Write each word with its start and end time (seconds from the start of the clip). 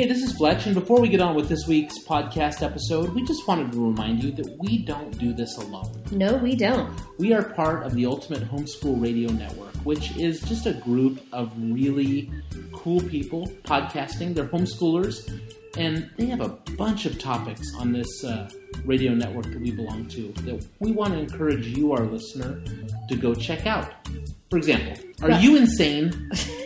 Hey, 0.00 0.08
this 0.08 0.22
is 0.22 0.32
Fletch, 0.32 0.64
and 0.64 0.74
before 0.74 0.98
we 0.98 1.10
get 1.10 1.20
on 1.20 1.34
with 1.34 1.50
this 1.50 1.66
week's 1.66 2.02
podcast 2.04 2.62
episode, 2.62 3.10
we 3.10 3.22
just 3.22 3.46
wanted 3.46 3.70
to 3.72 3.86
remind 3.86 4.24
you 4.24 4.30
that 4.30 4.56
we 4.56 4.78
don't 4.78 5.10
do 5.18 5.34
this 5.34 5.58
alone. 5.58 5.92
No, 6.10 6.38
we 6.38 6.56
don't. 6.56 6.98
We 7.18 7.34
are 7.34 7.42
part 7.42 7.84
of 7.84 7.92
the 7.92 8.06
Ultimate 8.06 8.50
Homeschool 8.50 8.98
Radio 8.98 9.30
Network, 9.30 9.76
which 9.84 10.16
is 10.16 10.40
just 10.40 10.64
a 10.64 10.72
group 10.72 11.20
of 11.34 11.52
really 11.54 12.30
cool 12.72 13.02
people 13.02 13.46
podcasting. 13.64 14.34
They're 14.34 14.46
homeschoolers, 14.46 15.38
and 15.76 16.10
they 16.16 16.24
have 16.28 16.40
a 16.40 16.48
bunch 16.78 17.04
of 17.04 17.18
topics 17.18 17.70
on 17.74 17.92
this 17.92 18.24
uh, 18.24 18.48
radio 18.86 19.12
network 19.12 19.52
that 19.52 19.60
we 19.60 19.70
belong 19.70 20.08
to 20.08 20.32
that 20.44 20.66
we 20.78 20.92
want 20.92 21.12
to 21.12 21.18
encourage 21.18 21.66
you, 21.66 21.92
our 21.92 22.06
listener, 22.06 22.64
to 23.10 23.16
go 23.16 23.34
check 23.34 23.66
out. 23.66 23.92
For 24.48 24.56
example, 24.56 24.96
are 25.20 25.32
you 25.32 25.58
insane? 25.58 26.30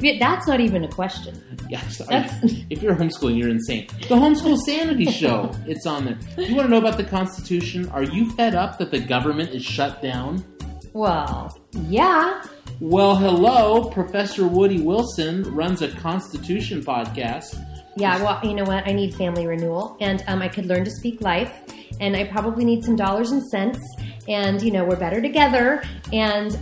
That's 0.00 0.46
not 0.46 0.60
even 0.60 0.84
a 0.84 0.88
question. 0.88 1.40
Yes, 1.68 1.98
That's- 1.98 2.42
if 2.70 2.82
you're 2.82 2.94
homeschooling, 2.94 3.38
you're 3.38 3.48
insane. 3.50 3.86
The 4.08 4.14
Homeschool 4.16 4.56
Sanity 4.58 5.04
Show, 5.10 5.50
it's 5.66 5.86
on 5.86 6.04
there. 6.04 6.18
You 6.36 6.54
want 6.54 6.66
to 6.66 6.70
know 6.70 6.78
about 6.78 6.96
the 6.96 7.04
Constitution? 7.04 7.88
Are 7.90 8.02
you 8.02 8.30
fed 8.32 8.54
up 8.54 8.78
that 8.78 8.90
the 8.90 9.00
government 9.00 9.50
is 9.50 9.64
shut 9.64 10.00
down? 10.02 10.44
Well, 10.92 11.58
yeah. 11.72 12.42
Well, 12.80 13.16
hello, 13.16 13.90
Professor 13.90 14.46
Woody 14.46 14.80
Wilson 14.80 15.42
runs 15.54 15.82
a 15.82 15.88
Constitution 15.88 16.80
podcast. 16.82 17.62
Yeah, 17.96 18.22
well, 18.22 18.40
you 18.44 18.54
know 18.54 18.64
what? 18.64 18.86
I 18.86 18.92
need 18.92 19.14
family 19.14 19.46
renewal, 19.46 19.96
and 20.00 20.22
um, 20.28 20.40
I 20.40 20.48
could 20.48 20.66
learn 20.66 20.84
to 20.84 20.90
speak 20.90 21.20
life, 21.20 21.52
and 22.00 22.14
I 22.16 22.24
probably 22.24 22.64
need 22.64 22.84
some 22.84 22.94
dollars 22.94 23.32
and 23.32 23.42
cents, 23.48 23.80
and, 24.28 24.62
you 24.62 24.70
know, 24.70 24.84
we're 24.84 24.96
better 24.96 25.20
together, 25.20 25.82
and 26.12 26.56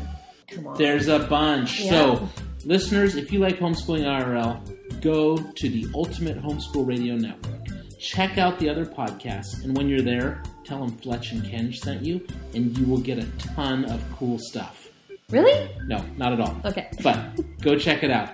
come 0.48 0.66
on. 0.68 0.78
There's 0.78 1.08
a 1.08 1.18
bunch. 1.18 1.80
Yeah. 1.80 1.90
So, 1.90 2.28
listeners, 2.66 3.14
if 3.14 3.32
you 3.32 3.38
like 3.38 3.58
homeschooling 3.58 4.04
IRL, 4.04 5.00
go 5.00 5.36
to 5.36 5.68
the 5.68 5.86
Ultimate 5.94 6.42
Homeschool 6.42 6.86
Radio 6.86 7.14
Network. 7.14 7.54
Check 7.98 8.38
out 8.38 8.58
the 8.58 8.68
other 8.68 8.84
podcasts, 8.84 9.64
and 9.64 9.76
when 9.76 9.88
you're 9.88 10.02
there, 10.02 10.42
tell 10.64 10.84
them 10.84 10.96
Fletch 10.98 11.32
and 11.32 11.42
Kenj 11.42 11.76
sent 11.76 12.02
you, 12.02 12.26
and 12.54 12.76
you 12.76 12.84
will 12.86 13.00
get 13.00 13.18
a 13.18 13.26
ton 13.38 13.84
of 13.86 14.02
cool 14.16 14.38
stuff. 14.38 14.88
Really? 15.30 15.68
No, 15.86 16.04
not 16.16 16.32
at 16.32 16.40
all. 16.40 16.60
Okay. 16.64 16.90
But 17.02 17.16
go 17.60 17.78
check 17.78 18.02
it 18.02 18.10
out. 18.10 18.30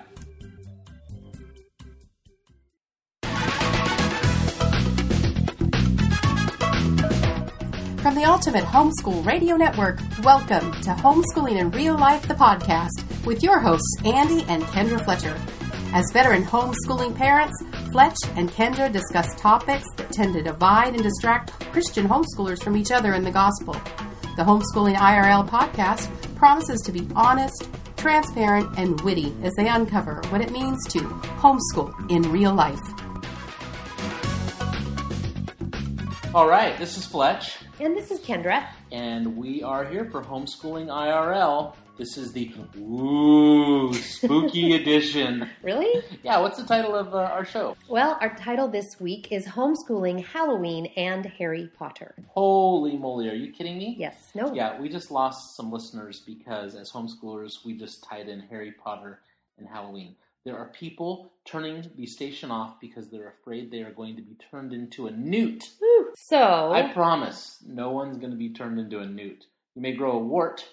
From 8.13 8.21
the 8.21 8.29
Ultimate 8.29 8.65
Homeschool 8.65 9.25
Radio 9.25 9.57
Network, 9.57 9.99
welcome 10.23 10.71
to 10.83 10.91
Homeschooling 10.91 11.59
in 11.59 11.71
Real 11.71 11.97
Life, 11.97 12.29
the 12.29 12.35
podcast, 12.35 13.25
with 13.25 13.43
your 13.43 13.59
hosts, 13.59 13.97
Andy 14.05 14.45
and 14.49 14.63
Kendra 14.65 15.03
Fletcher. 15.03 15.35
As 15.95 16.13
veteran 16.13 16.45
homeschooling 16.45 17.17
parents, 17.17 17.59
Fletch 17.91 18.19
and 18.37 18.51
Kendra 18.51 18.93
discuss 18.93 19.35
topics 19.41 19.87
that 19.97 20.13
tend 20.13 20.35
to 20.35 20.43
divide 20.43 20.93
and 20.93 21.03
distract 21.03 21.53
Christian 21.73 22.07
homeschoolers 22.07 22.63
from 22.63 22.77
each 22.77 22.91
other 22.91 23.15
in 23.15 23.25
the 23.25 23.31
gospel. 23.31 23.73
The 24.37 24.43
Homeschooling 24.43 24.97
IRL 24.97 25.49
podcast 25.49 26.11
promises 26.37 26.83
to 26.83 26.93
be 26.93 27.09
honest, 27.17 27.67
transparent, 27.97 28.79
and 28.79 29.01
witty 29.01 29.35
as 29.43 29.55
they 29.55 29.69
uncover 29.69 30.21
what 30.29 30.43
it 30.43 30.53
means 30.53 30.87
to 30.89 30.99
homeschool 30.99 31.95
in 32.11 32.31
real 32.31 32.53
life. 32.53 32.79
All 36.35 36.49
right, 36.49 36.79
this 36.79 36.99
is 36.99 37.07
Fletch, 37.07 37.57
And 37.83 37.97
this 37.97 38.13
is 38.13 38.21
Kendra. 38.21 38.65
and 38.93 39.37
we 39.37 39.61
are 39.65 39.85
here 39.85 40.05
for 40.05 40.23
Homeschooling 40.23 40.87
IRL. 40.87 41.75
This 41.99 42.17
is 42.17 42.33
the 42.33 42.53
ooh 42.79 43.93
spooky 43.93 44.75
edition. 44.81 45.49
Really? 45.65 46.05
Yeah, 46.23 46.39
what's 46.39 46.59
the 46.59 46.65
title 46.65 46.95
of 46.95 47.13
uh, 47.13 47.19
our 47.19 47.45
show? 47.45 47.77
Well, 47.89 48.19
our 48.21 48.37
title 48.37 48.69
this 48.69 49.01
week 49.01 49.33
is 49.33 49.47
Homeschooling 49.47 50.25
Halloween 50.25 50.87
and 50.97 51.27
Harry 51.27 51.71
Potter. 51.77 52.15
Holy 52.29 52.97
moly, 52.97 53.29
are 53.29 53.35
you 53.35 53.51
kidding 53.51 53.79
me? 53.79 53.97
Yes. 53.99 54.31
No. 54.33 54.55
Yeah, 54.55 54.81
we 54.81 54.89
just 54.89 55.11
lost 55.11 55.57
some 55.57 55.73
listeners 55.73 56.21
because 56.25 56.77
as 56.77 56.93
homeschoolers, 56.93 57.65
we 57.65 57.77
just 57.77 58.05
tied 58.05 58.29
in 58.29 58.39
Harry 58.39 58.71
Potter 58.73 59.23
and 59.59 59.67
Halloween. 59.69 60.15
There 60.45 60.57
are 60.59 60.67
people 60.73 61.33
turning 61.45 61.89
the 61.97 62.07
station 62.07 62.51
off 62.51 62.81
because 62.81 63.09
they're 63.09 63.29
afraid 63.41 63.71
they 63.71 63.83
are 63.83 63.93
going 63.93 64.17
to 64.17 64.23
be 64.23 64.37
turned 64.51 64.73
into 64.73 65.07
a 65.07 65.11
newt. 65.13 65.69
So, 66.17 66.73
I 66.73 66.93
promise, 66.93 67.59
no 67.67 67.91
one's 67.91 68.19
going 68.19 68.33
to 68.33 68.37
be 68.37 68.53
turned 68.53 68.79
into 68.79 68.99
a 68.99 69.07
newt. 69.07 69.45
You 69.75 69.83
may 69.83 69.93
grow 69.93 70.13
a 70.13 70.19
wart. 70.19 70.65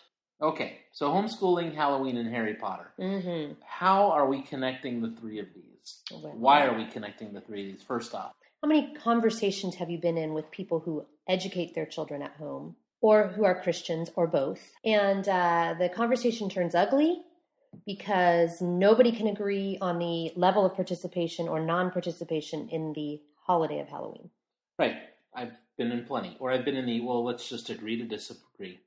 Okay, 0.41 0.79
so 0.91 1.09
homeschooling, 1.09 1.75
Halloween, 1.75 2.18
and 2.18 2.34
Harry 2.34 2.56
Potter. 2.56 2.91
hmm 2.97 3.53
How 3.66 4.09
are 4.12 4.28
we 4.28 4.41
connecting 4.41 5.02
the 5.02 5.12
three 5.19 5.40
of 5.40 5.47
these? 5.53 6.02
Why 6.12 6.66
are 6.66 6.75
we 6.78 6.85
connecting 6.85 7.34
the 7.34 7.41
three 7.41 7.69
of 7.69 7.75
these? 7.78 7.84
First 7.85 8.16
off, 8.16 8.34
How 8.63 8.68
many 8.69 8.94
conversations 8.96 9.75
have 9.75 9.90
you 9.90 10.00
been 10.00 10.18
in 10.18 10.34
with 10.34 10.50
people 10.52 10.79
who 10.79 11.06
educate 11.28 11.75
their 11.75 11.85
children 11.85 12.22
at 12.22 12.31
home 12.38 12.75
or 13.02 13.28
who 13.28 13.44
are 13.46 13.62
Christians 13.62 14.09
or 14.16 14.28
both? 14.28 14.62
And 14.84 15.28
uh, 15.28 15.75
the 15.78 15.90
conversation 15.90 16.50
turns 16.50 16.74
ugly 16.75 17.22
because 17.85 18.62
nobody 18.62 19.12
can 19.12 19.28
agree 19.28 19.78
on 19.81 20.00
the 20.00 20.31
level 20.35 20.66
of 20.66 20.75
participation 20.75 21.47
or 21.47 21.59
non 21.59 21.91
participation 21.91 22.69
in 22.69 22.94
the 22.94 23.22
holiday 23.46 23.80
of 23.80 23.88
Halloween. 23.90 24.30
right? 24.78 24.97
I've 25.34 25.57
been 25.78 25.91
in 25.91 26.06
plenty, 26.06 26.35
or 26.40 26.52
I've 26.52 26.66
been 26.66 26.75
in 26.75 26.85
the 26.85 27.02
well. 27.02 27.24
Let's 27.24 27.47
just 27.47 27.69
agree 27.69 27.97
to 27.97 28.03
disagree, 28.03 28.79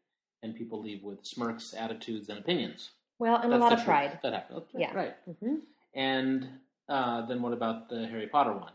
and 0.42 0.54
people 0.54 0.80
leave 0.82 1.02
with 1.02 1.24
smirks, 1.24 1.72
attitudes, 1.72 2.28
and 2.28 2.38
opinions. 2.38 2.90
Well, 3.18 3.36
and 3.36 3.52
That's 3.52 3.60
a 3.60 3.64
lot 3.64 3.72
of 3.72 3.84
pride. 3.84 4.18
That 4.22 4.32
happens. 4.32 4.64
Yeah. 4.76 4.92
right. 4.92 5.14
hmm 5.40 5.56
And 5.94 6.48
uh, 6.88 7.26
then 7.26 7.40
what 7.42 7.52
about 7.52 7.88
the 7.88 8.06
Harry 8.08 8.26
Potter 8.26 8.52
one? 8.52 8.72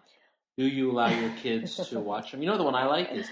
Do 0.58 0.66
you 0.66 0.92
allow 0.92 1.10
your 1.10 1.30
kids 1.32 1.76
to 1.90 2.00
watch 2.12 2.32
them? 2.32 2.42
You 2.42 2.48
know, 2.48 2.58
the 2.58 2.64
one 2.64 2.76
I 2.76 2.86
like 2.86 3.12
is 3.12 3.28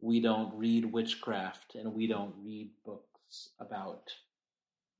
we 0.00 0.20
don't 0.20 0.52
read 0.54 0.84
witchcraft 0.92 1.76
and 1.76 1.94
we 1.94 2.06
don't 2.08 2.34
read 2.42 2.70
books 2.84 3.50
about 3.60 4.12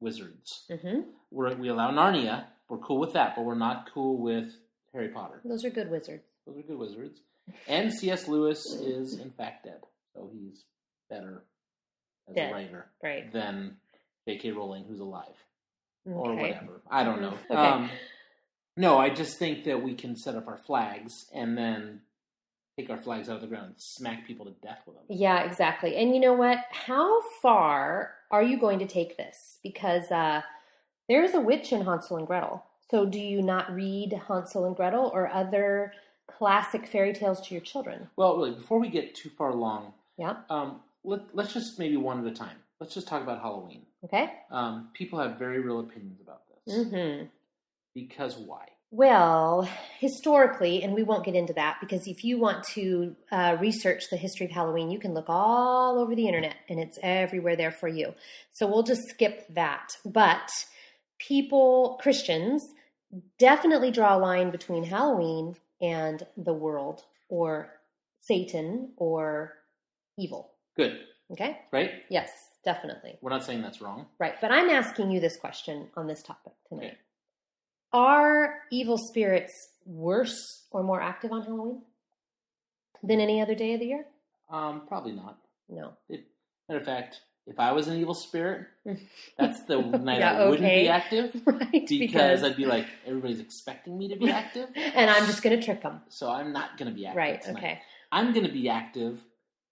wizards. 0.01 0.65
hmm 0.83 1.01
We're, 1.31 1.55
we 1.57 1.69
allow 1.69 1.91
Narnia. 1.91 2.45
We're 2.69 2.79
cool 2.79 2.99
with 2.99 3.13
that, 3.15 3.35
but 3.37 3.45
we're 3.45 3.55
not 3.55 3.89
cool 3.93 4.19
with 4.19 4.53
Harry 4.93 5.09
Potter. 5.09 5.41
Those 5.45 5.65
are 5.65 5.71
good 5.71 5.91
wizards. 5.91 6.25
Those 6.47 6.59
are 6.59 6.63
good 6.63 6.79
wizards. 6.79 7.21
And 7.67 7.93
C.S. 7.93 8.29
Lewis 8.29 8.65
is, 8.67 9.19
in 9.19 9.31
fact, 9.31 9.65
dead. 9.65 9.81
So 10.15 10.31
he's 10.33 10.65
better 11.09 11.43
as 12.29 12.35
Dead. 12.35 12.51
a 12.51 12.55
writer 12.55 12.87
Right. 13.03 13.33
than 13.33 13.77
J.K. 14.27 14.51
Rowling, 14.53 14.85
who's 14.87 15.01
alive 15.01 15.35
or 16.05 16.35
whatever. 16.35 16.83
I 16.91 17.05
don't 17.05 17.23
know. 17.23 17.35
Okay. 17.51 17.55
Um, 17.59 17.91
no, 18.77 18.99
I 18.99 19.09
just 19.11 19.39
think 19.39 19.65
that 19.65 19.83
we 19.83 19.95
can 19.95 20.15
set 20.17 20.35
up 20.37 20.47
our 20.47 20.59
flags 20.59 21.27
and 21.35 21.57
then 21.57 22.03
take 22.79 22.91
our 22.91 22.97
flags 22.97 23.29
out 23.29 23.37
of 23.37 23.41
the 23.43 23.47
ground 23.49 23.67
and 23.67 23.75
smack 23.81 24.27
people 24.27 24.47
to 24.47 24.53
death 24.63 24.81
with 24.87 24.95
them. 24.97 25.05
Yeah, 25.09 25.43
exactly. 25.43 25.97
And 25.97 26.15
you 26.15 26.21
know 26.21 26.33
what? 26.35 26.59
How 26.71 27.21
far 27.43 28.13
are 28.31 28.43
you 28.43 28.59
going 28.59 28.79
to 28.79 28.87
take 28.87 29.17
this? 29.17 29.59
Because 29.63 30.11
uh, 30.13 30.43
there 31.09 31.25
is 31.25 31.35
a 31.35 31.41
witch 31.41 31.73
in 31.73 31.85
Hansel 31.85 32.19
and 32.19 32.27
Gretel. 32.27 32.65
So 32.91 33.05
do 33.05 33.19
you 33.19 33.43
not 33.43 33.75
read 33.75 34.19
Hansel 34.29 34.65
and 34.67 34.77
Gretel 34.77 35.11
or 35.13 35.29
other 35.29 35.93
classic 36.29 36.87
fairy 36.87 37.13
tales 37.13 37.41
to 37.49 37.55
your 37.55 37.63
children? 37.63 38.09
Well, 38.17 38.37
really, 38.37 38.53
before 38.53 38.79
we 38.79 38.89
get 38.89 39.15
too 39.15 39.31
far 39.37 39.51
along, 39.51 39.93
Yeah. 40.17 40.37
um, 40.49 40.81
let, 41.05 41.23
let's 41.35 41.53
just 41.53 41.79
maybe 41.79 41.97
one 41.97 42.25
at 42.25 42.33
a 42.33 42.35
time. 42.35 42.57
Let's 42.81 42.95
just 42.95 43.09
talk 43.09 43.23
about 43.23 43.41
Halloween. 43.43 43.83
Okay. 44.05 44.31
Um, 44.53 44.91
people 44.95 45.19
have 45.19 45.37
very 45.37 45.59
real 45.61 45.81
opinions 45.81 46.21
about 46.21 46.43
this. 46.65 46.87
hmm 46.89 47.25
Because 47.93 48.37
why? 48.37 48.67
Well, 48.91 49.69
historically, 49.99 50.83
and 50.83 50.95
we 50.95 51.03
won't 51.03 51.25
get 51.25 51.35
into 51.35 51.53
that 51.55 51.77
because 51.81 52.07
if 52.07 52.25
you 52.25 52.39
want 52.39 52.65
to 52.75 53.15
uh, 53.31 53.57
research 53.61 54.05
the 54.11 54.17
history 54.17 54.47
of 54.47 54.53
Halloween, 54.53 54.91
you 54.91 54.99
can 54.99 55.13
look 55.13 55.27
all 55.29 55.99
over 55.99 56.15
the 56.15 56.27
internet 56.27 56.57
and 56.71 56.81
it's 56.81 56.99
everywhere 57.03 57.55
there 57.55 57.71
for 57.71 57.89
you. 57.89 58.15
So 58.53 58.67
we'll 58.67 58.83
just 58.85 59.03
skip 59.11 59.47
that. 59.55 59.93
But 60.07 60.51
people, 61.19 61.99
Christians, 62.01 62.67
definitely 63.39 63.91
draw 63.91 64.17
a 64.17 64.19
line 64.19 64.51
between 64.51 64.85
Halloween 64.85 65.57
and 65.83 66.27
the 66.39 66.55
world 66.55 67.03
or 67.29 67.75
Satan 68.23 68.93
or 68.97 69.53
evil. 70.17 70.53
Good, 70.77 70.99
Okay? 71.33 71.59
right? 71.73 71.91
Yes, 72.09 72.31
definitely. 72.65 73.19
We're 73.21 73.31
not 73.31 73.45
saying 73.45 73.61
that's 73.61 73.83
wrong. 73.83 74.07
Right. 74.19 74.41
But 74.41 74.51
I'm 74.51 74.71
asking 74.71 75.11
you 75.11 75.21
this 75.21 75.37
question 75.37 75.89
on 75.95 76.07
this 76.07 76.23
topic 76.23 76.55
tonight. 76.71 76.85
Okay. 76.85 76.97
Are 77.93 78.55
evil 78.71 78.99
spirits 78.99 79.53
worse 79.87 80.67
or 80.71 80.83
more 80.83 81.01
active 81.01 81.33
on 81.33 81.43
Halloween 81.43 81.83
than 83.03 83.21
any 83.21 83.41
other 83.41 83.55
day 83.55 83.75
of 83.75 83.81
the 83.81 83.87
year? 83.87 84.05
Um, 84.51 84.83
probably 84.87 85.13
not. 85.13 85.39
No. 85.69 85.93
Matter 86.69 86.81
of 86.81 86.85
fact, 86.85 87.21
if 87.47 87.59
I 87.59 87.73
was 87.73 87.89
an 87.89 87.99
evil 87.99 88.15
spirit, 88.15 88.67
that's 89.39 89.63
the 89.65 89.81
night 89.81 90.21
Yeah, 90.21 90.39
I 90.43 90.49
wouldn't 90.49 90.69
be 90.69 90.89
active 90.89 91.41
right. 91.47 91.87
because 91.89 92.45
I'd 92.45 92.57
be 92.57 92.67
like, 92.67 92.87
everybody's 93.07 93.41
expecting 93.41 93.97
me 93.99 94.09
to 94.09 94.17
be 94.17 94.31
active, 94.31 94.69
and 94.77 95.11
I'm 95.11 95.25
just 95.27 95.43
going 95.43 95.59
to 95.59 95.65
trick 95.65 95.83
them. 95.83 96.03
so 96.09 96.31
I'm 96.31 96.53
not 96.53 96.77
going 96.77 96.91
to 96.91 96.95
be 96.95 97.07
active. 97.07 97.17
Right. 97.17 97.43
tonight. 97.43 97.59
Okay. 97.59 97.81
I'm 98.13 98.33
going 98.33 98.47
to 98.47 98.53
be 98.53 98.69
active 98.69 99.21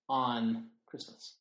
on 0.09 0.69
Christmas. 0.87 1.35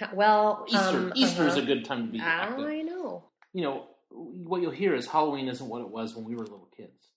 Yeah, 0.00 0.14
well, 0.14 0.64
Easter. 0.68 0.78
um, 0.78 1.12
Easter 1.14 1.46
is 1.46 1.54
uh-huh. 1.54 1.62
a 1.62 1.66
good 1.66 1.84
time 1.84 2.06
to 2.06 2.12
be 2.12 2.20
active. 2.20 2.64
I 2.64 2.80
know. 2.82 3.24
You 3.52 3.62
know, 3.62 3.86
what 4.10 4.60
you'll 4.62 4.70
hear 4.70 4.94
is 4.94 5.06
Halloween 5.06 5.48
isn't 5.48 5.66
what 5.68 5.80
it 5.82 5.88
was 5.88 6.14
when 6.14 6.24
we 6.24 6.34
were 6.34 6.42
little 6.42 6.68
kids. 6.76 7.08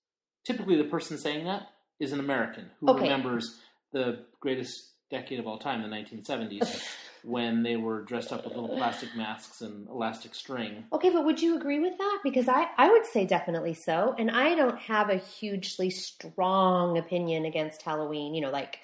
typically 0.45 0.75
the 0.77 0.83
person 0.85 1.17
saying 1.17 1.45
that 1.45 1.69
is 1.99 2.11
an 2.11 2.19
American 2.19 2.69
who 2.79 2.89
Okay. 2.89 3.03
remembers 3.03 3.59
the 3.93 4.25
greatest 4.39 4.91
decade 5.09 5.39
of 5.39 5.47
all 5.47 5.57
time, 5.57 5.81
the 5.81 5.87
1970s, 5.87 6.83
when 7.23 7.63
they 7.63 7.77
were 7.77 8.01
dressed 8.01 8.33
up 8.33 8.43
with 8.43 8.53
little 8.55 8.75
plastic 8.75 9.15
masks 9.15 9.61
and 9.61 9.87
elastic 9.87 10.35
string. 10.35 10.83
Okay, 10.91 11.09
but 11.11 11.23
would 11.23 11.41
you 11.41 11.55
agree 11.55 11.79
with 11.79 11.97
that? 11.97 12.19
Because 12.23 12.47
I, 12.49 12.67
I 12.77 12.89
would 12.89 13.05
say 13.05 13.25
definitely 13.25 13.73
so. 13.73 14.15
And 14.17 14.29
I 14.31 14.55
don't 14.55 14.77
have 14.79 15.09
a 15.09 15.15
hugely 15.17 15.89
strong 15.89 16.97
opinion 16.97 17.45
against 17.45 17.81
Halloween. 17.83 18.33
You 18.35 18.41
know, 18.41 18.49
like 18.51 18.79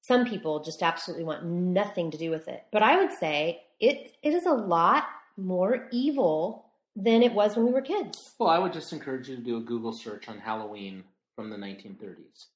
some 0.00 0.24
people 0.26 0.64
just 0.64 0.82
absolutely 0.82 1.24
want 1.24 1.44
nothing 1.44 2.10
to 2.10 2.18
do 2.18 2.30
with 2.30 2.48
it. 2.48 2.64
But 2.72 2.82
I 2.82 2.96
would 2.96 3.12
say 3.12 3.62
it 3.78 4.16
it 4.22 4.34
is 4.34 4.46
a 4.46 4.52
lot 4.52 5.04
more 5.36 5.88
evil 5.92 6.63
than 6.96 7.22
it 7.22 7.32
was 7.32 7.56
when 7.56 7.66
we 7.66 7.72
were 7.72 7.82
kids. 7.82 8.34
Well, 8.38 8.48
I 8.50 8.58
would 8.58 8.72
just 8.72 8.92
encourage 8.92 9.28
you 9.28 9.36
to 9.36 9.42
do 9.42 9.56
a 9.56 9.60
Google 9.60 9.92
search 9.92 10.28
on 10.28 10.38
Halloween 10.38 11.04
from 11.34 11.50
the 11.50 11.56
1930s, 11.56 12.46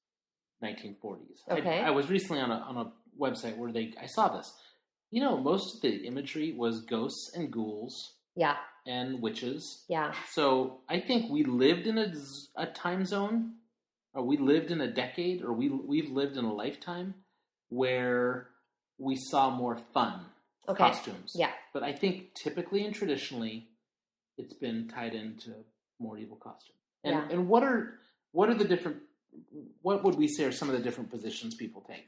1940s. 0.63 1.41
I- 1.49 1.53
Okay. 1.57 1.79
I, 1.81 1.89
was 1.89 2.09
recently 2.09 2.41
on 2.41 2.51
a 2.51 2.55
on 2.55 2.77
a 2.77 2.91
website 3.19 3.57
where 3.57 3.71
they 3.71 3.93
I 4.01 4.05
saw 4.05 4.29
this. 4.35 4.53
You 5.11 5.21
know, 5.21 5.37
most 5.37 5.75
of 5.75 5.81
the 5.81 6.05
imagery 6.05 6.53
was 6.53 6.81
ghosts 6.81 7.31
and 7.35 7.51
ghouls 7.51 8.13
Yeah, 8.35 8.57
and 8.85 9.21
witches. 9.21 9.83
yeah. 9.89 10.13
So 10.31 10.81
I 10.87 10.99
think 10.99 11.31
we 11.31 11.43
lived 11.43 11.87
in 11.87 11.97
a, 11.97 12.13
a 12.55 12.67
time 12.67 13.03
zone, 13.05 13.55
or 14.13 14.23
we 14.23 14.37
lived 14.37 14.69
in 14.71 14.81
a 14.81 14.91
decade, 14.91 15.41
or 15.43 15.51
we 15.53 15.69
we've 15.69 16.11
lived 16.11 16.37
in 16.37 16.45
a 16.45 16.53
lifetime 16.53 17.15
where 17.69 18.49
we 18.97 19.15
saw 19.15 19.49
more 19.49 19.77
fun 19.93 20.25
Okay. 20.67 20.77
costumes. 20.77 21.33
Yeah. 21.35 21.51
But 21.73 21.81
I 21.83 21.93
think 21.93 22.35
typically 22.35 22.85
and 22.85 22.93
traditionally, 22.93 23.67
it's 24.39 24.53
been 24.53 24.87
tied 24.87 25.13
into 25.13 25.51
more 25.99 26.17
evil 26.17 26.37
costumes. 26.37 26.79
And 27.03 27.13
Yeah. 27.15 27.27
and 27.29 27.47
what 27.47 27.63
are 27.63 27.99
what 28.31 28.49
are 28.49 28.53
the 28.53 28.65
different? 28.65 28.97
What 29.81 30.03
would 30.03 30.15
we 30.15 30.27
say 30.27 30.45
are 30.45 30.51
some 30.51 30.69
of 30.69 30.75
the 30.77 30.81
different 30.81 31.09
positions 31.11 31.55
people 31.55 31.81
take? 31.81 32.07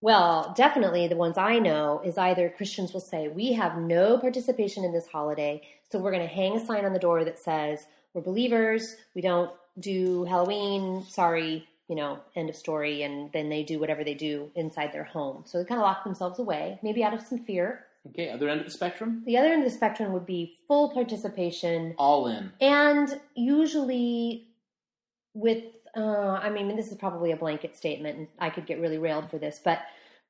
Well, 0.00 0.52
definitely 0.56 1.06
the 1.06 1.16
ones 1.16 1.38
I 1.38 1.60
know 1.60 2.00
is 2.04 2.18
either 2.18 2.50
Christians 2.50 2.92
will 2.92 3.00
say, 3.00 3.28
We 3.28 3.52
have 3.52 3.78
no 3.78 4.18
participation 4.18 4.84
in 4.84 4.92
this 4.92 5.06
holiday, 5.06 5.62
so 5.90 5.98
we're 6.00 6.10
going 6.10 6.28
to 6.28 6.34
hang 6.34 6.56
a 6.56 6.66
sign 6.66 6.84
on 6.84 6.92
the 6.92 6.98
door 6.98 7.24
that 7.24 7.38
says, 7.38 7.86
We're 8.12 8.22
believers, 8.22 8.96
we 9.14 9.22
don't 9.22 9.52
do 9.78 10.24
Halloween, 10.24 11.04
sorry, 11.08 11.68
you 11.88 11.94
know, 11.94 12.18
end 12.34 12.50
of 12.50 12.56
story. 12.56 13.02
And 13.04 13.30
then 13.32 13.48
they 13.48 13.62
do 13.62 13.78
whatever 13.78 14.02
they 14.02 14.14
do 14.14 14.50
inside 14.56 14.92
their 14.92 15.04
home. 15.04 15.44
So 15.46 15.58
they 15.58 15.64
kind 15.64 15.80
of 15.80 15.84
lock 15.84 16.02
themselves 16.04 16.38
away, 16.40 16.78
maybe 16.82 17.04
out 17.04 17.14
of 17.14 17.22
some 17.22 17.38
fear. 17.44 17.86
Okay, 18.08 18.30
other 18.30 18.48
end 18.48 18.60
of 18.60 18.66
the 18.66 18.72
spectrum, 18.72 19.22
The 19.26 19.36
other 19.38 19.48
end 19.52 19.62
of 19.64 19.70
the 19.70 19.76
spectrum 19.76 20.12
would 20.12 20.26
be 20.26 20.56
full 20.66 20.90
participation. 20.90 21.94
All 21.98 22.26
in. 22.26 22.52
and 22.60 23.20
usually 23.34 24.48
with 25.34 25.64
uh, 25.96 26.38
i 26.42 26.50
mean 26.50 26.74
this 26.76 26.88
is 26.92 26.96
probably 26.98 27.30
a 27.32 27.36
blanket 27.36 27.74
statement 27.76 28.18
and 28.18 28.28
i 28.38 28.50
could 28.50 28.66
get 28.66 28.78
really 28.80 28.98
railed 28.98 29.30
for 29.30 29.38
this 29.38 29.58
but 29.64 29.80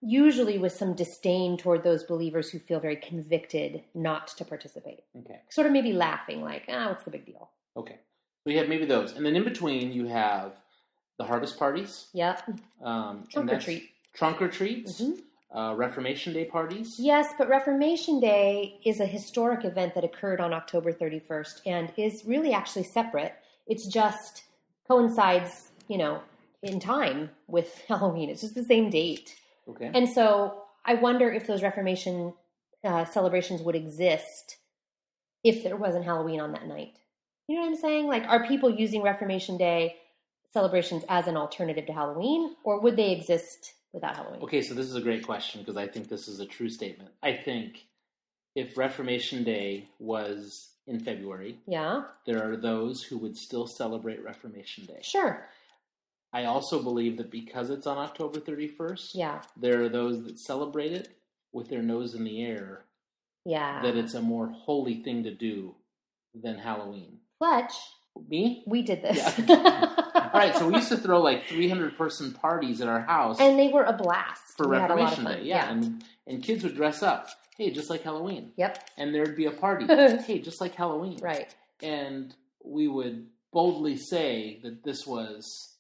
usually 0.00 0.58
with 0.58 0.72
some 0.72 0.94
disdain 0.94 1.56
toward 1.56 1.82
those 1.82 2.04
believers 2.04 2.50
who 2.50 2.58
feel 2.60 2.78
very 2.80 2.96
convicted 2.96 3.82
not 3.94 4.26
to 4.28 4.44
participate. 4.44 5.00
Okay, 5.20 5.40
sort 5.48 5.66
of 5.66 5.72
maybe 5.72 5.92
laughing 5.92 6.42
like 6.42 6.64
ah 6.68 6.88
what's 6.88 7.04
the 7.04 7.10
big 7.10 7.24
deal? 7.26 7.48
Okay. 7.76 7.98
So 8.44 8.50
you 8.50 8.58
have 8.58 8.68
maybe 8.68 8.84
those, 8.86 9.12
and 9.12 9.24
then 9.24 9.36
in 9.36 9.44
between 9.44 9.92
you 9.92 10.06
have 10.06 10.52
the 11.18 11.24
harvest 11.24 11.56
parties, 11.56 12.08
yep. 12.12 12.42
Um, 12.82 13.24
Trunk 13.30 13.52
or 13.52 13.60
treat. 13.60 13.90
trunk 14.14 14.42
or 14.42 14.48
treats, 14.48 15.00
Mhm. 15.00 15.20
Uh, 15.54 15.74
Reformation 15.76 16.32
Day 16.32 16.44
parties. 16.44 16.96
yes 16.98 17.28
but 17.38 17.48
reformation 17.48 18.20
day 18.20 18.80
is 18.84 19.00
a 19.00 19.06
historic 19.06 19.64
event 19.64 19.94
that 19.94 20.04
occurred 20.04 20.40
on 20.40 20.52
october 20.52 20.92
31st 20.92 21.60
and 21.66 21.92
is 21.96 22.24
really 22.24 22.52
actually 22.52 22.84
separate 22.84 23.34
it's 23.66 23.86
just 23.86 24.44
coincides 24.88 25.68
you 25.88 25.98
know 25.98 26.20
in 26.62 26.80
time 26.80 27.30
with 27.48 27.82
halloween 27.88 28.30
it's 28.30 28.40
just 28.40 28.54
the 28.54 28.64
same 28.64 28.88
date 28.90 29.36
Okay. 29.68 29.90
And 29.94 30.08
so 30.08 30.62
I 30.84 30.94
wonder 30.94 31.30
if 31.30 31.46
those 31.46 31.62
Reformation 31.62 32.34
uh, 32.84 33.04
celebrations 33.04 33.62
would 33.62 33.76
exist 33.76 34.56
if 35.44 35.62
there 35.62 35.76
wasn't 35.76 36.04
Halloween 36.04 36.40
on 36.40 36.52
that 36.52 36.66
night. 36.66 36.94
You 37.46 37.56
know 37.56 37.62
what 37.62 37.68
I'm 37.68 37.76
saying? 37.76 38.06
Like, 38.06 38.24
are 38.24 38.46
people 38.46 38.70
using 38.70 39.02
Reformation 39.02 39.56
Day 39.56 39.96
celebrations 40.52 41.04
as 41.08 41.26
an 41.26 41.36
alternative 41.36 41.86
to 41.86 41.92
Halloween, 41.92 42.54
or 42.64 42.80
would 42.80 42.96
they 42.96 43.12
exist 43.12 43.74
without 43.92 44.16
Halloween? 44.16 44.42
Okay, 44.42 44.62
so 44.62 44.74
this 44.74 44.86
is 44.86 44.94
a 44.96 45.00
great 45.00 45.24
question 45.26 45.60
because 45.60 45.76
I 45.76 45.86
think 45.86 46.08
this 46.08 46.28
is 46.28 46.40
a 46.40 46.46
true 46.46 46.68
statement. 46.68 47.10
I 47.22 47.32
think 47.34 47.86
if 48.54 48.76
Reformation 48.76 49.44
Day 49.44 49.88
was 49.98 50.70
in 50.86 50.98
February, 51.00 51.58
Yeah, 51.66 52.04
there 52.26 52.42
are 52.50 52.56
those 52.56 53.02
who 53.02 53.18
would 53.18 53.36
still 53.36 53.66
celebrate 53.66 54.22
Reformation 54.24 54.84
Day. 54.86 55.00
sure. 55.02 55.48
I 56.34 56.44
also 56.46 56.82
believe 56.82 57.18
that 57.18 57.30
because 57.30 57.68
it's 57.68 57.86
on 57.86 57.98
October 57.98 58.40
31st, 58.40 59.10
Yeah, 59.14 59.42
there 59.56 59.82
are 59.82 59.88
those 59.90 60.24
that 60.24 60.38
celebrate 60.38 60.92
it 60.92 61.08
with 61.52 61.68
their 61.68 61.82
nose 61.82 62.14
in 62.14 62.24
the 62.24 62.42
air, 62.42 62.84
yeah. 63.44 63.82
that 63.82 63.96
it's 63.96 64.14
a 64.14 64.20
more 64.22 64.48
holy 64.48 65.02
thing 65.02 65.22
to 65.24 65.30
do 65.34 65.74
than 66.34 66.56
Halloween. 66.56 67.18
Fletch, 67.38 67.74
Me? 68.28 68.62
we 68.66 68.80
did 68.82 69.02
this. 69.02 69.22
All 69.50 69.94
right, 70.40 70.54
so 70.56 70.66
we 70.68 70.74
used 70.76 70.88
to 70.88 70.96
throw 70.96 71.20
like 71.20 71.46
300 71.46 71.96
person 71.96 72.32
parties 72.32 72.80
at 72.80 72.88
our 72.88 73.00
house 73.02 73.38
and 73.40 73.58
they 73.58 73.68
were 73.68 73.84
a 73.84 73.92
blast. 73.92 74.56
for 74.56 74.68
We 74.68 74.76
had 74.76 74.90
a 74.90 74.94
lot 74.94 75.12
of 75.12 75.18
Reformation. 75.18 75.42
Day. 75.42 75.48
Yeah, 75.48 75.70
And, 75.70 76.04
and 76.26 76.42
kids 76.42 76.62
would 76.64 76.74
dress 76.76 77.02
up. 77.02 77.28
Hey, 77.58 77.70
just 77.70 77.90
like 77.90 78.02
Halloween. 78.02 78.52
Yep. 78.56 78.78
and 78.98 79.14
there'd 79.14 79.36
be 79.36 79.46
a 79.46 79.50
party. 79.50 79.86
hey, 80.24 80.38
just 80.40 80.60
like 80.60 80.74
Halloween. 80.74 81.18
Right. 81.20 81.54
And 81.82 82.34
we 82.64 82.88
would 82.88 83.26
boldly 83.52 83.96
say 83.96 84.60
that 84.62 84.82
this 84.84 85.06
was 85.06 85.74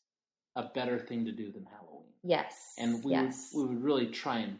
a 0.56 0.64
better 0.64 0.98
thing 0.98 1.24
to 1.24 1.32
do 1.32 1.50
than 1.50 1.64
Halloween. 1.64 2.10
Yes. 2.22 2.54
And 2.78 3.02
we, 3.02 3.12
yes. 3.12 3.50
would, 3.54 3.68
we 3.68 3.74
would 3.74 3.84
really 3.84 4.06
try 4.08 4.38
and 4.40 4.58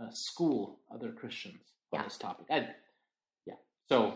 uh, 0.00 0.10
school 0.12 0.80
other 0.92 1.12
Christians 1.12 1.60
on 1.92 2.00
Yeah. 2.00 2.04
this 2.04 2.18
topic. 2.18 2.46
I, 2.50 2.68
yeah. 3.46 3.54
So 3.88 4.14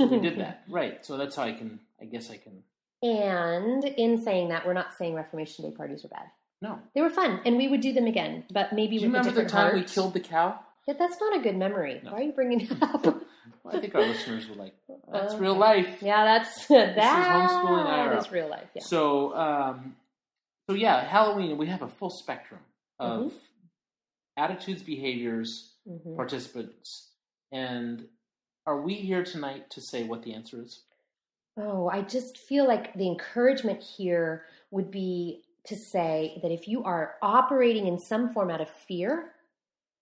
we 0.00 0.18
did 0.20 0.38
that. 0.40 0.62
Right. 0.68 1.04
So 1.04 1.16
that's 1.18 1.36
how 1.36 1.42
I 1.42 1.52
can, 1.52 1.80
I 2.00 2.06
guess 2.06 2.30
I 2.30 2.38
can, 2.38 2.62
And 3.04 3.84
in 3.84 4.22
saying 4.22 4.48
that, 4.48 4.66
we're 4.66 4.72
not 4.72 4.94
saying 4.96 5.14
Reformation 5.14 5.68
Day 5.68 5.76
parties 5.76 6.02
were 6.02 6.08
bad. 6.08 6.26
no. 6.62 6.78
They 6.94 7.02
were 7.02 7.10
fun, 7.10 7.40
and 7.44 7.56
we 7.56 7.68
would 7.68 7.80
do 7.82 7.92
them 7.92 8.06
again, 8.06 8.44
but 8.50 8.72
maybe 8.72 8.96
Do 8.98 9.04
you 9.04 9.10
with 9.12 9.16
a 9.16 9.18
remember 9.18 9.30
the 9.30 9.42
different 9.42 9.50
time 9.50 9.74
we 9.74 9.80
heart. 9.80 9.90
killed 9.92 10.14
the 10.14 10.20
cow? 10.20 10.58
Yeah, 10.88 10.94
that's 10.98 11.20
not 11.20 11.36
a 11.36 11.40
good 11.42 11.56
memory. 11.56 12.00
Why 12.02 12.12
are 12.12 12.22
you 12.22 12.32
bringing 12.32 12.60
it 12.62 12.82
up? 12.82 13.04
Well, 13.62 13.76
I 13.76 13.80
think 13.80 13.94
our 13.94 14.02
listeners 14.02 14.46
were 14.46 14.56
like, 14.56 14.74
that's 15.10 15.34
real 15.36 15.54
life. 15.56 16.02
yeah, 16.02 16.24
that's 16.24 16.66
that 16.66 16.96
homeschooling 16.96 17.86
IRL. 17.86 18.18
is 18.18 18.30
real 18.30 18.48
life. 18.48 18.68
Yeah. 18.74 18.82
So, 18.82 19.34
um, 19.34 19.96
so 20.68 20.74
yeah, 20.76 21.02
Halloween. 21.08 21.56
We 21.56 21.66
have 21.68 21.80
a 21.80 21.88
full 21.88 22.10
spectrum 22.10 22.60
of 22.98 23.20
Mm-hmm. 23.28 23.36
attitudes, 24.36 24.82
behaviors, 24.82 25.72
Mhm. 25.88 26.14
participants, 26.16 27.10
and 27.52 28.06
are 28.66 28.80
we 28.82 28.94
here 28.96 29.24
tonight 29.24 29.70
to 29.70 29.80
say 29.80 30.04
what 30.04 30.22
the 30.22 30.34
answer 30.34 30.60
is? 30.62 30.82
Oh, 31.56 31.88
I 31.88 32.02
just 32.02 32.38
feel 32.38 32.66
like 32.66 32.94
the 32.94 33.06
encouragement 33.06 33.82
here 33.82 34.44
would 34.70 34.90
be 34.90 35.42
to 35.66 35.76
say 35.76 36.38
that 36.42 36.50
if 36.50 36.66
you 36.66 36.82
are 36.84 37.14
operating 37.22 37.86
in 37.86 37.98
some 37.98 38.32
form 38.32 38.50
out 38.50 38.60
of 38.60 38.68
fear, 38.68 39.32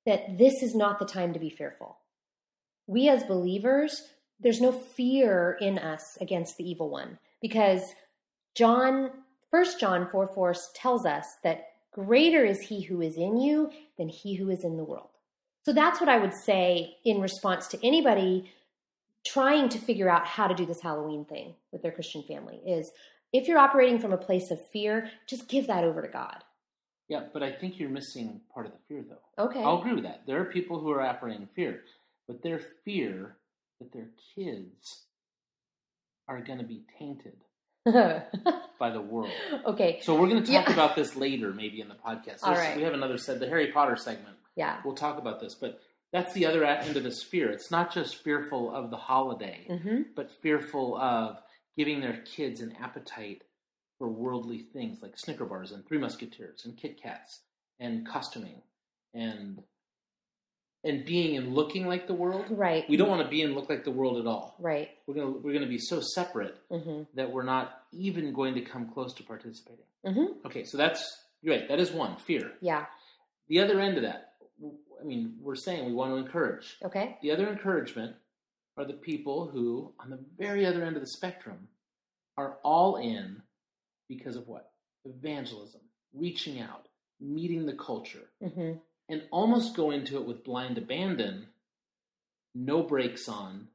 that 0.06 0.38
this 0.38 0.62
is 0.62 0.74
not 0.74 0.98
the 0.98 1.04
time 1.04 1.32
to 1.32 1.38
be 1.38 1.50
fearful. 1.50 1.98
We 2.86 3.08
as 3.08 3.22
believers, 3.24 4.02
there's 4.40 4.60
no 4.60 4.72
fear 4.72 5.56
in 5.60 5.78
us 5.78 6.18
against 6.20 6.56
the 6.56 6.68
evil 6.68 6.88
one 6.88 7.18
because 7.40 7.82
John, 8.56 9.10
1 9.50 9.64
John 9.78 10.08
4 10.10 10.30
4 10.34 10.54
tells 10.74 11.06
us 11.06 11.26
that 11.44 11.66
greater 11.92 12.44
is 12.44 12.60
he 12.60 12.82
who 12.82 13.00
is 13.02 13.16
in 13.16 13.38
you 13.38 13.70
than 13.98 14.08
he 14.08 14.34
who 14.34 14.50
is 14.50 14.64
in 14.64 14.76
the 14.76 14.84
world. 14.84 15.10
So 15.64 15.72
that's 15.72 16.00
what 16.00 16.08
I 16.08 16.18
would 16.18 16.34
say 16.34 16.96
in 17.04 17.20
response 17.20 17.68
to 17.68 17.86
anybody 17.86 18.50
trying 19.24 19.68
to 19.70 19.78
figure 19.78 20.08
out 20.08 20.26
how 20.26 20.46
to 20.48 20.54
do 20.54 20.66
this 20.66 20.80
Halloween 20.80 21.24
thing 21.24 21.54
with 21.70 21.82
their 21.82 21.92
Christian 21.92 22.22
family 22.22 22.60
is 22.66 22.90
if 23.32 23.48
you're 23.48 23.58
operating 23.58 23.98
from 23.98 24.12
a 24.12 24.16
place 24.18 24.50
of 24.50 24.64
fear, 24.68 25.10
just 25.26 25.48
give 25.48 25.66
that 25.68 25.84
over 25.84 26.02
to 26.02 26.08
God. 26.08 26.42
Yeah, 27.08 27.24
but 27.32 27.42
I 27.42 27.52
think 27.52 27.78
you're 27.78 27.88
missing 27.90 28.40
part 28.52 28.66
of 28.66 28.72
the 28.72 28.78
fear, 28.88 29.04
though. 29.08 29.44
Okay. 29.44 29.62
I'll 29.62 29.80
agree 29.80 29.94
with 29.94 30.04
that. 30.04 30.22
There 30.26 30.40
are 30.40 30.44
people 30.46 30.80
who 30.80 30.90
are 30.90 31.00
operating 31.02 31.42
in 31.42 31.48
fear, 31.48 31.82
but 32.26 32.42
their 32.42 32.60
fear 32.84 33.36
that 33.80 33.92
their 33.92 34.08
kids 34.34 35.02
are 36.28 36.40
going 36.40 36.58
to 36.58 36.64
be 36.64 36.82
tainted 36.98 37.36
by 38.78 38.90
the 38.90 39.00
world. 39.00 39.30
okay. 39.66 39.98
So 40.02 40.14
we're 40.14 40.28
going 40.28 40.42
to 40.42 40.52
talk 40.52 40.66
Yeah. 40.68 40.72
about 40.72 40.94
this 40.96 41.16
later, 41.16 41.52
maybe 41.52 41.80
in 41.80 41.88
the 41.88 41.94
podcast. 41.96 42.38
All 42.42 42.54
right. 42.54 42.76
We 42.76 42.82
have 42.82 42.94
another 42.94 43.18
said 43.18 43.40
the 43.40 43.48
Harry 43.48 43.72
Potter 43.72 43.96
segment. 43.96 44.36
Yeah. 44.56 44.78
We'll 44.84 44.94
talk 44.94 45.18
about 45.18 45.40
this, 45.40 45.54
but 45.54 45.80
that's 46.12 46.32
the 46.34 46.46
other 46.46 46.64
end 46.64 46.96
of 46.96 47.02
the 47.04 47.10
fear. 47.10 47.50
It's 47.50 47.70
not 47.70 47.92
just 47.92 48.22
fearful 48.22 48.74
of 48.74 48.90
the 48.90 48.96
holiday, 48.96 49.66
hmm 49.68 50.02
but 50.14 50.30
fearful 50.42 50.96
of 50.98 51.38
giving 51.76 52.00
their 52.00 52.18
kids 52.24 52.60
an 52.60 52.74
appetite 52.80 53.42
for 53.98 54.08
worldly 54.08 54.58
things 54.72 55.00
like 55.02 55.18
Snicker 55.18 55.44
bars 55.46 55.72
and 55.72 55.86
Three 55.86 55.98
Musketeers 55.98 56.64
and 56.64 56.76
Kit 56.76 57.00
Kats 57.02 57.40
and 57.80 58.06
costuming 58.06 58.60
and 59.14 59.62
and 60.84 61.04
being 61.04 61.36
and 61.36 61.54
looking 61.54 61.86
like 61.86 62.08
the 62.08 62.14
world. 62.14 62.44
Right. 62.50 62.84
We 62.88 62.96
don't 62.96 63.08
want 63.08 63.22
to 63.22 63.28
be 63.28 63.42
and 63.42 63.54
look 63.54 63.68
like 63.70 63.84
the 63.84 63.92
world 63.92 64.18
at 64.18 64.26
all. 64.26 64.56
Right. 64.58 64.90
We're 65.06 65.14
gonna 65.14 65.30
we're 65.30 65.52
gonna 65.52 65.66
be 65.68 65.78
so 65.78 66.00
separate 66.00 66.56
Mm-hmm. 66.70 67.02
that 67.14 67.30
we're 67.30 67.44
not 67.44 67.82
even 67.92 68.32
going 68.32 68.54
to 68.54 68.60
come 68.62 68.88
close 68.92 69.14
to 69.14 69.22
participating. 69.22 69.84
Mm-hmm. 70.04 70.46
Okay, 70.46 70.64
so 70.64 70.76
that's 70.76 71.22
you're 71.40 71.54
right. 71.56 71.68
That 71.68 71.78
is 71.80 71.92
one 71.92 72.16
fear. 72.16 72.52
Yeah. 72.60 72.86
The 73.48 73.60
other 73.60 73.78
end 73.80 73.96
of 73.96 74.02
that, 74.02 74.32
I 75.02 75.04
mean, 75.04 75.34
we're 75.40 75.54
saying 75.56 75.86
we 75.86 75.92
want 75.92 76.12
to 76.12 76.16
encourage. 76.16 76.76
Okay. 76.84 77.16
The 77.22 77.30
other 77.32 77.48
encouragement 77.48 78.14
are 78.76 78.84
the 78.84 78.92
people 78.94 79.48
who, 79.48 79.92
on 79.98 80.10
the 80.10 80.20
very 80.38 80.64
other 80.64 80.84
end 80.84 80.96
of 80.96 81.02
the 81.02 81.08
spectrum, 81.08 81.68
are 82.36 82.58
all 82.62 82.96
in 82.96 83.42
because 84.08 84.36
of 84.36 84.46
what? 84.48 84.70
Evangelism, 85.04 85.80
reaching 86.14 86.60
out, 86.60 86.86
meeting 87.20 87.66
the 87.66 87.74
culture, 87.74 88.30
Mm-hmm. 88.42 88.78
and 89.08 89.22
almost 89.30 89.76
go 89.76 89.90
into 89.90 90.16
it 90.16 90.26
with 90.26 90.44
blind 90.44 90.78
abandon, 90.78 91.46
no 92.54 92.82
brakes 92.82 93.28
on, 93.28 93.68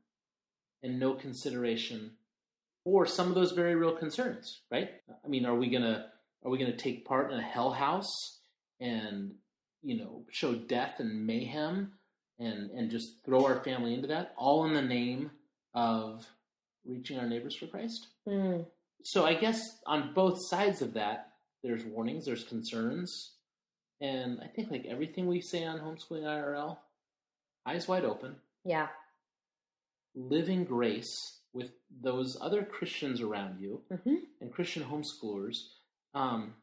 and 0.84 1.00
no 1.00 1.14
consideration 1.14 2.12
for 2.84 3.06
some 3.06 3.28
of 3.28 3.36
those 3.36 3.52
very 3.52 3.76
real 3.76 3.96
concerns, 3.96 4.62
right? 4.72 4.90
I 5.24 5.28
mean, 5.28 5.46
are 5.46 5.56
we 5.56 5.70
gonna 5.70 6.08
are 6.46 6.50
we 6.52 6.58
gonna 6.58 6.78
take 6.78 7.06
part 7.06 7.32
in 7.32 7.38
a 7.40 7.44
hell 7.44 7.72
house 7.72 8.40
and 8.80 9.34
you 9.84 9.98
know 9.98 10.24
show 10.32 10.54
death 10.56 11.00
and 11.00 11.26
mayhem 11.26 11.92
and 12.40 12.72
and 12.72 12.90
just 12.92 13.24
throw 13.26 13.46
our 13.46 13.64
family 13.64 13.94
into 13.94 14.08
that 14.08 14.34
all 14.38 14.66
in 14.66 14.74
the 14.74 14.82
name 14.82 15.32
of 15.74 16.26
reaching 16.86 17.20
our 17.20 17.28
neighbors 17.28 17.56
for 17.56 17.68
Christ? 17.68 18.08
Mm. 18.28 18.66
So 19.04 19.26
I 19.26 19.34
guess 19.36 19.80
on 19.86 20.14
both 20.14 20.42
sides 20.48 20.82
of 20.82 20.94
that, 20.94 21.30
there's 21.64 21.84
warnings, 21.86 22.26
there's 22.26 22.44
concerns, 22.44 23.34
and 24.02 24.40
I 24.42 24.48
think 24.48 24.72
like 24.72 24.86
everything 24.86 25.28
we 25.28 25.40
say 25.42 25.64
on 25.66 25.80
homeschooling 25.80 26.24
IRL, 26.24 26.78
eyes 27.66 27.88
wide 27.88 28.06
open, 28.06 28.36
Yeah. 28.66 28.88
Living 30.16 30.64
grace 30.64 31.42
with 31.54 31.72
those 32.02 32.38
other 32.42 32.64
Christians 32.64 33.22
around 33.22 33.60
you 33.62 33.82
Mm-hmm. 33.92 34.16
and 34.42 34.52
Christian 34.54 34.84
homeschoolers. 34.84 35.68
Um, 36.16 36.54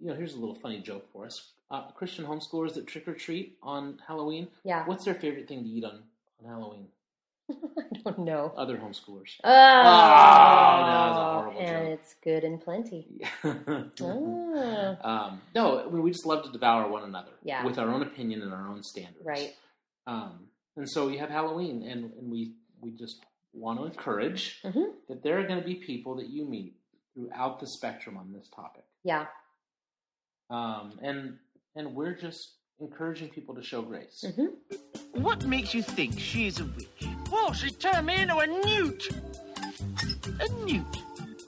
you 0.00 0.08
know, 0.08 0.14
here's 0.14 0.34
a 0.34 0.38
little 0.38 0.54
funny 0.54 0.80
joke 0.80 1.06
for 1.12 1.26
us: 1.26 1.52
uh, 1.70 1.90
Christian 1.92 2.24
homeschoolers 2.24 2.74
that 2.74 2.86
trick 2.86 3.06
or 3.08 3.14
treat 3.14 3.56
on 3.62 3.98
Halloween. 4.06 4.48
Yeah. 4.64 4.84
What's 4.86 5.04
their 5.04 5.14
favorite 5.14 5.48
thing 5.48 5.62
to 5.64 5.68
eat 5.68 5.84
on 5.84 6.02
on 6.44 6.50
Halloween? 6.50 6.86
I 7.50 7.98
don't 8.04 8.18
know. 8.20 8.52
Other 8.56 8.76
homeschoolers. 8.76 9.36
Oh, 9.44 9.50
a 9.50 11.40
horrible 11.42 11.60
and 11.60 11.86
joke. 11.88 11.98
it's 12.00 12.14
good 12.22 12.44
and 12.44 12.60
plenty. 12.60 13.20
Ah. 14.58 15.26
um, 15.28 15.40
no, 15.54 15.80
I 15.80 15.90
mean, 15.90 16.02
we 16.02 16.10
just 16.10 16.26
love 16.26 16.44
to 16.44 16.50
devour 16.50 16.88
one 16.90 17.04
another 17.04 17.32
Yeah. 17.42 17.64
with 17.64 17.78
our 17.78 17.88
own 17.88 18.02
opinion 18.02 18.42
and 18.42 18.52
our 18.52 18.68
own 18.68 18.82
standards. 18.82 19.24
Right. 19.24 19.54
Um, 20.06 20.48
and 20.76 20.88
so 20.88 21.06
we 21.06 21.18
have 21.18 21.28
Halloween, 21.30 21.82
and, 21.88 22.12
and 22.18 22.30
we 22.30 22.54
we 22.80 22.90
just 22.92 23.24
want 23.52 23.78
to 23.78 23.84
encourage 23.86 24.60
Mhm. 24.62 24.92
that 25.08 25.22
there 25.22 25.38
are 25.40 25.46
going 25.46 25.60
to 25.60 25.64
be 25.66 25.74
people 25.76 26.14
that 26.16 26.28
you 26.28 26.44
meet 26.44 26.74
throughout 27.14 27.58
the 27.60 27.66
spectrum 27.66 28.16
on 28.16 28.32
this 28.32 28.48
topic, 28.54 28.84
Yeah. 29.04 29.26
um, 30.50 30.98
and 31.02 31.38
and 31.76 31.94
we're 31.94 32.14
just 32.14 32.54
encouraging 32.80 33.28
people 33.28 33.54
to 33.54 33.62
show 33.62 33.82
grace. 33.82 34.24
Mm-hmm. 34.26 35.22
What 35.22 35.44
makes 35.46 35.74
you 35.74 35.82
think 35.82 36.18
she's 36.18 36.60
a 36.60 36.64
witch? 36.64 36.88
Well, 37.30 37.52
she 37.52 37.70
turned 37.70 38.06
me 38.06 38.20
into 38.22 38.36
a 38.36 38.46
newt. 38.46 39.08
A 40.40 40.64
newt? 40.64 40.84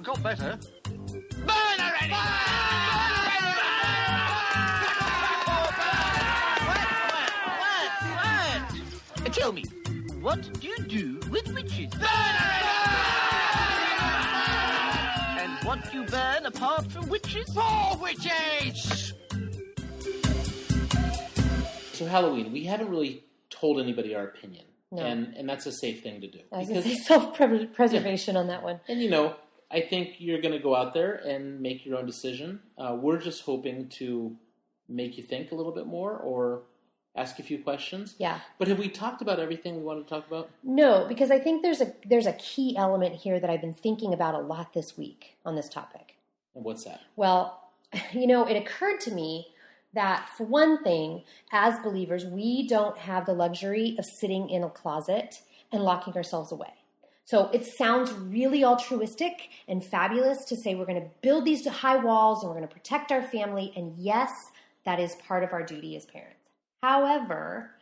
Got 0.02 0.22
better. 0.22 0.58
Burn 1.46 1.80
already! 1.80 2.12
Uh, 2.12 2.44
Tell 9.32 9.52
me, 9.52 9.62
what 10.20 10.42
do 10.60 10.66
you 10.66 10.76
do 10.78 11.20
with 11.30 11.46
witches? 11.54 11.92
And 15.38 15.52
what 15.64 15.78
do 15.90 15.98
you 16.00 16.04
burn 16.06 16.46
apart 16.46 16.90
from 16.90 17.08
witches? 17.08 17.54
More 17.54 17.96
witches! 17.98 19.14
So 21.98 22.06
Halloween, 22.06 22.52
we 22.52 22.64
haven't 22.64 22.90
really 22.90 23.24
told 23.50 23.80
anybody 23.80 24.14
our 24.14 24.24
opinion, 24.24 24.64
No. 24.92 25.02
and 25.02 25.34
and 25.36 25.48
that's 25.48 25.66
a 25.66 25.72
safe 25.72 26.02
thing 26.02 26.20
to 26.20 26.28
do. 26.28 26.38
I 26.52 26.58
was 26.58 26.68
Because- 26.68 26.84
to 26.84 26.90
say 26.90 26.96
self 27.12 27.34
preservation 27.74 28.36
on 28.36 28.46
that 28.46 28.62
one. 28.62 28.80
And 28.88 29.02
you 29.02 29.10
know, 29.10 29.34
I 29.70 29.80
think 29.80 30.14
you're 30.18 30.40
going 30.40 30.52
to 30.54 30.60
go 30.60 30.74
out 30.76 30.94
there 30.94 31.14
and 31.16 31.60
make 31.60 31.84
your 31.84 31.98
own 31.98 32.06
decision. 32.06 32.60
Uh, 32.78 32.96
we're 33.00 33.18
just 33.18 33.42
hoping 33.42 33.88
to 33.98 34.36
make 34.88 35.16
you 35.18 35.24
think 35.24 35.50
a 35.52 35.54
little 35.54 35.72
bit 35.72 35.86
more 35.86 36.12
or 36.16 36.62
ask 37.16 37.38
a 37.40 37.42
few 37.42 37.58
questions. 37.62 38.14
Yeah. 38.18 38.38
But 38.58 38.68
have 38.68 38.78
we 38.78 38.88
talked 38.88 39.20
about 39.20 39.40
everything 39.40 39.76
we 39.76 39.82
want 39.82 40.06
to 40.06 40.08
talk 40.08 40.26
about? 40.28 40.50
No, 40.62 41.04
because 41.08 41.30
I 41.32 41.38
think 41.40 41.62
there's 41.62 41.80
a 41.80 41.92
there's 42.06 42.26
a 42.26 42.32
key 42.34 42.76
element 42.76 43.16
here 43.16 43.40
that 43.40 43.50
I've 43.50 43.60
been 43.60 43.74
thinking 43.74 44.14
about 44.14 44.34
a 44.34 44.38
lot 44.38 44.72
this 44.72 44.96
week 44.96 45.36
on 45.44 45.56
this 45.56 45.68
topic. 45.68 46.14
And 46.54 46.64
what's 46.64 46.84
that? 46.84 47.00
Well, 47.16 47.60
you 48.12 48.26
know, 48.28 48.46
it 48.46 48.56
occurred 48.56 49.00
to 49.00 49.10
me 49.10 49.48
that 49.94 50.28
for 50.36 50.44
one 50.44 50.82
thing, 50.82 51.24
as 51.52 51.78
believers, 51.80 52.24
we 52.26 52.66
don't 52.68 52.96
have 52.98 53.26
the 53.26 53.32
luxury 53.32 53.96
of 53.98 54.04
sitting 54.04 54.50
in 54.50 54.62
a 54.62 54.70
closet 54.70 55.40
and 55.72 55.82
locking 55.82 56.14
ourselves 56.14 56.52
away. 56.52 56.72
So 57.24 57.50
it 57.50 57.66
sounds 57.66 58.12
really 58.12 58.64
altruistic 58.64 59.50
and 59.66 59.84
fabulous 59.84 60.46
to 60.46 60.56
say 60.56 60.74
we're 60.74 60.86
going 60.86 61.02
to 61.02 61.10
build 61.20 61.44
these 61.44 61.66
high 61.66 61.96
walls 61.96 62.42
and 62.42 62.48
we're 62.48 62.56
going 62.56 62.68
to 62.68 62.74
protect 62.74 63.12
our 63.12 63.22
family. 63.22 63.72
And 63.76 63.94
yes, 63.98 64.30
that 64.84 64.98
is 64.98 65.14
part 65.16 65.44
of 65.44 65.52
our 65.52 65.62
duty 65.62 65.94
as 65.96 66.06
parents. 66.06 66.36
However, 66.82 67.72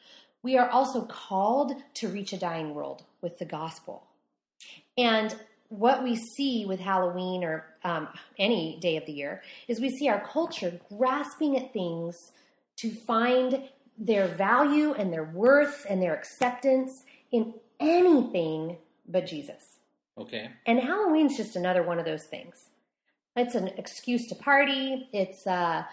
we 0.43 0.57
are 0.59 0.69
also 0.69 1.05
called 1.05 1.75
to 1.95 2.09
reach 2.09 2.33
a 2.33 2.39
dying 2.39 2.75
world 2.75 3.05
with 3.21 3.39
the 3.39 3.45
gospel. 3.45 4.07
And 4.99 5.35
what 5.68 6.02
we 6.02 6.16
see 6.16 6.64
with 6.66 6.80
Halloween 6.80 7.44
or 7.44 7.66
um, 7.85 8.08
any 8.38 8.78
day 8.80 8.96
of 8.96 9.06
the 9.06 9.12
year 9.12 9.42
is 9.68 9.80
we 9.80 9.90
see 9.90 10.08
our 10.08 10.20
culture 10.20 10.78
grasping 10.88 11.56
at 11.56 11.73
things 11.73 12.16
to 12.76 12.90
find 12.90 13.68
their 13.99 14.28
value 14.28 14.92
and 14.94 15.12
their 15.12 15.25
worth 15.25 15.87
and 15.88 16.02
their 16.02 16.14
acceptance 16.14 17.04
in 17.32 17.54
anything 17.80 18.76
but 19.08 19.26
Jesus. 19.26 19.78
Okay. 20.18 20.50
And 20.66 20.80
Halloween's 20.80 21.37
just 21.37 21.56
another 21.56 21.82
one 21.82 21.99
of 21.99 22.04
those 22.04 22.25
things. 22.25 22.70
It's 23.37 23.54
an 23.54 23.68
excuse 23.76 24.26
to 24.28 24.35
party. 24.35 25.08
It's 25.12 25.46
uh, 25.46 25.85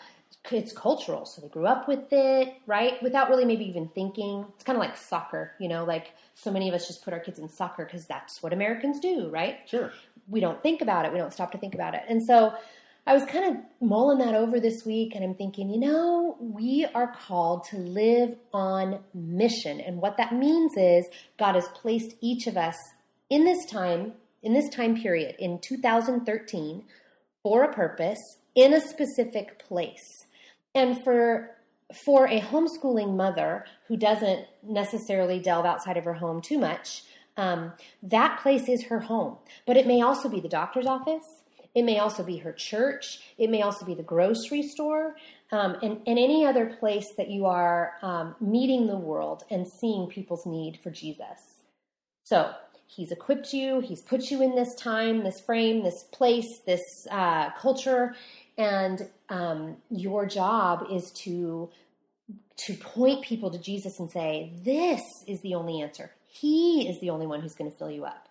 it's 0.51 0.73
cultural, 0.73 1.25
so 1.25 1.41
they 1.41 1.47
grew 1.47 1.65
up 1.65 1.87
with 1.87 2.11
it, 2.11 2.55
right? 2.65 3.01
Without 3.01 3.29
really 3.29 3.45
maybe 3.45 3.65
even 3.65 3.87
thinking. 3.89 4.45
It's 4.55 4.63
kind 4.63 4.77
of 4.77 4.81
like 4.81 4.97
soccer, 4.97 5.53
you 5.59 5.67
know. 5.67 5.85
Like 5.85 6.13
so 6.35 6.51
many 6.51 6.69
of 6.69 6.75
us 6.75 6.87
just 6.87 7.03
put 7.03 7.13
our 7.13 7.19
kids 7.19 7.39
in 7.39 7.49
soccer 7.49 7.85
because 7.85 8.05
that's 8.05 8.41
what 8.41 8.53
Americans 8.53 8.99
do, 8.99 9.29
right? 9.29 9.59
Sure. 9.65 9.91
we 10.27 10.39
don't 10.39 10.61
think 10.63 10.81
about 10.81 11.05
it. 11.05 11.11
We 11.11 11.17
don't 11.17 11.33
stop 11.33 11.51
to 11.51 11.57
think 11.57 11.75
about 11.75 11.93
it. 11.93 12.03
And 12.07 12.23
so 12.25 12.53
I 13.05 13.13
was 13.13 13.25
kind 13.25 13.45
of 13.57 13.61
mulling 13.85 14.19
that 14.19 14.33
over 14.33 14.61
this 14.61 14.85
week 14.85 15.13
and 15.13 15.25
I'm 15.25 15.35
thinking, 15.35 15.69
you 15.69 15.79
know, 15.79 16.37
we 16.39 16.85
are 16.95 17.13
called 17.13 17.65
to 17.65 17.77
live 17.77 18.37
on 18.53 18.99
mission. 19.13 19.81
And 19.81 19.97
what 19.97 20.15
that 20.17 20.33
means 20.33 20.71
is 20.77 21.05
God 21.37 21.55
has 21.55 21.67
placed 21.69 22.15
each 22.21 22.47
of 22.47 22.55
us 22.55 22.77
in 23.29 23.43
this 23.43 23.65
time, 23.65 24.13
in 24.41 24.53
this 24.53 24.69
time 24.69 24.95
period, 24.95 25.35
in 25.37 25.59
2013, 25.59 26.83
for 27.41 27.63
a 27.65 27.73
purpose, 27.73 28.37
in 28.55 28.74
a 28.74 28.81
specific 28.81 29.60
place. 29.60 30.25
And 30.75 31.03
for 31.03 31.51
for 32.05 32.25
a 32.25 32.39
homeschooling 32.39 33.15
mother 33.15 33.65
who 33.88 33.95
doesn't 33.95 34.48
necessarily 34.63 35.39
delve 35.39 35.65
outside 35.65 35.95
of 35.95 36.05
her 36.05 36.13
home 36.13 36.41
too 36.41 36.57
much, 36.57 37.03
um, 37.38 37.72
that 38.01 38.39
place 38.39 38.67
is 38.67 38.83
her 38.86 39.00
home. 39.00 39.38
But 39.67 39.77
it 39.77 39.86
may 39.86 40.01
also 40.01 40.27
be 40.27 40.39
the 40.39 40.50
doctor's 40.50 40.88
office. 40.88 41.43
It 41.75 41.83
may 41.83 42.00
also 42.00 42.24
be 42.24 42.38
her 42.38 42.51
church. 42.51 43.19
It 43.38 43.50
may 43.50 43.62
also 43.62 43.86
be 43.86 43.95
the 43.95 44.03
grocery 44.03 44.63
store. 44.63 45.15
Um, 45.51 45.77
and, 45.81 46.01
and 46.07 46.17
any 46.19 46.45
other 46.45 46.65
place 46.65 47.13
that 47.17 47.29
you 47.29 47.45
are 47.45 47.93
um, 48.01 48.36
meeting 48.39 48.88
the 48.88 48.98
world 48.98 49.43
and 49.51 49.67
seeing 49.67 50.07
people's 50.07 50.45
need 50.45 50.79
for 50.81 50.89
Jesus. 50.89 51.62
So 52.24 52.53
he's 52.88 53.12
equipped 53.12 53.53
you, 53.53 53.79
he's 53.79 54.01
put 54.01 54.29
you 54.29 54.41
in 54.41 54.55
this 54.55 54.75
time, 54.75 55.24
this 55.24 55.41
frame, 55.41 55.83
this 55.83 56.03
place, 56.12 56.60
this 56.65 57.07
uh, 57.10 57.51
culture, 57.51 58.15
and 58.57 59.10
um, 59.29 59.77
your 59.89 60.25
job 60.25 60.88
is 60.91 61.12
to 61.24 61.69
to 62.55 62.74
point 62.75 63.24
people 63.24 63.50
to 63.51 63.57
Jesus 63.57 64.00
and 64.00 64.10
say, 64.12 64.53
"This 64.63 65.01
is 65.27 65.41
the 65.41 65.55
only 65.55 65.81
answer. 65.81 66.12
He 66.27 66.88
is 66.89 67.00
the 67.01 67.10
only 67.10 67.27
one 67.27 67.41
who's 67.41 67.55
going 67.55 67.72
to 67.72 67.77
fill 67.77 67.91
you 67.91 68.05
up." 68.05 68.27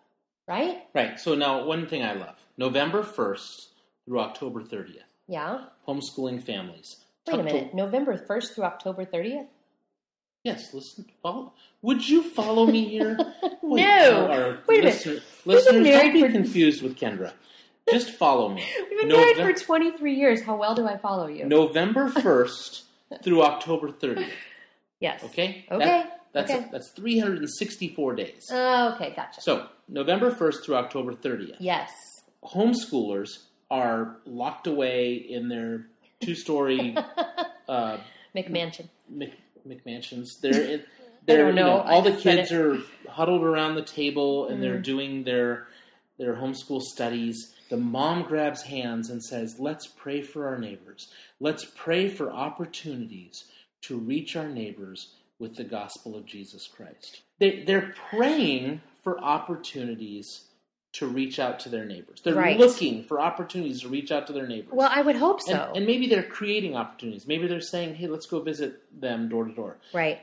Right? 0.48 0.82
Right. 0.94 1.18
So 1.20 1.34
now, 1.34 1.64
one 1.64 1.86
thing 1.86 2.02
I 2.02 2.12
love 2.14 2.34
November 2.58 3.02
1st 3.02 3.66
through 4.04 4.20
October 4.20 4.62
30th, 4.62 5.02
Yeah. 5.28 5.66
homeschooling 5.86 6.42
families. 6.42 6.96
Wait 7.26 7.34
a 7.34 7.36
Tuck 7.36 7.46
to- 7.46 7.52
minute. 7.54 7.74
November 7.74 8.16
first 8.16 8.54
through 8.54 8.64
October 8.64 9.04
thirtieth. 9.04 9.46
Yes, 10.42 10.74
listen. 10.74 11.04
Follow. 11.22 11.52
Would 11.82 12.08
you 12.08 12.24
follow 12.24 12.66
me 12.66 12.84
here? 12.88 13.16
Wait, 13.62 13.82
No. 13.84 14.58
Wait 14.66 14.80
a 14.80 14.82
minute. 14.82 14.92
listener, 14.92 15.12
been 15.14 15.22
listeners, 15.44 15.86
don't 15.88 16.12
be 16.12 16.28
confused 16.32 16.82
with 16.82 16.96
Kendra. 16.98 17.32
Just 17.90 18.10
follow 18.10 18.48
me. 18.48 18.64
We've 18.90 19.00
been 19.00 19.08
Novem- 19.08 19.36
married 19.38 19.56
for 19.58 19.64
twenty 19.64 19.90
three 19.96 20.14
years. 20.14 20.42
How 20.42 20.56
well 20.56 20.74
do 20.74 20.86
I 20.86 20.96
follow 20.96 21.26
you? 21.26 21.44
November 21.46 22.08
1st 22.10 22.82
through 23.22 23.42
October 23.42 23.88
30th. 23.90 24.28
Yes. 25.00 25.22
Okay? 25.24 25.66
Okay. 25.70 25.84
That- 25.84 26.20
That's 26.32 26.50
Okay. 26.50 26.66
that's 26.72 26.90
364 26.92 28.14
days. 28.14 28.48
Oh, 28.50 28.94
okay, 28.94 29.12
gotcha. 29.14 29.40
so 29.42 29.66
November 29.88 30.30
1st 30.30 30.64
through 30.64 30.76
October 30.76 31.12
30th. 31.14 31.56
yes. 31.60 31.90
Homeschoolers 32.44 33.28
are 33.70 34.16
locked 34.26 34.66
away 34.66 35.14
in 35.14 35.48
their 35.48 35.86
two-story 36.20 36.96
uh, 37.68 37.98
McMansion. 38.34 38.88
Mc, 39.08 39.32
McMansions. 39.68 40.28
They're 40.40 40.62
in, 40.62 40.82
they're 41.26 41.48
you 41.48 41.52
know. 41.54 41.80
all 41.82 42.02
the 42.02 42.12
kids 42.12 42.50
are 42.52 42.78
huddled 43.08 43.42
around 43.42 43.74
the 43.76 43.82
table 43.84 44.48
and 44.48 44.62
they're 44.62 44.78
Mm. 44.78 44.84
doing 44.84 45.24
their 45.24 45.66
their 46.18 46.34
homeschool 46.34 46.80
studies. 46.80 47.54
The 47.72 47.78
mom 47.78 48.24
grabs 48.24 48.60
hands 48.60 49.08
and 49.08 49.24
says, 49.24 49.58
"Let's 49.58 49.86
pray 49.86 50.20
for 50.20 50.46
our 50.46 50.58
neighbors. 50.58 51.08
Let's 51.40 51.64
pray 51.64 52.10
for 52.10 52.30
opportunities 52.30 53.44
to 53.84 53.96
reach 53.96 54.36
our 54.36 54.46
neighbors 54.50 55.14
with 55.38 55.56
the 55.56 55.64
gospel 55.64 56.14
of 56.14 56.26
Jesus 56.26 56.66
Christ." 56.66 57.22
They 57.38 57.62
they're 57.64 57.94
praying 58.10 58.82
for 59.02 59.18
opportunities 59.18 60.48
to 60.92 61.06
reach 61.06 61.38
out 61.38 61.58
to 61.60 61.70
their 61.70 61.86
neighbors. 61.86 62.20
They're 62.22 62.34
Right. 62.34 62.58
looking 62.58 63.04
for 63.04 63.18
opportunities 63.22 63.80
to 63.80 63.88
reach 63.88 64.12
out 64.12 64.26
to 64.26 64.34
their 64.34 64.46
neighbors. 64.46 64.74
Well, 64.74 64.90
I 64.92 65.00
would 65.00 65.16
hope 65.16 65.40
so. 65.40 65.54
And, 65.68 65.78
and 65.78 65.86
maybe 65.86 66.06
they're 66.06 66.22
creating 66.22 66.76
opportunities. 66.76 67.26
Maybe 67.26 67.46
they're 67.46 67.62
saying, 67.62 67.94
hey, 67.94 68.06
let's 68.06 68.26
go 68.26 68.40
visit 68.40 68.82
them 69.00 69.30
door 69.30 69.46
to 69.46 69.54
door. 69.54 69.78
right. 69.94 70.20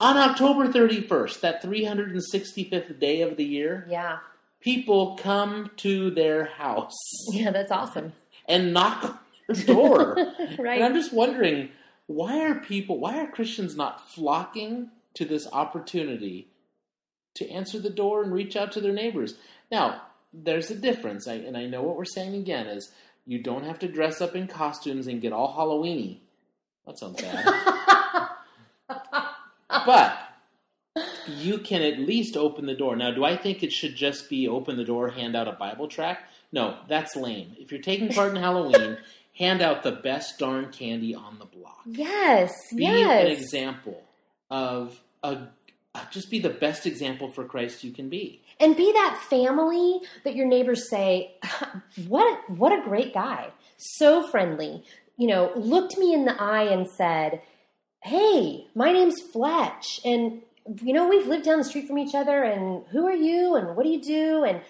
On 0.00 0.16
October 0.16 0.66
31st, 0.66 1.40
that 1.42 1.62
365th 1.62 2.98
day 2.98 3.20
of 3.22 3.36
the 3.36 3.44
year, 3.44 3.86
Yeah. 3.88 4.18
People 4.66 5.16
come 5.22 5.70
to 5.76 6.10
their 6.10 6.46
house 6.46 6.92
Yeah, 7.30 7.52
that's 7.52 7.70
awesome. 7.70 8.12
and 8.48 8.72
knock 8.74 9.04
on 9.04 9.18
their 9.48 9.64
door. 9.64 10.16
Right. 10.58 10.76
And 10.76 10.84
I'm 10.84 10.94
just 10.94 11.12
wondering, 11.12 11.68
why 12.08 12.40
are 12.40 12.56
people, 12.56 12.98
why 12.98 13.18
are 13.20 13.28
Christians 13.30 13.76
not 13.76 14.10
flocking 14.10 14.90
to 15.14 15.24
this 15.24 15.46
opportunity 15.52 16.48
to 17.34 17.48
answer 17.48 17.78
the 17.78 17.90
door 17.90 18.24
and 18.24 18.32
reach 18.32 18.56
out 18.56 18.72
to 18.72 18.80
their 18.80 18.92
neighbors? 18.92 19.34
Now, 19.70 20.02
there's 20.32 20.70
a 20.70 20.74
difference, 20.74 21.28
I, 21.28 21.34
and 21.34 21.56
I 21.56 21.66
know 21.66 21.82
what 21.82 21.96
we're 21.96 22.04
saying 22.04 22.34
again 22.34 22.66
is 22.66 22.90
you 23.24 23.40
don't 23.40 23.64
have 23.64 23.78
to 23.80 23.88
dress 23.88 24.20
up 24.20 24.34
in 24.34 24.48
costumes 24.48 25.06
and 25.06 25.20
get 25.22 25.32
all 25.32 25.54
Halloweeny. 25.56 26.18
That 26.86 26.98
sounds 26.98 27.22
bad. 27.22 27.44
but 29.86 30.18
you 31.28 31.58
can 31.58 31.82
at 31.82 31.98
least 31.98 32.36
open 32.36 32.66
the 32.66 32.74
door. 32.74 32.96
Now, 32.96 33.10
do 33.10 33.24
I 33.24 33.36
think 33.36 33.62
it 33.62 33.72
should 33.72 33.96
just 33.96 34.28
be 34.28 34.48
open 34.48 34.76
the 34.76 34.84
door, 34.84 35.10
hand 35.10 35.36
out 35.36 35.48
a 35.48 35.52
Bible 35.52 35.88
tract? 35.88 36.30
No, 36.52 36.78
that's 36.88 37.16
lame. 37.16 37.56
If 37.58 37.70
you're 37.70 37.80
taking 37.80 38.08
part 38.08 38.30
in 38.30 38.36
Halloween, 38.42 38.98
hand 39.36 39.62
out 39.62 39.82
the 39.82 39.92
best 39.92 40.38
darn 40.38 40.70
candy 40.72 41.14
on 41.14 41.38
the 41.38 41.44
block. 41.44 41.82
Yes. 41.86 42.52
Be 42.74 42.84
yes. 42.84 43.26
an 43.26 43.32
example 43.32 44.02
of 44.50 45.00
a 45.22 45.48
uh, 45.94 46.04
just 46.10 46.30
be 46.30 46.38
the 46.38 46.50
best 46.50 46.84
example 46.86 47.30
for 47.30 47.44
Christ 47.44 47.82
you 47.82 47.90
can 47.90 48.10
be. 48.10 48.42
and 48.60 48.76
be 48.76 48.92
that 48.92 49.18
family 49.30 50.00
that 50.24 50.36
your 50.36 50.46
neighbors 50.46 50.90
say, 50.90 51.34
"What 52.06 52.50
what 52.50 52.72
a 52.72 52.82
great 52.82 53.14
guy. 53.14 53.50
So 53.78 54.28
friendly." 54.28 54.84
You 55.16 55.28
know, 55.28 55.52
looked 55.56 55.96
me 55.96 56.12
in 56.12 56.26
the 56.26 56.38
eye 56.40 56.64
and 56.64 56.86
said, 56.86 57.40
"Hey, 58.02 58.66
my 58.74 58.92
name's 58.92 59.20
Fletch 59.32 60.00
and 60.04 60.42
you 60.82 60.92
know, 60.92 61.08
we've 61.08 61.26
lived 61.26 61.44
down 61.44 61.58
the 61.58 61.64
street 61.64 61.86
from 61.86 61.98
each 61.98 62.14
other 62.14 62.42
and 62.42 62.84
who 62.88 63.06
are 63.06 63.14
you 63.14 63.54
and 63.56 63.76
what 63.76 63.84
do 63.84 63.90
you 63.90 64.02
do?" 64.02 64.44
and 64.44 64.60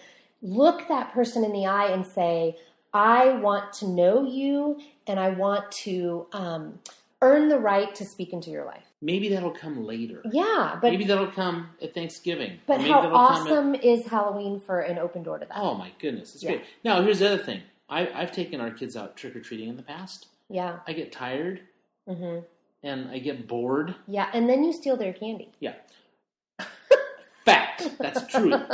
look 0.42 0.88
that 0.88 1.12
person 1.12 1.44
in 1.44 1.52
the 1.52 1.66
eye 1.66 1.88
and 1.92 2.06
say, 2.06 2.56
"I 2.92 3.30
want 3.34 3.72
to 3.74 3.88
know 3.88 4.24
you 4.24 4.80
and 5.06 5.18
I 5.18 5.30
want 5.30 5.70
to 5.84 6.26
um, 6.32 6.78
earn 7.22 7.48
the 7.48 7.58
right 7.58 7.94
to 7.94 8.04
speak 8.04 8.32
into 8.32 8.50
your 8.50 8.64
life." 8.64 8.84
Maybe 9.02 9.28
that'll 9.28 9.50
come 9.50 9.84
later. 9.84 10.22
Yeah, 10.32 10.78
but 10.80 10.90
Maybe 10.90 11.04
that'll 11.04 11.30
come 11.30 11.70
at 11.82 11.92
Thanksgiving. 11.94 12.58
but 12.66 12.80
how 12.80 13.02
that'll 13.02 13.16
at- 13.16 13.30
awesome 13.30 13.74
is 13.74 14.06
Halloween 14.06 14.58
for 14.58 14.80
an 14.80 14.98
open 14.98 15.22
door 15.22 15.38
to 15.38 15.44
that? 15.46 15.56
oh 15.58 15.74
my 15.74 15.90
goodness, 16.00 16.34
it's 16.34 16.42
Yeah. 16.42 16.52
great. 16.52 16.64
Now 16.84 17.02
here's 17.02 17.18
the 17.18 17.26
other 17.32 17.42
thing. 17.42 17.60
I, 17.88 18.08
I've 18.12 18.32
taken 18.32 18.60
our 18.60 18.70
kids 18.70 18.96
out 18.96 19.16
trick 19.16 19.36
or 19.36 19.40
treating 19.40 19.68
in 19.68 19.76
the 19.76 19.82
past. 19.82 20.26
Yeah. 20.48 20.78
I 20.88 20.92
get 20.92 21.12
tired 21.12 21.60
hmm 22.08 22.38
and 22.82 23.10
I 23.10 23.18
get 23.18 23.46
bored. 23.48 23.94
Yeah, 24.06 24.28
and 24.32 24.48
then 24.48 24.62
you 24.64 24.72
steal 24.72 24.96
their 24.96 25.12
candy. 25.12 25.50
Yeah. 25.60 25.74
Fact. 27.44 27.88
That's 27.98 28.26
true. 28.26 28.52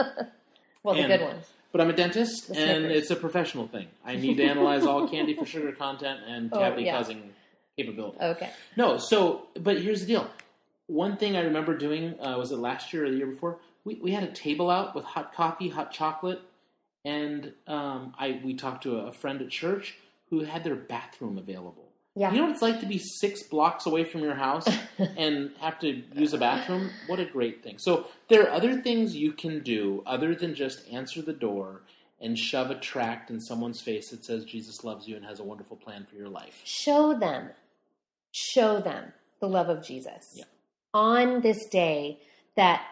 Well, 0.85 0.97
the 0.97 1.07
good 1.07 1.21
ones. 1.21 1.47
But 1.71 1.81
I'm 1.81 1.91
a 1.91 1.93
dentist, 1.93 2.49
The 2.49 2.59
and 2.59 2.81
Snickers. 2.87 3.03
it's 3.03 3.11
a 3.13 3.15
professional 3.17 3.69
thing. 3.69 3.87
I 4.05 4.17
need 4.17 4.37
to 4.39 4.43
analyze 4.45 4.85
all 4.85 5.07
candy 5.09 5.33
for 5.37 5.47
sugar 5.47 5.71
content 5.71 6.19
and 6.27 6.51
Oh, 6.53 6.59
cavity 6.59 6.83
yeah. 6.87 6.97
causing 6.99 7.31
capability. 7.77 8.19
Okay. 8.21 8.51
No, 8.77 8.99
so 8.99 9.47
but 9.61 9.81
here's 9.81 10.01
the 10.01 10.07
deal. 10.09 10.29
One 10.89 11.17
thing 11.17 11.37
I 11.37 11.43
remember 11.43 11.79
doing 11.79 12.19
uh, 12.21 12.37
was 12.37 12.51
it 12.51 12.57
last 12.59 12.93
year 12.93 13.05
or 13.05 13.11
the 13.11 13.17
year 13.17 13.29
before. 13.29 13.59
We 13.85 13.95
we 14.03 14.11
had 14.11 14.25
a 14.25 14.33
table 14.33 14.71
out 14.71 14.97
with 14.97 15.05
hot 15.05 15.37
coffee, 15.37 15.69
hot 15.69 15.93
chocolate, 15.93 16.41
and 17.05 17.53
um, 17.69 18.13
I 18.19 18.41
we 18.45 18.55
talked 18.55 18.83
to 18.83 18.97
a, 18.99 19.07
a 19.07 19.13
friend 19.13 19.41
at 19.41 19.51
church 19.51 19.95
who 20.31 20.41
had 20.41 20.65
their 20.65 20.75
bathroom 20.75 21.39
available. 21.39 21.92
Yeah. 22.15 22.31
You 22.31 22.39
know 22.39 22.43
what 22.45 22.53
it's 22.53 22.63
like 22.63 22.81
to 22.81 22.87
be 22.87 22.99
six 22.99 23.43
blocks 23.43 23.87
away 23.87 24.05
from 24.05 24.21
your 24.23 24.35
house 24.35 24.67
and 25.17 25.51
have 25.61 25.79
to 25.81 26.03
use 26.15 26.35
a 26.35 26.39
bathroom? 26.39 26.91
What 27.07 27.19
a 27.21 27.25
great 27.25 27.63
thing. 27.63 27.79
So 27.79 28.07
there 28.29 28.43
are 28.47 28.51
other 28.51 28.81
things 28.83 29.17
you 29.17 29.33
can 29.33 29.61
do 29.63 30.03
other 30.07 30.35
than 30.35 30.55
just 30.55 30.87
answer 30.91 31.23
the 31.23 31.33
door 31.33 31.83
and 32.21 32.39
shove 32.39 32.71
a 32.71 32.75
tract 32.79 33.31
in 33.31 33.41
someone's 33.41 33.81
face 33.81 34.11
that 34.11 34.25
says 34.25 34.45
Jesus 34.45 34.85
loves 34.85 35.09
you 35.09 35.17
and 35.17 35.25
has 35.25 35.41
a 35.41 35.43
wonderful 35.45 35.77
plan 35.77 36.07
for 36.09 36.17
your 36.17 36.29
life. 36.29 36.61
Show 36.65 37.19
them, 37.19 37.49
show 38.33 38.81
them 38.81 39.13
the 39.41 39.49
love 39.49 39.69
of 39.69 39.83
Jesus 39.85 40.35
Yeah. 40.37 40.45
on 40.95 41.41
this 41.41 41.65
day 41.67 42.21
that 42.57 42.85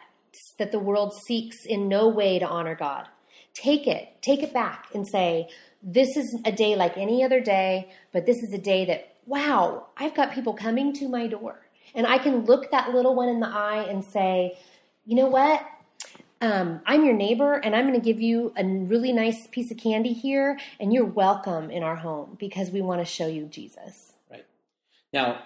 that 0.58 0.70
the 0.72 0.78
world 0.78 1.12
seeks 1.26 1.66
in 1.66 1.88
no 1.88 2.08
way 2.08 2.38
to 2.38 2.46
honor 2.46 2.74
God. 2.74 3.06
Take 3.52 3.86
it, 3.86 4.22
take 4.22 4.42
it 4.44 4.52
back, 4.54 4.86
and 4.94 5.06
say, 5.06 5.48
"This 5.82 6.16
is 6.16 6.40
a 6.44 6.52
day 6.52 6.76
like 6.76 6.96
any 6.96 7.24
other 7.24 7.40
day, 7.40 7.90
but 8.12 8.26
this 8.26 8.36
is 8.42 8.52
a 8.54 8.58
day 8.58 8.84
that 8.86 9.09
wow, 9.30 9.86
I've 9.96 10.14
got 10.14 10.32
people 10.32 10.52
coming 10.54 10.92
to 10.94 11.08
my 11.08 11.26
door, 11.28 11.60
and 11.94 12.04
I 12.06 12.18
can 12.18 12.44
look 12.44 12.70
that 12.72 12.92
little 12.92 13.14
one 13.14 13.28
in 13.28 13.38
the 13.40 13.46
eye 13.48 13.86
and 13.88 14.04
say, 14.04 14.58
you 15.06 15.14
know 15.16 15.26
what." 15.28 15.64
um, 16.42 16.80
I'm 16.86 17.04
your 17.04 17.12
neighbor 17.12 17.52
and 17.52 17.76
I'm 17.76 17.86
going 17.86 18.00
to 18.00 18.04
give 18.04 18.18
you 18.18 18.54
a 18.56 18.64
really 18.64 19.12
nice 19.12 19.46
piece 19.48 19.70
of 19.70 19.76
candy 19.76 20.14
here, 20.14 20.58
and 20.80 20.90
you're 20.90 21.04
welcome 21.04 21.70
in 21.70 21.82
our 21.82 21.96
home 21.96 22.38
because 22.40 22.70
we 22.70 22.80
want 22.80 23.02
to 23.02 23.04
show 23.04 23.26
you 23.26 23.44
Jesus. 23.44 24.12
Right. 24.30 24.46
Now, 25.12 25.42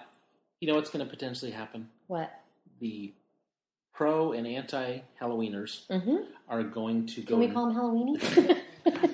you 0.61 0.69
know 0.69 0.75
what's 0.75 0.89
going 0.89 1.03
to 1.05 1.09
potentially 1.11 1.51
happen? 1.51 1.89
What? 2.07 2.31
The 2.79 3.11
pro 3.93 4.31
and 4.31 4.47
anti 4.47 4.99
Halloweeners 5.21 5.85
Mm-hmm. 5.87 6.15
are 6.47 6.63
going 6.63 7.07
to 7.07 7.21
go. 7.21 7.27
Can 7.35 7.39
we 7.39 7.47
call 7.49 7.67
them 7.67 7.75
Halloweenies? 7.75 8.61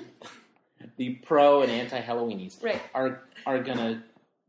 the 0.98 1.14
pro 1.16 1.62
and 1.62 1.70
anti 1.72 2.00
Halloweenies 2.00 2.62
Right. 2.62 2.80
are 2.94 3.22
are 3.44 3.60
going 3.60 3.78
to 3.78 4.02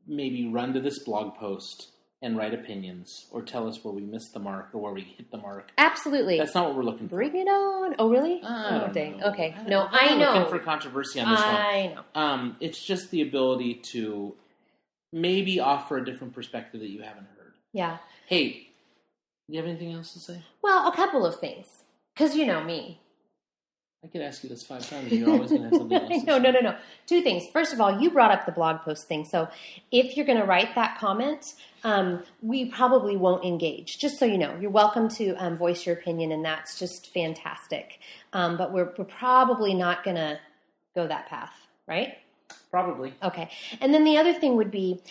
maybe 0.08 0.48
run 0.48 0.74
to 0.74 0.82
this 0.82 1.00
blog 1.00 1.36
post 1.36 1.90
and 2.22 2.38
write 2.38 2.54
opinions 2.54 3.28
or 3.32 3.42
tell 3.42 3.68
us 3.68 3.84
where 3.84 3.94
we 3.94 4.02
missed 4.02 4.34
the 4.34 4.40
mark 4.40 4.70
or 4.74 4.82
where 4.82 4.94
we 4.94 5.02
hit 5.02 5.30
the 5.30 5.38
mark. 5.38 5.72
Absolutely. 5.78 6.38
That's 6.38 6.56
not 6.56 6.68
what 6.68 6.76
we're 6.78 6.84
looking 6.84 7.10
for. 7.10 7.16
Bring 7.18 7.36
it 7.36 7.48
on. 7.48 7.96
Oh, 8.00 8.10
really? 8.10 8.42
I 8.44 8.86
oh, 8.90 8.94
dang. 8.94 9.18
know. 9.18 9.28
Okay. 9.28 9.54
I 9.58 9.64
No, 9.64 9.88
I 9.92 10.16
know. 10.16 10.34
Looking 10.34 10.50
for 10.50 10.60
controversy 10.60 11.20
on 11.20 11.30
this 11.30 11.42
one. 11.42 11.56
I 11.56 11.96
know. 11.96 12.22
Um, 12.22 12.58
it's 12.62 12.82
just 12.82 13.12
the 13.12 13.22
ability 13.22 13.76
to 13.92 14.36
maybe 15.12 15.60
offer 15.60 15.98
a 15.98 16.06
different 16.06 16.34
perspective 16.34 16.80
that 16.80 16.90
you 16.90 17.02
haven't 17.02 17.28
heard. 17.38 17.54
Yeah. 17.74 17.98
Hey, 18.28 18.70
do 19.50 19.56
you 19.56 19.60
have 19.60 19.68
anything 19.68 19.92
else 19.92 20.14
to 20.14 20.20
say? 20.20 20.42
Well, 20.62 20.88
a 20.88 20.96
couple 20.96 21.26
of 21.26 21.36
things. 21.42 21.68
Because 22.16 22.36
you 22.36 22.46
know 22.46 22.64
me. 22.64 23.02
I 24.04 24.08
could 24.08 24.22
ask 24.22 24.44
you 24.44 24.50
this 24.50 24.64
five 24.64 24.88
times, 24.90 25.10
and 25.10 25.20
you're 25.20 25.30
always 25.30 25.50
going 25.50 25.64
to 25.64 25.70
have 25.70 25.78
something 25.78 25.98
else. 26.12 26.24
no, 26.26 26.38
no, 26.38 26.52
no, 26.52 26.60
no. 26.60 26.76
Two 27.08 27.22
things. 27.22 27.46
First 27.54 27.72
of 27.72 27.80
all, 27.80 28.02
you 28.02 28.12
brought 28.12 28.32
up 28.32 28.46
the 28.46 28.52
blog 28.52 28.82
post 28.82 29.08
thing. 29.08 29.24
So 29.24 29.48
if 29.92 30.18
you're 30.18 30.26
going 30.26 30.40
to 30.40 30.46
write 30.46 30.76
that 30.76 30.98
comment, 30.98 31.54
um, 31.86 32.24
we 32.42 32.66
probably 32.66 33.16
won't 33.16 33.46
engage. 33.46 34.00
Just 34.00 34.20
so 34.20 34.26
you 34.26 34.38
know, 34.38 34.58
you're 34.60 34.72
welcome 34.72 35.08
to 35.10 35.34
um, 35.36 35.58
voice 35.58 35.86
your 35.86 35.96
opinion, 35.96 36.34
and 36.34 36.44
that's 36.44 36.78
just 36.78 37.14
fantastic. 37.14 38.00
Um, 38.34 38.58
but 38.58 38.74
we're, 38.74 38.94
we're 38.98 39.06
probably 39.06 39.74
not 39.74 40.04
going 40.04 40.18
to 40.18 40.38
go 40.96 41.08
that 41.08 41.28
path, 41.30 41.54
right? 41.88 42.18
Probably. 42.72 43.14
Okay. 43.24 43.50
And 43.80 43.94
then 43.94 44.04
the 44.04 44.18
other 44.18 44.34
thing 44.34 44.58
would 44.58 44.72
be 44.72 45.02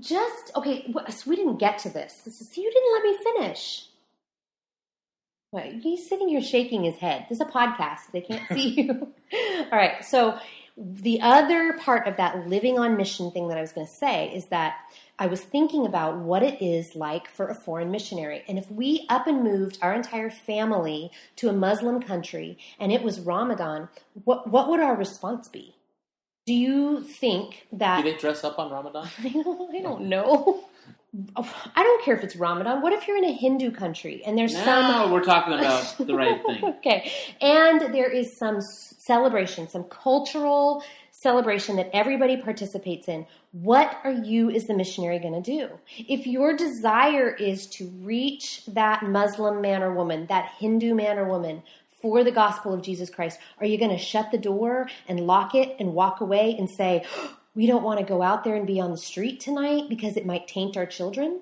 just, 0.00 0.50
okay, 0.56 0.92
so 1.10 1.30
we 1.30 1.36
didn't 1.36 1.58
get 1.58 1.78
to 1.80 1.90
this. 1.90 2.22
This 2.24 2.40
is, 2.40 2.56
you 2.56 2.72
didn't 2.72 2.92
let 2.92 3.02
me 3.04 3.32
finish. 3.32 3.86
What, 5.52 5.66
he's 5.66 6.08
sitting 6.08 6.28
here 6.28 6.40
shaking 6.40 6.84
his 6.84 6.96
head. 6.96 7.26
This 7.28 7.36
is 7.36 7.46
a 7.46 7.50
podcast. 7.50 8.10
They 8.10 8.22
can't 8.22 8.48
see 8.48 8.70
you. 8.70 9.12
All 9.70 9.78
right. 9.78 10.02
So 10.02 10.38
the 10.78 11.20
other 11.20 11.74
part 11.74 12.08
of 12.08 12.16
that 12.16 12.48
living 12.48 12.78
on 12.78 12.96
mission 12.96 13.30
thing 13.30 13.48
that 13.48 13.58
I 13.58 13.60
was 13.60 13.72
going 13.72 13.86
to 13.86 13.92
say 13.92 14.34
is 14.34 14.46
that 14.46 14.76
I 15.18 15.26
was 15.26 15.42
thinking 15.42 15.84
about 15.84 16.16
what 16.16 16.42
it 16.42 16.62
is 16.62 16.96
like 16.96 17.28
for 17.28 17.48
a 17.48 17.54
foreign 17.54 17.90
missionary. 17.90 18.42
And 18.48 18.58
if 18.58 18.70
we 18.70 19.04
up 19.10 19.26
and 19.26 19.44
moved 19.44 19.78
our 19.82 19.92
entire 19.92 20.30
family 20.30 21.10
to 21.36 21.50
a 21.50 21.52
Muslim 21.52 22.00
country 22.00 22.56
and 22.80 22.90
it 22.90 23.02
was 23.02 23.20
Ramadan, 23.20 23.90
what, 24.24 24.48
what 24.48 24.70
would 24.70 24.80
our 24.80 24.96
response 24.96 25.48
be? 25.48 25.76
Do 26.46 26.54
you 26.54 27.02
think 27.02 27.66
that 27.72 28.02
Do 28.02 28.10
they 28.10 28.16
dress 28.16 28.42
up 28.42 28.58
on 28.58 28.72
Ramadan? 28.72 29.06
I 29.22 29.80
don't 29.82 30.06
know. 30.08 30.64
I 31.36 31.82
don't 31.82 32.04
care 32.04 32.16
if 32.16 32.24
it's 32.24 32.36
Ramadan. 32.36 32.82
What 32.82 32.92
if 32.92 33.06
you're 33.06 33.16
in 33.16 33.24
a 33.24 33.32
Hindu 33.32 33.70
country 33.72 34.22
and 34.24 34.36
there's 34.36 34.54
some 34.54 34.64
Now 34.64 35.12
we're 35.12 35.24
talking 35.24 35.54
about 35.54 35.94
the 36.00 36.14
right 36.14 36.42
thing. 36.44 36.64
okay. 36.64 37.12
And 37.40 37.94
there 37.94 38.10
is 38.10 38.36
some 38.38 38.60
celebration, 38.60 39.68
some 39.68 39.84
cultural 39.84 40.82
celebration 41.10 41.76
that 41.76 41.90
everybody 41.92 42.36
participates 42.36 43.08
in. 43.08 43.26
What 43.52 43.96
are 44.02 44.12
you, 44.12 44.50
as 44.50 44.64
the 44.64 44.74
missionary, 44.74 45.18
going 45.18 45.40
to 45.40 45.42
do? 45.42 45.68
If 45.96 46.26
your 46.26 46.56
desire 46.56 47.30
is 47.30 47.66
to 47.68 47.88
reach 48.02 48.64
that 48.66 49.04
Muslim 49.04 49.60
man 49.60 49.82
or 49.82 49.94
woman, 49.94 50.26
that 50.26 50.52
Hindu 50.58 50.94
man 50.94 51.18
or 51.18 51.28
woman, 51.28 51.62
for 52.00 52.24
the 52.24 52.32
gospel 52.32 52.74
of 52.74 52.82
Jesus 52.82 53.08
Christ, 53.08 53.38
are 53.60 53.66
you 53.66 53.78
going 53.78 53.92
to 53.92 53.98
shut 53.98 54.32
the 54.32 54.38
door 54.38 54.88
and 55.06 55.20
lock 55.20 55.54
it 55.54 55.76
and 55.78 55.94
walk 55.94 56.20
away 56.20 56.56
and 56.58 56.68
say, 56.68 57.04
we 57.54 57.66
don't 57.66 57.82
want 57.82 58.00
to 58.00 58.06
go 58.06 58.22
out 58.22 58.44
there 58.44 58.56
and 58.56 58.66
be 58.66 58.80
on 58.80 58.90
the 58.90 58.98
street 58.98 59.40
tonight 59.40 59.84
because 59.88 60.16
it 60.16 60.26
might 60.26 60.48
taint 60.48 60.76
our 60.76 60.86
children? 60.86 61.40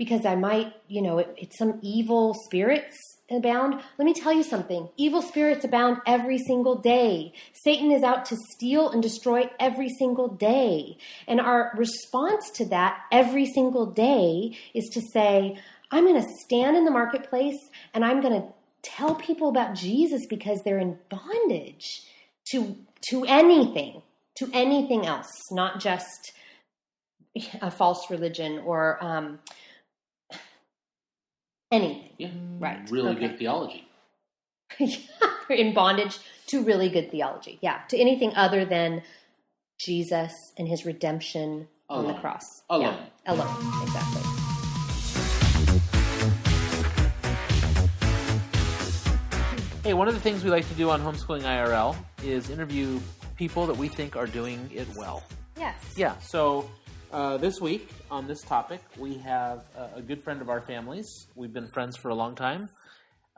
because 0.00 0.24
I 0.24 0.34
might, 0.34 0.72
you 0.88 1.02
know, 1.02 1.18
it, 1.18 1.34
it's 1.36 1.58
some 1.58 1.78
evil 1.82 2.34
spirits 2.46 2.96
abound. 3.30 3.82
Let 3.98 4.06
me 4.06 4.14
tell 4.14 4.32
you 4.32 4.42
something 4.42 4.88
evil 4.96 5.20
spirits 5.20 5.62
abound 5.62 5.98
every 6.06 6.38
single 6.38 6.76
day. 6.76 7.34
Satan 7.52 7.92
is 7.92 8.02
out 8.02 8.24
to 8.26 8.36
steal 8.54 8.88
and 8.88 9.02
destroy 9.02 9.50
every 9.60 9.90
single 9.90 10.28
day. 10.28 10.96
And 11.28 11.38
our 11.38 11.72
response 11.76 12.50
to 12.52 12.64
that 12.70 12.98
every 13.12 13.44
single 13.44 13.84
day 13.84 14.56
is 14.72 14.88
to 14.94 15.02
say, 15.12 15.58
I'm 15.90 16.06
going 16.06 16.22
to 16.22 16.28
stand 16.46 16.78
in 16.78 16.86
the 16.86 16.90
marketplace 16.90 17.60
and 17.92 18.02
I'm 18.02 18.22
going 18.22 18.40
to 18.40 18.48
tell 18.80 19.14
people 19.16 19.50
about 19.50 19.74
Jesus 19.74 20.22
because 20.30 20.62
they're 20.64 20.78
in 20.78 20.98
bondage 21.10 22.06
to 22.52 22.74
to 23.10 23.24
anything, 23.26 24.02
to 24.40 24.48
anything 24.54 25.06
else, 25.06 25.30
not 25.50 25.80
just 25.80 26.32
a 27.60 27.70
false 27.70 28.10
religion 28.10 28.58
or 28.64 28.96
um, 29.04 29.38
anything. 31.70 32.08
Yeah. 32.16 32.30
Right. 32.58 32.90
Really 32.90 33.10
Okay. 33.10 33.28
good 33.28 33.38
theology. 33.38 33.86
They're 34.78 34.88
in 35.58 35.74
bondage 35.74 36.18
to 36.46 36.62
really 36.62 36.88
good 36.88 37.10
theology. 37.10 37.58
Yeah, 37.60 37.80
to 37.90 37.98
anything 37.98 38.34
other 38.34 38.64
than 38.64 39.02
Jesus 39.78 40.32
and 40.56 40.66
his 40.66 40.86
redemption 40.86 41.68
on 41.90 42.06
the 42.06 42.14
cross. 42.14 42.62
Alone. 42.70 42.96
Yeah, 43.26 43.34
alone. 43.34 43.82
Exactly. 43.82 44.22
Hey, 49.82 49.92
one 49.94 50.08
of 50.08 50.14
the 50.14 50.20
things 50.20 50.44
we 50.44 50.50
like 50.50 50.66
to 50.68 50.74
do 50.74 50.88
on 50.88 51.02
Homeschooling 51.02 51.42
IRL 51.42 51.96
is 52.22 52.48
interview 52.48 53.00
people 53.40 53.66
that 53.66 53.76
we 53.78 53.88
think 53.88 54.16
are 54.16 54.26
doing 54.26 54.68
it 54.70 54.86
well. 54.96 55.22
Yes. 55.56 55.74
Yeah, 55.96 56.14
so 56.18 56.70
uh, 57.10 57.38
this 57.38 57.58
week 57.58 57.88
on 58.10 58.26
this 58.26 58.42
topic, 58.42 58.82
we 58.98 59.14
have 59.14 59.64
a, 59.74 59.96
a 59.96 60.02
good 60.02 60.22
friend 60.22 60.42
of 60.42 60.50
our 60.50 60.60
families. 60.60 61.26
We've 61.34 61.50
been 61.52 61.68
friends 61.68 61.96
for 61.96 62.10
a 62.10 62.14
long 62.14 62.34
time. 62.34 62.68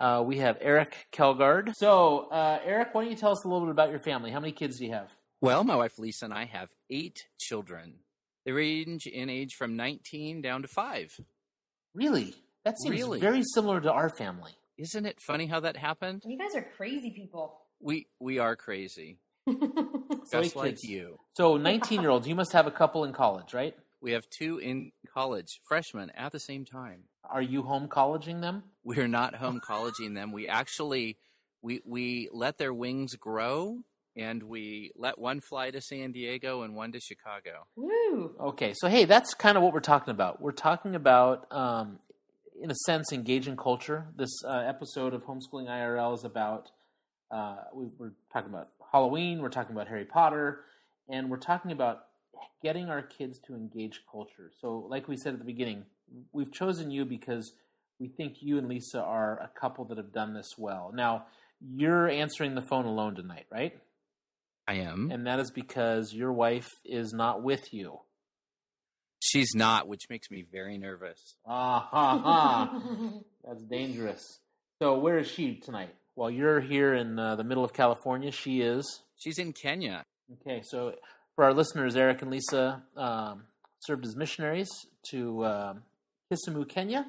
Uh, 0.00 0.24
we 0.26 0.38
have 0.38 0.58
Eric 0.60 1.06
Kelgard. 1.12 1.72
So, 1.76 2.26
uh, 2.32 2.58
Eric, 2.64 2.88
why 2.92 3.02
don't 3.02 3.12
you 3.12 3.16
tell 3.16 3.30
us 3.30 3.44
a 3.44 3.48
little 3.48 3.64
bit 3.64 3.70
about 3.70 3.90
your 3.90 4.00
family? 4.00 4.32
How 4.32 4.40
many 4.40 4.52
kids 4.52 4.76
do 4.80 4.86
you 4.86 4.92
have? 4.92 5.08
Well, 5.40 5.62
my 5.62 5.76
wife 5.76 5.96
Lisa 6.00 6.24
and 6.24 6.34
I 6.34 6.46
have 6.46 6.70
eight 6.90 7.18
children. 7.38 8.00
They 8.44 8.50
range 8.50 9.06
in 9.06 9.30
age 9.30 9.54
from 9.54 9.76
19 9.76 10.42
down 10.42 10.62
to 10.62 10.68
five. 10.68 11.12
Really? 11.94 12.34
That 12.64 12.74
seems 12.80 12.96
Really? 12.96 13.20
very 13.20 13.44
similar 13.54 13.80
to 13.80 13.92
our 13.92 14.08
family. 14.10 14.50
Isn't 14.78 15.06
it 15.06 15.20
funny 15.24 15.46
how 15.46 15.60
that 15.60 15.76
happened? 15.76 16.22
You 16.26 16.38
guys 16.38 16.56
are 16.56 16.66
crazy 16.76 17.10
people. 17.10 17.60
We 17.80 18.08
we 18.18 18.38
are 18.40 18.56
crazy, 18.56 19.10
So 19.12 19.18
just 19.48 20.34
eight 20.34 20.56
like 20.56 20.70
kids. 20.70 20.84
you. 20.84 21.18
So, 21.36 21.56
19 21.56 22.00
year 22.00 22.10
olds, 22.10 22.28
you 22.28 22.34
must 22.34 22.52
have 22.52 22.66
a 22.66 22.70
couple 22.70 23.04
in 23.04 23.12
college, 23.12 23.54
right? 23.54 23.76
We 24.00 24.12
have 24.12 24.28
two 24.30 24.58
in 24.58 24.92
college, 25.12 25.60
freshmen 25.62 26.10
at 26.16 26.32
the 26.32 26.40
same 26.40 26.64
time. 26.64 27.04
Are 27.24 27.42
you 27.42 27.62
home 27.62 27.88
colleging 27.88 28.40
them? 28.40 28.64
We're 28.84 29.08
not 29.08 29.36
home 29.36 29.60
colleging 29.64 30.14
them. 30.14 30.32
We 30.32 30.48
actually 30.48 31.16
we 31.62 31.80
we 31.84 32.28
let 32.32 32.58
their 32.58 32.74
wings 32.74 33.14
grow 33.14 33.78
and 34.16 34.42
we 34.42 34.92
let 34.96 35.18
one 35.18 35.40
fly 35.40 35.70
to 35.70 35.80
San 35.80 36.12
Diego 36.12 36.62
and 36.62 36.74
one 36.74 36.92
to 36.92 37.00
Chicago. 37.00 37.66
Woo. 37.76 38.34
Okay, 38.40 38.74
so 38.74 38.88
hey, 38.88 39.04
that's 39.04 39.34
kind 39.34 39.56
of 39.56 39.62
what 39.62 39.72
we're 39.72 39.80
talking 39.80 40.10
about. 40.10 40.40
We're 40.40 40.52
talking 40.52 40.94
about, 40.94 41.46
um, 41.50 41.98
in 42.60 42.70
a 42.70 42.74
sense, 42.86 43.12
engaging 43.12 43.56
culture. 43.56 44.06
This 44.16 44.44
uh, 44.44 44.64
episode 44.66 45.14
of 45.14 45.22
Homeschooling 45.24 45.68
IRL 45.68 46.14
is 46.14 46.24
about, 46.24 46.70
uh, 47.30 47.56
we, 47.72 47.86
we're 47.98 48.12
talking 48.32 48.50
about 48.50 48.68
Halloween, 48.92 49.40
we're 49.40 49.48
talking 49.48 49.74
about 49.74 49.88
Harry 49.88 50.04
Potter, 50.04 50.60
and 51.08 51.30
we're 51.30 51.38
talking 51.38 51.72
about 51.72 52.04
getting 52.62 52.90
our 52.90 53.00
kids 53.00 53.38
to 53.46 53.54
engage 53.54 54.02
culture. 54.10 54.50
So, 54.60 54.86
like 54.86 55.08
we 55.08 55.16
said 55.16 55.32
at 55.32 55.38
the 55.38 55.46
beginning, 55.46 55.86
we've 56.32 56.52
chosen 56.52 56.90
you 56.90 57.06
because 57.06 57.54
we 57.98 58.08
think 58.08 58.42
you 58.42 58.58
and 58.58 58.68
Lisa 58.68 59.00
are 59.02 59.40
a 59.40 59.50
couple 59.58 59.86
that 59.86 59.96
have 59.96 60.12
done 60.12 60.34
this 60.34 60.58
well. 60.58 60.92
Now, 60.94 61.24
you're 61.60 62.06
answering 62.06 62.54
the 62.54 62.60
phone 62.60 62.84
alone 62.84 63.14
tonight, 63.14 63.46
right? 63.50 63.78
I 64.68 64.74
am. 64.74 65.10
And 65.10 65.26
that 65.26 65.40
is 65.40 65.50
because 65.50 66.12
your 66.12 66.32
wife 66.32 66.68
is 66.84 67.14
not 67.14 67.42
with 67.42 67.72
you. 67.72 67.98
She's 69.20 69.54
not, 69.54 69.88
which 69.88 70.02
makes 70.10 70.30
me 70.30 70.44
very 70.52 70.76
nervous. 70.76 71.36
Ah 71.46 71.88
ha 71.90 72.18
ha. 72.18 72.82
That's 73.46 73.62
dangerous. 73.62 74.40
So 74.80 74.98
where 74.98 75.18
is 75.18 75.28
she 75.28 75.54
tonight? 75.54 75.94
While 76.14 76.30
you're 76.30 76.60
here 76.60 76.94
in 76.94 77.18
uh, 77.18 77.36
the 77.36 77.44
middle 77.44 77.64
of 77.64 77.72
California, 77.72 78.30
she 78.30 78.60
is. 78.60 79.02
She's 79.16 79.38
in 79.38 79.52
Kenya. 79.52 80.04
Okay, 80.40 80.62
so 80.64 80.94
for 81.34 81.44
our 81.44 81.54
listeners, 81.54 81.96
Eric 81.96 82.22
and 82.22 82.30
Lisa 82.30 82.82
um, 82.96 83.44
served 83.80 84.04
as 84.04 84.16
missionaries 84.16 84.70
to 85.10 85.44
um 85.44 85.82
Kisumu, 86.30 86.68
Kenya. 86.68 87.06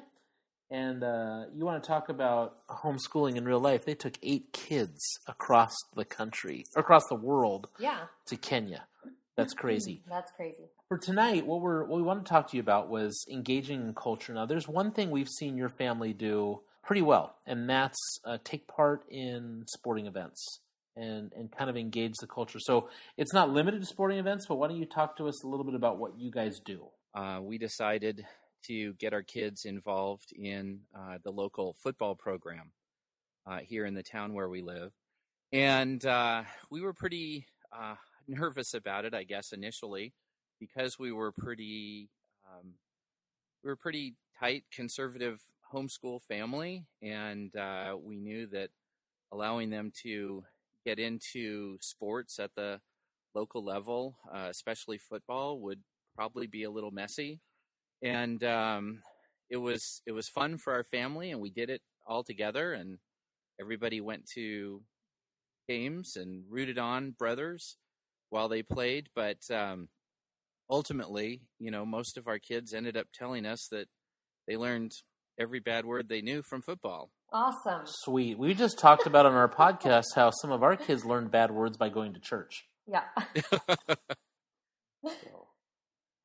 And 0.70 1.04
uh, 1.04 1.44
you 1.54 1.64
want 1.64 1.82
to 1.82 1.86
talk 1.86 2.08
about 2.08 2.66
homeschooling 2.68 3.36
in 3.36 3.44
real 3.44 3.60
life? 3.60 3.84
They 3.84 3.94
took 3.94 4.14
eight 4.22 4.52
kids 4.52 4.98
across 5.28 5.74
the 5.94 6.04
country, 6.04 6.64
across 6.74 7.06
the 7.08 7.14
world, 7.14 7.68
Yeah, 7.78 7.98
to 8.26 8.36
Kenya. 8.36 8.84
That's 9.36 9.52
crazy. 9.62 10.02
that's 10.08 10.32
crazy. 10.32 10.64
For 10.88 10.98
tonight, 10.98 11.46
what 11.46 11.60
we're 11.60 11.84
what 11.84 11.96
we 11.96 12.02
want 12.02 12.24
to 12.24 12.28
talk 12.28 12.50
to 12.50 12.56
you 12.56 12.60
about 12.62 12.88
was 12.88 13.24
engaging 13.30 13.82
in 13.82 13.94
culture. 13.94 14.32
Now, 14.32 14.46
there's 14.46 14.66
one 14.66 14.90
thing 14.90 15.10
we've 15.10 15.28
seen 15.28 15.56
your 15.56 15.68
family 15.68 16.12
do 16.14 16.60
pretty 16.84 17.02
well, 17.02 17.36
and 17.46 17.68
that's 17.68 18.20
uh, 18.24 18.38
take 18.44 18.66
part 18.68 19.04
in 19.10 19.64
sporting 19.68 20.06
events 20.06 20.60
and 20.96 21.32
and 21.36 21.50
kind 21.50 21.70
of 21.70 21.76
engage 21.76 22.14
the 22.20 22.26
culture. 22.26 22.58
So 22.60 22.88
it's 23.16 23.32
not 23.32 23.50
limited 23.50 23.80
to 23.80 23.86
sporting 23.86 24.18
events, 24.18 24.46
but 24.48 24.56
why 24.56 24.68
don't 24.68 24.78
you 24.78 24.86
talk 24.86 25.16
to 25.16 25.28
us 25.28 25.42
a 25.42 25.48
little 25.48 25.64
bit 25.64 25.74
about 25.74 25.98
what 25.98 26.18
you 26.18 26.30
guys 26.30 26.60
do? 26.64 26.88
uh, 27.14 27.38
we 27.42 27.58
decided 27.58 28.26
to 28.66 28.94
get 28.94 29.12
our 29.12 29.22
kids 29.22 29.64
involved 29.64 30.32
in 30.32 30.80
uh, 30.94 31.18
the 31.22 31.30
local 31.30 31.76
football 31.82 32.14
program 32.14 32.72
uh, 33.46 33.58
here 33.58 33.86
in 33.86 33.94
the 33.94 34.02
town 34.02 34.32
where 34.34 34.48
we 34.48 34.62
live. 34.62 34.92
And 35.52 36.04
uh, 36.04 36.42
we 36.70 36.80
were 36.80 36.92
pretty 36.92 37.46
uh, 37.72 37.94
nervous 38.26 38.74
about 38.74 39.04
it, 39.04 39.14
I 39.14 39.24
guess, 39.24 39.52
initially, 39.52 40.12
because 40.58 40.98
we 40.98 41.12
were 41.12 41.30
pretty, 41.30 42.08
um, 42.50 42.72
we 43.62 43.70
were 43.70 43.76
pretty 43.76 44.16
tight 44.40 44.64
conservative 44.72 45.38
homeschool 45.74 46.22
family, 46.22 46.86
and 47.02 47.54
uh, 47.56 47.96
we 48.00 48.16
knew 48.16 48.46
that 48.48 48.70
allowing 49.32 49.70
them 49.70 49.92
to 50.02 50.44
get 50.86 50.98
into 50.98 51.76
sports 51.80 52.38
at 52.38 52.50
the 52.56 52.80
local 53.34 53.64
level, 53.64 54.16
uh, 54.32 54.46
especially 54.48 54.98
football, 54.98 55.58
would 55.60 55.80
probably 56.14 56.46
be 56.46 56.62
a 56.62 56.70
little 56.70 56.90
messy. 56.90 57.40
And 58.02 58.42
um, 58.44 59.02
it 59.50 59.56
was 59.56 60.02
it 60.06 60.12
was 60.12 60.28
fun 60.28 60.58
for 60.58 60.72
our 60.72 60.84
family, 60.84 61.30
and 61.30 61.40
we 61.40 61.50
did 61.50 61.70
it 61.70 61.82
all 62.06 62.22
together. 62.22 62.72
And 62.72 62.98
everybody 63.60 64.00
went 64.00 64.26
to 64.34 64.82
games 65.68 66.16
and 66.16 66.44
rooted 66.48 66.78
on 66.78 67.14
brothers 67.18 67.76
while 68.30 68.48
they 68.48 68.62
played. 68.62 69.08
But 69.14 69.38
um, 69.50 69.88
ultimately, 70.70 71.42
you 71.58 71.70
know, 71.70 71.84
most 71.84 72.16
of 72.16 72.28
our 72.28 72.38
kids 72.38 72.74
ended 72.74 72.96
up 72.96 73.08
telling 73.12 73.46
us 73.46 73.68
that 73.68 73.88
they 74.46 74.56
learned 74.56 74.94
every 75.38 75.60
bad 75.60 75.84
word 75.84 76.08
they 76.08 76.20
knew 76.22 76.42
from 76.42 76.62
football. 76.62 77.10
Awesome. 77.32 77.82
Sweet. 77.84 78.38
We 78.38 78.54
just 78.54 78.78
talked 78.78 79.06
about 79.06 79.26
on 79.26 79.32
our 79.34 79.48
podcast 79.48 80.14
how 80.14 80.30
some 80.30 80.52
of 80.52 80.62
our 80.62 80.76
kids 80.76 81.04
learned 81.04 81.30
bad 81.30 81.50
words 81.50 81.76
by 81.76 81.88
going 81.88 82.14
to 82.14 82.20
church. 82.20 82.64
Yeah. 82.86 83.02
So, 85.06 85.48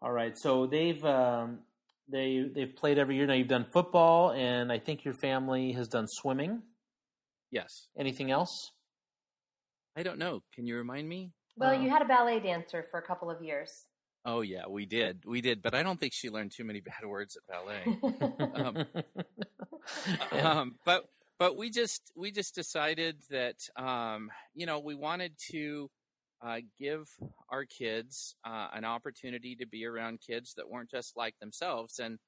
all 0.02 0.12
right. 0.12 0.38
So 0.38 0.66
they've 0.66 1.04
um, 1.04 1.60
they 2.08 2.46
they've 2.54 2.74
played 2.74 2.98
every 2.98 3.18
year. 3.18 3.26
Now 3.28 3.34
you've 3.34 3.50
done 3.50 3.66
football, 3.74 4.32
and 4.32 4.72
I 4.72 4.80
think 4.80 5.04
your 5.04 5.16
family 5.16 5.74
has 5.74 5.88
done 5.90 6.06
swimming. 6.08 6.62
yes. 7.52 7.88
Anything 7.98 8.32
else? 8.32 8.72
I 9.98 10.04
don't 10.04 10.18
know. 10.18 10.44
Can 10.54 10.66
you 10.66 10.78
remind 10.78 11.10
me? 11.10 11.34
Well, 11.58 11.72
Uh, 11.72 11.82
you 11.82 11.90
had 11.90 12.02
a 12.02 12.06
ballet 12.06 12.40
dancer 12.40 12.86
for 12.90 13.00
a 13.02 13.06
couple 13.06 13.30
of 13.30 13.42
years. 13.44 13.70
Oh 14.26 14.42
yeah, 14.42 14.68
we 14.68 14.86
did. 14.86 15.24
We 15.26 15.42
did, 15.42 15.62
but 15.62 15.74
I 15.74 15.84
don't 15.84 16.00
think 16.00 16.14
she 16.14 16.30
learned 16.30 16.52
too 16.52 16.64
many 16.64 16.82
bad 16.82 17.06
words 17.06 17.38
at 17.38 17.48
ballet. 17.48 18.00
Um, 18.54 18.86
um, 20.46 20.76
but 20.86 21.06
but 21.38 21.58
we 21.58 21.70
just 21.70 22.12
we 22.16 22.32
just 22.32 22.54
decided 22.54 23.22
that 23.30 23.56
um, 23.76 24.30
you 24.54 24.66
know 24.66 24.80
we 24.80 24.96
wanted 24.96 25.34
to 25.52 25.90
uh, 26.42 26.58
give 26.78 27.10
our 27.50 27.66
kids 27.66 28.36
uh, 28.46 28.68
an 28.74 28.86
opportunity 28.86 29.56
to 29.56 29.66
be 29.66 29.86
around 29.86 30.20
kids 30.26 30.54
that 30.56 30.70
weren't 30.70 30.92
just 30.92 31.16
like 31.16 31.36
themselves, 31.40 32.00
and 32.00 32.20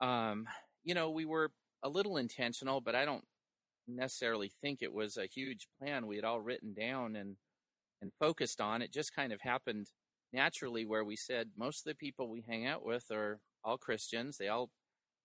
um, 0.00 0.46
you 0.82 0.94
know, 0.94 1.10
we 1.10 1.24
were 1.24 1.50
a 1.82 1.88
little 1.88 2.16
intentional, 2.16 2.80
but 2.80 2.94
I 2.94 3.04
don't 3.04 3.24
necessarily 3.86 4.52
think 4.60 4.82
it 4.82 4.92
was 4.92 5.16
a 5.16 5.26
huge 5.26 5.66
plan 5.78 6.06
we 6.06 6.16
had 6.16 6.24
all 6.24 6.40
written 6.40 6.74
down 6.74 7.16
and 7.16 7.36
and 8.02 8.12
focused 8.18 8.60
on. 8.60 8.82
It 8.82 8.92
just 8.92 9.14
kind 9.14 9.32
of 9.32 9.40
happened 9.42 9.88
naturally 10.32 10.84
where 10.84 11.04
we 11.04 11.16
said 11.16 11.50
most 11.56 11.86
of 11.86 11.90
the 11.90 11.96
people 11.96 12.28
we 12.28 12.44
hang 12.46 12.66
out 12.66 12.84
with 12.84 13.04
are 13.10 13.40
all 13.64 13.78
Christians. 13.78 14.36
They 14.36 14.48
all 14.48 14.70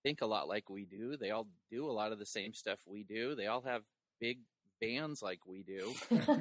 think 0.04 0.22
a 0.22 0.26
lot 0.26 0.48
like 0.48 0.70
we 0.70 0.86
do. 0.86 1.18
They 1.18 1.32
all 1.32 1.48
do 1.72 1.90
a 1.90 1.92
lot 1.92 2.12
of 2.12 2.20
the 2.20 2.26
same 2.26 2.54
stuff 2.54 2.80
we 2.86 3.04
do. 3.04 3.36
They 3.36 3.48
all 3.48 3.62
have 3.62 3.82
big 4.20 4.40
bands 4.82 5.22
like 5.22 5.40
we 5.46 5.64
do. 5.64 5.94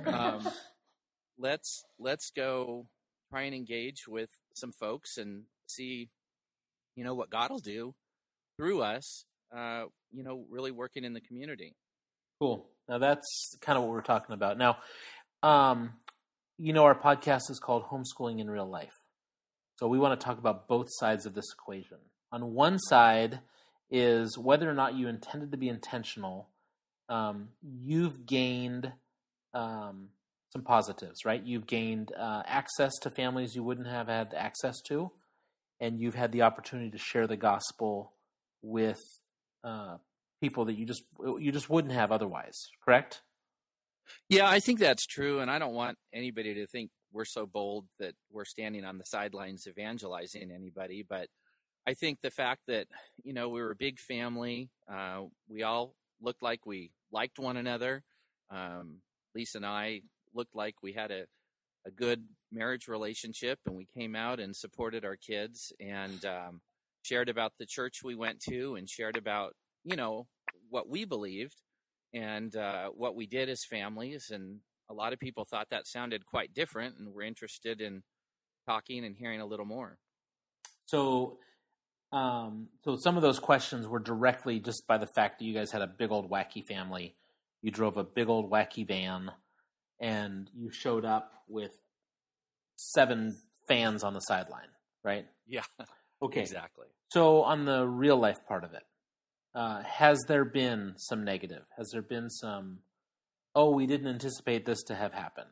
um, 0.06 0.48
let's 1.38 1.84
let's 1.98 2.30
go 2.30 2.86
try 3.30 3.42
and 3.42 3.54
engage 3.54 4.06
with 4.06 4.30
some 4.54 4.72
folks 4.72 5.16
and 5.16 5.44
see, 5.66 6.08
you 6.96 7.04
know, 7.04 7.14
what 7.14 7.30
God 7.30 7.50
will 7.50 7.58
do 7.58 7.94
through 8.56 8.82
us. 8.82 9.24
Uh, 9.54 9.84
you 10.12 10.24
know, 10.24 10.44
really 10.50 10.72
working 10.72 11.04
in 11.04 11.12
the 11.12 11.20
community. 11.20 11.74
Cool. 12.40 12.66
Now 12.88 12.98
that's 12.98 13.56
kind 13.60 13.78
of 13.78 13.84
what 13.84 13.92
we're 13.92 14.02
talking 14.02 14.34
about. 14.34 14.58
Now, 14.58 14.78
um, 15.42 15.92
you 16.58 16.72
know, 16.72 16.84
our 16.84 16.94
podcast 16.94 17.50
is 17.50 17.58
called 17.58 17.84
Homeschooling 17.84 18.40
in 18.40 18.50
Real 18.50 18.68
Life. 18.68 18.94
So 19.76 19.88
we 19.88 19.98
want 19.98 20.18
to 20.18 20.24
talk 20.24 20.38
about 20.38 20.68
both 20.68 20.86
sides 20.88 21.26
of 21.26 21.34
this 21.34 21.52
equation. 21.52 21.98
On 22.30 22.54
one 22.54 22.78
side 22.78 23.40
is 23.90 24.38
whether 24.38 24.70
or 24.70 24.74
not 24.74 24.94
you 24.94 25.08
intended 25.08 25.50
to 25.50 25.56
be 25.56 25.68
intentional, 25.68 26.48
um, 27.08 27.48
you've 27.62 28.24
gained 28.24 28.92
um, 29.52 30.08
some 30.52 30.62
positives, 30.62 31.24
right? 31.24 31.42
You've 31.42 31.66
gained 31.66 32.12
uh, 32.16 32.42
access 32.46 32.92
to 33.02 33.10
families 33.10 33.56
you 33.56 33.64
wouldn't 33.64 33.88
have 33.88 34.06
had 34.06 34.32
access 34.34 34.80
to, 34.86 35.10
and 35.80 36.00
you've 36.00 36.14
had 36.14 36.32
the 36.32 36.42
opportunity 36.42 36.90
to 36.90 36.98
share 36.98 37.26
the 37.26 37.36
gospel 37.36 38.12
with 38.62 39.00
uh, 39.64 39.96
people 40.40 40.66
that 40.66 40.74
you 40.74 40.86
just 40.86 41.02
you 41.38 41.50
just 41.52 41.68
wouldn't 41.68 41.92
have 41.92 42.12
otherwise. 42.12 42.68
Correct? 42.84 43.22
Yeah, 44.28 44.48
I 44.48 44.60
think 44.60 44.78
that's 44.78 45.06
true, 45.06 45.40
and 45.40 45.50
I 45.50 45.58
don't 45.58 45.74
want 45.74 45.98
anybody 46.12 46.54
to 46.54 46.66
think 46.66 46.90
we're 47.12 47.24
so 47.24 47.46
bold 47.46 47.86
that 47.98 48.14
we're 48.30 48.44
standing 48.44 48.84
on 48.84 48.98
the 48.98 49.06
sidelines 49.06 49.66
evangelizing 49.66 50.50
anybody. 50.50 51.04
But 51.08 51.28
I 51.86 51.94
think 51.94 52.18
the 52.22 52.30
fact 52.30 52.62
that 52.68 52.86
you 53.22 53.32
know 53.32 53.48
we 53.48 53.60
were 53.60 53.70
a 53.70 53.76
big 53.76 53.98
family, 53.98 54.70
uh, 54.92 55.22
we 55.48 55.62
all 55.62 55.94
looked 56.20 56.42
like 56.42 56.66
we 56.66 56.90
liked 57.12 57.38
one 57.38 57.56
another. 57.56 58.02
Um, 58.50 58.98
Lisa 59.34 59.58
and 59.58 59.66
I 59.66 60.02
looked 60.34 60.54
like 60.54 60.76
we 60.82 60.92
had 60.92 61.10
a 61.10 61.24
a 61.86 61.90
good 61.90 62.24
marriage 62.50 62.88
relationship, 62.88 63.58
and 63.66 63.76
we 63.76 63.86
came 63.94 64.16
out 64.16 64.40
and 64.40 64.56
supported 64.56 65.04
our 65.04 65.16
kids 65.16 65.72
and 65.78 66.24
um, 66.24 66.60
shared 67.02 67.28
about 67.28 67.52
the 67.58 67.66
church 67.66 68.02
we 68.02 68.14
went 68.14 68.40
to, 68.40 68.76
and 68.76 68.88
shared 68.88 69.16
about 69.16 69.54
you 69.84 69.96
know 69.96 70.26
what 70.70 70.88
we 70.88 71.04
believed 71.04 71.56
and 72.14 72.54
uh, 72.56 72.88
what 72.96 73.16
we 73.16 73.26
did 73.26 73.48
as 73.50 73.64
families. 73.64 74.30
And 74.30 74.60
a 74.88 74.94
lot 74.94 75.12
of 75.12 75.18
people 75.18 75.44
thought 75.44 75.68
that 75.70 75.86
sounded 75.86 76.24
quite 76.24 76.54
different, 76.54 76.96
and 76.98 77.12
were 77.12 77.22
interested 77.22 77.80
in 77.80 78.02
talking 78.66 79.04
and 79.04 79.16
hearing 79.16 79.40
a 79.40 79.46
little 79.46 79.66
more. 79.66 79.98
So, 80.86 81.38
um, 82.12 82.68
so 82.84 82.96
some 82.96 83.16
of 83.16 83.22
those 83.22 83.38
questions 83.38 83.86
were 83.86 83.98
directly 83.98 84.60
just 84.60 84.86
by 84.86 84.98
the 84.98 85.06
fact 85.06 85.38
that 85.38 85.44
you 85.44 85.52
guys 85.52 85.70
had 85.72 85.82
a 85.82 85.86
big 85.86 86.10
old 86.10 86.30
wacky 86.30 86.64
family. 86.64 87.14
You 87.60 87.70
drove 87.70 87.96
a 87.96 88.04
big 88.04 88.28
old 88.28 88.50
wacky 88.50 88.86
van, 88.86 89.32
and 90.00 90.48
you 90.54 90.70
showed 90.70 91.04
up 91.04 91.32
with 91.48 91.76
seven 92.76 93.36
fans 93.66 94.04
on 94.04 94.14
the 94.14 94.20
sideline, 94.20 94.68
right? 95.02 95.26
Yeah. 95.46 95.62
Okay. 96.22 96.40
Exactly. 96.40 96.86
So 97.10 97.42
on 97.42 97.64
the 97.64 97.86
real 97.86 98.16
life 98.16 98.38
part 98.46 98.64
of 98.64 98.74
it, 98.74 98.82
uh, 99.54 99.82
has 99.82 100.24
there 100.26 100.44
been 100.44 100.94
some 100.96 101.24
negative? 101.24 101.64
Has 101.76 101.90
there 101.92 102.02
been 102.02 102.30
some? 102.30 102.80
Oh, 103.54 103.70
we 103.70 103.86
didn't 103.86 104.08
anticipate 104.08 104.66
this 104.66 104.82
to 104.84 104.94
have 104.94 105.12
happened. 105.12 105.50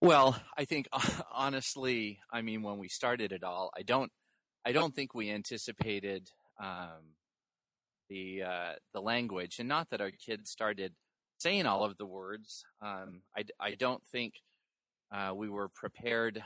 Well, 0.00 0.40
I 0.58 0.64
think 0.64 0.88
honestly, 1.32 2.18
I 2.32 2.42
mean, 2.42 2.62
when 2.62 2.78
we 2.78 2.88
started 2.88 3.32
it 3.32 3.44
all, 3.44 3.70
I 3.76 3.82
don't, 3.82 4.10
I 4.64 4.72
don't 4.72 4.94
think 4.94 5.14
we 5.14 5.30
anticipated 5.30 6.28
um, 6.62 7.14
the 8.08 8.42
uh, 8.42 8.72
the 8.92 9.00
language, 9.00 9.58
and 9.58 9.68
not 9.68 9.90
that 9.90 10.00
our 10.00 10.10
kids 10.10 10.50
started 10.50 10.92
saying 11.38 11.66
all 11.66 11.84
of 11.84 11.96
the 11.96 12.06
words. 12.06 12.64
Um, 12.82 13.22
I, 13.36 13.44
I 13.60 13.74
don't 13.74 14.02
think 14.10 14.34
uh, 15.12 15.32
we 15.34 15.48
were 15.48 15.68
prepared 15.68 16.42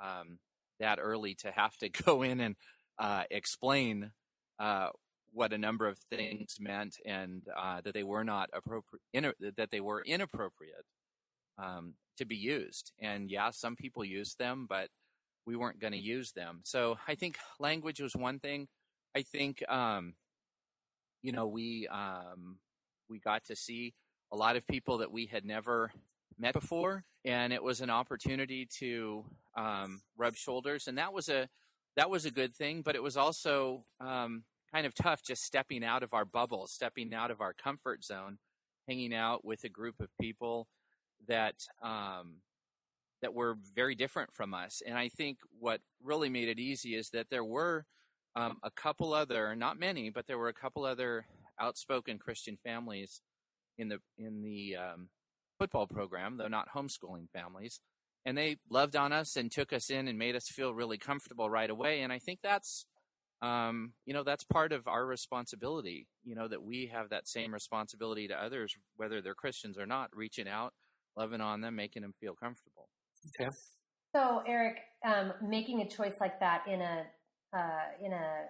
um, 0.00 0.38
that 0.80 0.98
early 1.00 1.34
to 1.40 1.50
have 1.50 1.76
to 1.78 1.88
go 2.04 2.22
in 2.22 2.40
and 2.40 2.56
uh, 2.98 3.24
explain 3.30 4.12
uh, 4.58 4.88
what 5.36 5.52
a 5.52 5.58
number 5.58 5.86
of 5.86 5.98
things 5.98 6.56
meant 6.58 6.96
and 7.04 7.42
uh, 7.54 7.82
that 7.82 7.92
they 7.92 8.02
were 8.02 8.24
not 8.24 8.48
appropriate, 8.54 9.02
that 9.56 9.70
they 9.70 9.80
were 9.80 10.02
inappropriate 10.02 10.86
um, 11.58 11.92
to 12.16 12.24
be 12.24 12.36
used. 12.36 12.92
And 13.00 13.30
yeah, 13.30 13.50
some 13.50 13.76
people 13.76 14.02
used 14.02 14.38
them, 14.38 14.66
but 14.66 14.88
we 15.46 15.54
weren't 15.54 15.78
going 15.78 15.92
to 15.92 15.98
use 15.98 16.32
them. 16.32 16.60
So 16.64 16.96
I 17.06 17.16
think 17.16 17.36
language 17.60 18.00
was 18.00 18.16
one 18.16 18.38
thing. 18.38 18.68
I 19.14 19.22
think, 19.22 19.62
um, 19.68 20.14
you 21.22 21.32
know, 21.32 21.46
we 21.46 21.86
um, 21.88 22.56
we 23.10 23.18
got 23.18 23.44
to 23.44 23.56
see 23.56 23.92
a 24.32 24.36
lot 24.36 24.56
of 24.56 24.66
people 24.66 24.98
that 24.98 25.12
we 25.12 25.26
had 25.26 25.44
never 25.44 25.92
met 26.38 26.54
before, 26.54 27.04
and 27.26 27.52
it 27.52 27.62
was 27.62 27.82
an 27.82 27.90
opportunity 27.90 28.66
to 28.78 29.24
um, 29.54 30.00
rub 30.16 30.34
shoulders, 30.34 30.88
and 30.88 30.96
that 30.96 31.12
was 31.12 31.28
a 31.28 31.48
that 31.96 32.08
was 32.08 32.24
a 32.24 32.30
good 32.30 32.54
thing. 32.54 32.80
But 32.82 32.94
it 32.94 33.02
was 33.02 33.16
also 33.16 33.84
um, 34.00 34.44
kind 34.72 34.86
of 34.86 34.94
tough 34.94 35.22
just 35.22 35.42
stepping 35.42 35.84
out 35.84 36.02
of 36.02 36.14
our 36.14 36.24
bubble, 36.24 36.66
stepping 36.66 37.14
out 37.14 37.30
of 37.30 37.40
our 37.40 37.52
comfort 37.52 38.04
zone, 38.04 38.38
hanging 38.88 39.14
out 39.14 39.44
with 39.44 39.64
a 39.64 39.68
group 39.68 40.00
of 40.00 40.08
people 40.20 40.68
that 41.28 41.54
um, 41.82 42.36
that 43.22 43.34
were 43.34 43.56
very 43.74 43.94
different 43.94 44.32
from 44.32 44.54
us. 44.54 44.82
And 44.86 44.96
I 44.98 45.08
think 45.08 45.38
what 45.58 45.80
really 46.02 46.28
made 46.28 46.48
it 46.48 46.58
easy 46.58 46.94
is 46.94 47.10
that 47.10 47.28
there 47.30 47.44
were 47.44 47.84
um, 48.34 48.58
a 48.62 48.70
couple 48.70 49.14
other, 49.14 49.56
not 49.56 49.78
many, 49.78 50.10
but 50.10 50.26
there 50.26 50.38
were 50.38 50.48
a 50.48 50.54
couple 50.54 50.84
other 50.84 51.26
outspoken 51.58 52.18
Christian 52.18 52.58
families 52.62 53.22
in 53.78 53.88
the 53.88 53.98
in 54.18 54.42
the 54.42 54.76
um, 54.76 55.08
football 55.58 55.86
program, 55.86 56.36
though 56.36 56.48
not 56.48 56.68
homeschooling 56.74 57.28
families. 57.32 57.80
And 58.24 58.36
they 58.36 58.56
loved 58.68 58.96
on 58.96 59.12
us 59.12 59.36
and 59.36 59.50
took 59.50 59.72
us 59.72 59.88
in 59.88 60.08
and 60.08 60.18
made 60.18 60.34
us 60.34 60.48
feel 60.48 60.74
really 60.74 60.98
comfortable 60.98 61.48
right 61.48 61.70
away. 61.70 62.02
And 62.02 62.12
I 62.12 62.18
think 62.18 62.40
that's 62.42 62.84
um, 63.46 63.92
you 64.04 64.12
know, 64.12 64.24
that's 64.24 64.44
part 64.44 64.72
of 64.72 64.88
our 64.88 65.06
responsibility, 65.06 66.08
you 66.24 66.34
know, 66.34 66.48
that 66.48 66.62
we 66.62 66.90
have 66.92 67.10
that 67.10 67.28
same 67.28 67.54
responsibility 67.54 68.26
to 68.28 68.34
others, 68.34 68.74
whether 68.96 69.22
they're 69.22 69.34
Christians 69.34 69.78
or 69.78 69.86
not, 69.86 70.10
reaching 70.14 70.48
out, 70.48 70.72
loving 71.16 71.40
on 71.40 71.60
them, 71.60 71.76
making 71.76 72.02
them 72.02 72.12
feel 72.20 72.34
comfortable. 72.34 72.88
Okay. 73.40 73.50
So, 74.14 74.42
Eric, 74.46 74.78
um, 75.04 75.32
making 75.46 75.82
a 75.82 75.88
choice 75.88 76.14
like 76.20 76.40
that 76.40 76.62
in 76.66 76.80
a 76.80 77.04
uh, 77.56 78.04
in 78.04 78.12
a 78.12 78.46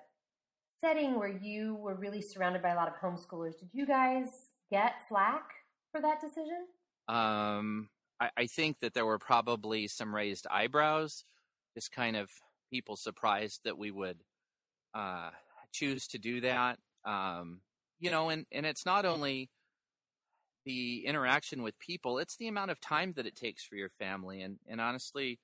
setting 0.80 1.18
where 1.18 1.28
you 1.28 1.74
were 1.76 1.94
really 1.94 2.22
surrounded 2.22 2.62
by 2.62 2.70
a 2.70 2.76
lot 2.76 2.88
of 2.88 2.94
homeschoolers, 2.94 3.59
did 3.59 3.68
you 3.72 3.87
guys 3.87 4.26
get 4.70 4.94
flack 5.09 5.44
for 5.92 6.00
that 6.00 6.20
decision? 6.20 6.66
Um, 7.09 7.88
I, 8.20 8.30
I 8.37 8.46
think 8.46 8.80
that 8.80 8.94
there 8.94 9.06
were 9.06 9.18
probably 9.18 9.88
some 9.88 10.14
raised 10.14 10.46
eyebrows, 10.50 11.24
just 11.74 11.92
kind 11.92 12.16
of 12.16 12.30
people 12.70 12.96
surprised 12.96 13.61
that 13.64 13.78
we 13.78 13.90
would 13.90 14.18
uh, 14.96 15.30
choose 15.72 16.06
to 16.09 16.18
do 16.18 16.40
that. 16.40 16.78
Um, 17.04 17.61
you 17.98 18.11
know, 18.11 18.30
and, 18.30 18.46
and 18.50 18.64
it's 18.64 18.87
not 18.87 19.04
only 19.04 19.50
the 20.64 21.04
interaction 21.06 21.62
with 21.62 21.78
people, 21.78 22.18
it's 22.18 22.37
the 22.37 22.48
amount 22.48 22.70
of 22.70 22.80
time 22.80 23.12
that 23.16 23.26
it 23.26 23.37
takes 23.37 23.64
for 23.64 23.76
your 23.76 23.90
family. 23.90 24.42
And, 24.42 24.59
and 24.68 24.80
honestly, 24.80 25.38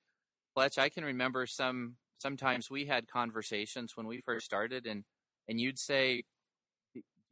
Fletch, 0.53 0.77
I 0.77 0.89
can 0.89 1.05
remember 1.05 1.45
some, 1.45 1.95
sometimes 2.17 2.69
we 2.69 2.85
had 2.85 3.07
conversations 3.07 3.95
when 3.95 4.07
we 4.07 4.21
first 4.21 4.45
started 4.45 4.85
and, 4.85 5.03
and 5.47 5.59
you'd 5.59 5.79
say, 5.79 6.23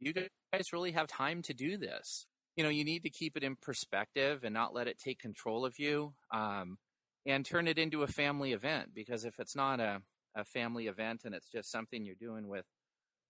you 0.00 0.12
guys 0.12 0.72
really 0.72 0.92
have 0.92 1.06
time 1.06 1.42
to 1.42 1.54
do 1.54 1.76
this. 1.76 2.26
You 2.56 2.64
know, 2.64 2.70
you 2.70 2.84
need 2.84 3.02
to 3.04 3.10
keep 3.10 3.36
it 3.36 3.44
in 3.44 3.56
perspective 3.56 4.44
and 4.44 4.52
not 4.52 4.74
let 4.74 4.88
it 4.88 4.98
take 4.98 5.18
control 5.18 5.64
of 5.64 5.78
you. 5.78 6.14
Um, 6.32 6.78
and 7.26 7.44
turn 7.44 7.68
it 7.68 7.78
into 7.78 8.02
a 8.02 8.08
family 8.08 8.52
event 8.52 8.90
because 8.94 9.24
if 9.24 9.38
it's 9.38 9.54
not 9.54 9.80
a 9.80 10.02
a 10.34 10.44
family 10.44 10.86
event 10.86 11.22
and 11.24 11.34
it's 11.34 11.48
just 11.50 11.70
something 11.70 12.04
you're 12.04 12.14
doing 12.14 12.48
with 12.48 12.64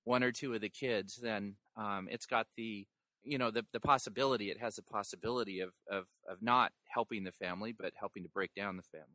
one 0.05 0.23
or 0.23 0.33
two 0.33 0.55
of 0.55 0.61
the 0.61 0.69
kids, 0.69 1.19
then 1.23 1.55
um, 1.77 2.09
it's 2.11 2.27
got 2.27 2.47
the 2.57 2.87
you 3.25 3.39
know 3.39 3.51
the 3.51 3.65
the 3.73 3.81
possibility. 3.81 4.51
It 4.51 4.59
has 4.61 4.75
the 4.75 4.83
possibility 4.83 5.61
of 5.61 5.71
of 5.91 6.05
of 6.29 6.43
not 6.43 6.73
helping 6.89 7.25
the 7.25 7.33
family, 7.33 7.73
but 7.79 7.93
helping 7.99 8.25
to 8.25 8.29
break 8.29 8.55
down 8.55 8.77
the 8.77 8.83
family. 8.83 9.07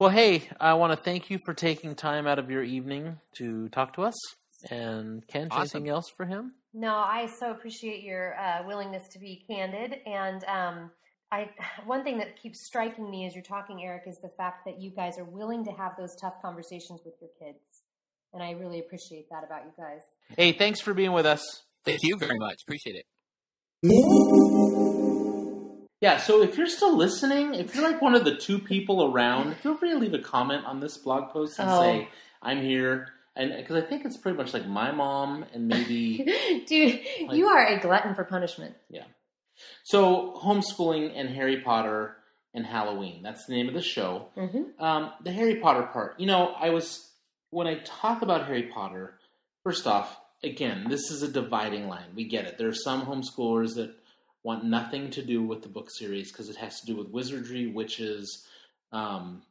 Well, 0.00 0.10
hey, 0.10 0.48
I 0.60 0.74
want 0.74 0.92
to 0.92 0.96
thank 0.96 1.30
you 1.30 1.38
for 1.44 1.54
taking 1.54 1.94
time 1.94 2.26
out 2.26 2.38
of 2.38 2.50
your 2.50 2.62
evening 2.62 3.20
to 3.36 3.68
talk 3.68 3.94
to 3.94 4.02
us. 4.02 4.14
And 4.70 5.26
Ken, 5.28 5.48
awesome. 5.50 5.60
anything 5.60 5.88
else 5.88 6.06
for 6.16 6.24
him? 6.26 6.54
No, 6.72 6.94
I 6.94 7.26
so 7.26 7.50
appreciate 7.50 8.02
your 8.02 8.34
uh, 8.40 8.62
willingness 8.66 9.08
to 9.12 9.18
be 9.18 9.44
candid 9.48 9.98
and. 10.06 10.44
Um, 10.44 10.90
I, 11.34 11.50
one 11.84 12.04
thing 12.04 12.18
that 12.18 12.40
keeps 12.40 12.64
striking 12.64 13.10
me 13.10 13.26
as 13.26 13.34
you're 13.34 13.42
talking, 13.42 13.82
Eric, 13.82 14.02
is 14.06 14.18
the 14.22 14.28
fact 14.36 14.64
that 14.66 14.80
you 14.80 14.90
guys 14.90 15.18
are 15.18 15.24
willing 15.24 15.64
to 15.64 15.72
have 15.72 15.92
those 15.98 16.14
tough 16.20 16.34
conversations 16.40 17.00
with 17.04 17.14
your 17.20 17.30
kids. 17.40 17.58
And 18.32 18.42
I 18.42 18.52
really 18.52 18.78
appreciate 18.78 19.28
that 19.30 19.42
about 19.44 19.64
you 19.64 19.72
guys. 19.76 20.02
Hey, 20.36 20.52
thanks 20.52 20.80
for 20.80 20.94
being 20.94 21.12
with 21.12 21.26
us. 21.26 21.42
Thank 21.84 22.02
you 22.02 22.16
very 22.16 22.38
much. 22.38 22.62
Appreciate 22.62 22.96
it. 22.96 23.04
Yeah, 26.00 26.18
so 26.18 26.42
if 26.42 26.58
you're 26.58 26.66
still 26.66 26.96
listening, 26.96 27.54
if 27.54 27.74
you're 27.74 27.88
like 27.90 28.02
one 28.02 28.14
of 28.14 28.24
the 28.24 28.36
two 28.36 28.58
people 28.58 29.10
around, 29.10 29.56
feel 29.56 29.74
free 29.76 29.90
to 29.90 29.98
leave 29.98 30.12
a 30.14 30.18
comment 30.18 30.64
on 30.66 30.78
this 30.80 30.98
blog 30.98 31.30
post 31.32 31.58
and 31.58 31.70
Oh. 31.70 31.80
say, 31.80 32.08
I'm 32.42 32.60
here. 32.60 33.08
And 33.36 33.52
because 33.56 33.76
I 33.82 33.86
think 33.86 34.04
it's 34.04 34.16
pretty 34.18 34.36
much 34.36 34.52
like 34.52 34.66
my 34.66 34.92
mom 34.92 35.44
and 35.54 35.66
maybe. 35.66 36.18
Dude, 36.68 37.00
Like- 37.26 37.36
you 37.38 37.46
are 37.48 37.66
a 37.66 37.80
glutton 37.80 38.14
for 38.14 38.24
punishment. 38.24 38.74
So, 39.82 40.32
homeschooling 40.42 41.12
and 41.14 41.28
Harry 41.28 41.60
Potter 41.60 42.16
and 42.54 42.64
Halloween. 42.64 43.22
That's 43.22 43.44
the 43.46 43.54
name 43.54 43.68
of 43.68 43.74
the 43.74 43.82
show. 43.82 44.28
Mm-hmm. 44.36 44.82
Um, 44.82 45.12
the 45.22 45.32
Harry 45.32 45.56
Potter 45.56 45.82
part. 45.92 46.18
You 46.20 46.26
know, 46.26 46.54
I 46.58 46.70
was. 46.70 47.10
When 47.50 47.66
I 47.68 47.76
talk 47.84 48.22
about 48.22 48.46
Harry 48.46 48.64
Potter, 48.64 49.14
first 49.62 49.86
off, 49.86 50.16
again, 50.42 50.86
this 50.88 51.10
is 51.10 51.22
a 51.22 51.28
dividing 51.30 51.88
line. 51.88 52.06
We 52.16 52.24
get 52.24 52.46
it. 52.46 52.58
There 52.58 52.68
are 52.68 52.74
some 52.74 53.06
homeschoolers 53.06 53.74
that 53.76 53.94
want 54.42 54.64
nothing 54.64 55.10
to 55.10 55.22
do 55.24 55.42
with 55.42 55.62
the 55.62 55.68
book 55.68 55.88
series 55.90 56.32
because 56.32 56.48
it 56.48 56.56
has 56.56 56.80
to 56.80 56.86
do 56.86 56.96
with 56.96 57.08
wizardry, 57.10 57.66
witches, 57.68 58.44
um, 58.92 59.42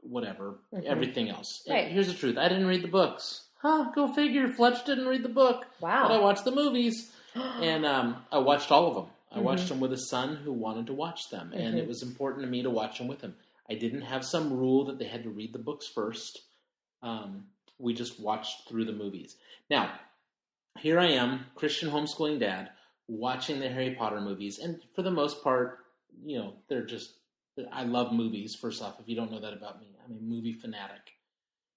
whatever, 0.00 0.58
Mhm. 0.72 0.84
everything 0.84 1.28
else. 1.28 1.62
Right. 1.68 1.88
Here's 1.88 2.06
the 2.06 2.14
truth 2.14 2.38
I 2.38 2.48
didn't 2.48 2.66
read 2.66 2.82
the 2.82 2.88
books. 2.88 3.46
Huh, 3.60 3.90
go 3.94 4.08
figure. 4.08 4.48
Fletch 4.48 4.84
didn't 4.86 5.06
read 5.08 5.22
the 5.22 5.28
book. 5.28 5.66
Wow. 5.80 6.08
But 6.08 6.14
I 6.14 6.20
watched 6.20 6.44
the 6.44 6.52
movies. 6.52 7.12
And 7.34 7.84
um, 7.86 8.24
I 8.32 8.38
watched 8.38 8.72
all 8.72 8.88
of 8.88 8.94
them. 8.96 9.06
I 9.30 9.38
Mhm. 9.38 9.44
watched 9.44 9.68
them 9.68 9.80
with 9.80 9.92
a 9.92 9.98
son 9.98 10.36
who 10.36 10.52
wanted 10.52 10.86
to 10.86 10.94
watch 10.94 11.28
them. 11.30 11.52
And 11.52 11.76
Mhm. 11.76 11.78
it 11.78 11.88
was 11.88 12.02
important 12.02 12.44
to 12.44 12.50
me 12.50 12.62
to 12.62 12.70
watch 12.70 12.98
them 12.98 13.08
with 13.08 13.20
him. 13.20 13.36
I 13.68 13.74
didn't 13.74 14.02
have 14.02 14.24
some 14.24 14.52
rule 14.52 14.84
that 14.86 14.98
they 14.98 15.06
had 15.06 15.22
to 15.22 15.30
read 15.30 15.52
the 15.52 15.58
books 15.58 15.86
first. 15.86 16.40
Um, 17.02 17.48
we 17.78 17.94
just 17.94 18.18
watched 18.20 18.66
through 18.68 18.84
the 18.84 18.92
movies. 18.92 19.36
Now, 19.70 19.98
here 20.78 20.98
I 20.98 21.06
am, 21.12 21.46
Christian 21.54 21.90
homeschooling 21.90 22.40
dad, 22.40 22.72
watching 23.06 23.60
the 23.60 23.68
Harry 23.68 23.94
Potter 23.94 24.20
movies. 24.20 24.58
And 24.58 24.82
for 24.94 25.02
the 25.02 25.10
most 25.10 25.42
part, 25.42 25.86
you 26.24 26.38
know, 26.38 26.54
they're 26.68 26.84
just, 26.84 27.14
I 27.70 27.84
love 27.84 28.12
movies, 28.12 28.54
first 28.54 28.82
off, 28.82 28.98
if 29.00 29.08
you 29.08 29.16
don't 29.16 29.30
know 29.30 29.40
that 29.40 29.52
about 29.52 29.80
me. 29.80 29.96
I'm 30.04 30.12
a 30.16 30.20
movie 30.20 30.52
fanatic. 30.52 31.12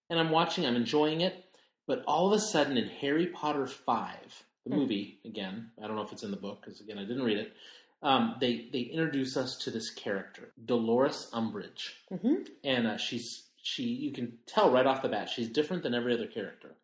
And 0.09 0.19
I'm 0.19 0.31
watching, 0.31 0.65
I'm 0.65 0.75
enjoying 0.75 1.21
it. 1.21 1.45
But 1.85 2.03
all 2.05 2.27
of 2.27 2.33
a 2.33 2.39
sudden 2.39 2.77
in 2.77 2.87
Harry 2.87 3.27
Potter 3.27 3.67
5, 3.67 4.43
the 4.65 4.71
Hmm. 4.71 4.77
movie, 4.79 5.19
again, 5.25 5.71
I 5.81 5.87
don't 5.87 5.95
know 5.95 6.01
if 6.03 6.11
it's 6.13 6.23
in 6.23 6.31
the 6.31 6.37
book, 6.37 6.61
because 6.61 6.79
again, 6.81 6.97
I 6.97 7.03
didn't 7.05 7.23
read 7.23 7.37
it. 7.37 7.53
Um, 8.01 8.35
they, 8.39 8.69
they 8.73 8.81
introduce 8.81 9.37
us 9.37 9.57
to 9.59 9.71
this 9.71 9.89
character, 9.89 10.51
Dolores 10.65 11.29
Umbridge 11.33 11.93
Mm-hmm. 12.11 12.35
and 12.63 12.87
uh, 12.87 12.97
she's 12.97 13.43
she 13.61 13.83
you 13.83 14.11
can 14.11 14.37
tell 14.45 14.69
right 14.71 14.85
off 14.85 15.01
the 15.01 15.07
bat 15.07 15.29
she's 15.29 15.47
different 15.47 15.83
than 15.83 15.93
every 15.95 16.13
other 16.13 16.27
character. 16.27 16.75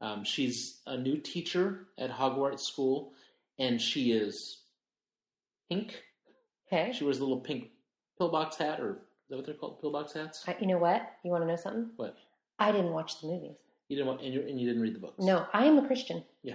Um, 0.00 0.24
she's 0.24 0.80
a 0.86 0.96
new 0.96 1.18
teacher 1.18 1.86
at 1.96 2.10
Hogwarts 2.10 2.60
School, 2.60 3.12
and 3.60 3.80
she 3.80 4.10
is 4.12 4.58
pink. 5.70 6.02
Okay. 6.66 6.92
She 6.92 7.04
wears 7.04 7.18
a 7.18 7.22
little 7.22 7.40
pink 7.40 7.70
pillbox 8.18 8.56
hat, 8.56 8.80
or 8.80 8.90
is 8.92 8.96
that 9.30 9.36
what 9.36 9.46
they're 9.46 9.54
called? 9.54 9.80
Pillbox 9.80 10.12
hats. 10.14 10.44
I, 10.48 10.56
you 10.60 10.66
know 10.66 10.78
what? 10.78 11.02
You 11.24 11.30
want 11.30 11.44
to 11.44 11.48
know 11.48 11.56
something? 11.56 11.90
What 11.96 12.16
I 12.58 12.72
didn't 12.72 12.90
watch 12.92 13.20
the 13.20 13.28
movies. 13.28 13.56
you 13.88 13.96
didn't 13.96 14.08
want, 14.08 14.22
and 14.22 14.34
you 14.34 14.40
and 14.40 14.60
you 14.60 14.66
didn't 14.66 14.82
read 14.82 14.94
the 14.96 14.98
books. 14.98 15.22
No, 15.24 15.46
I 15.52 15.64
am 15.66 15.78
a 15.78 15.86
Christian. 15.86 16.24
Yeah. 16.46 16.54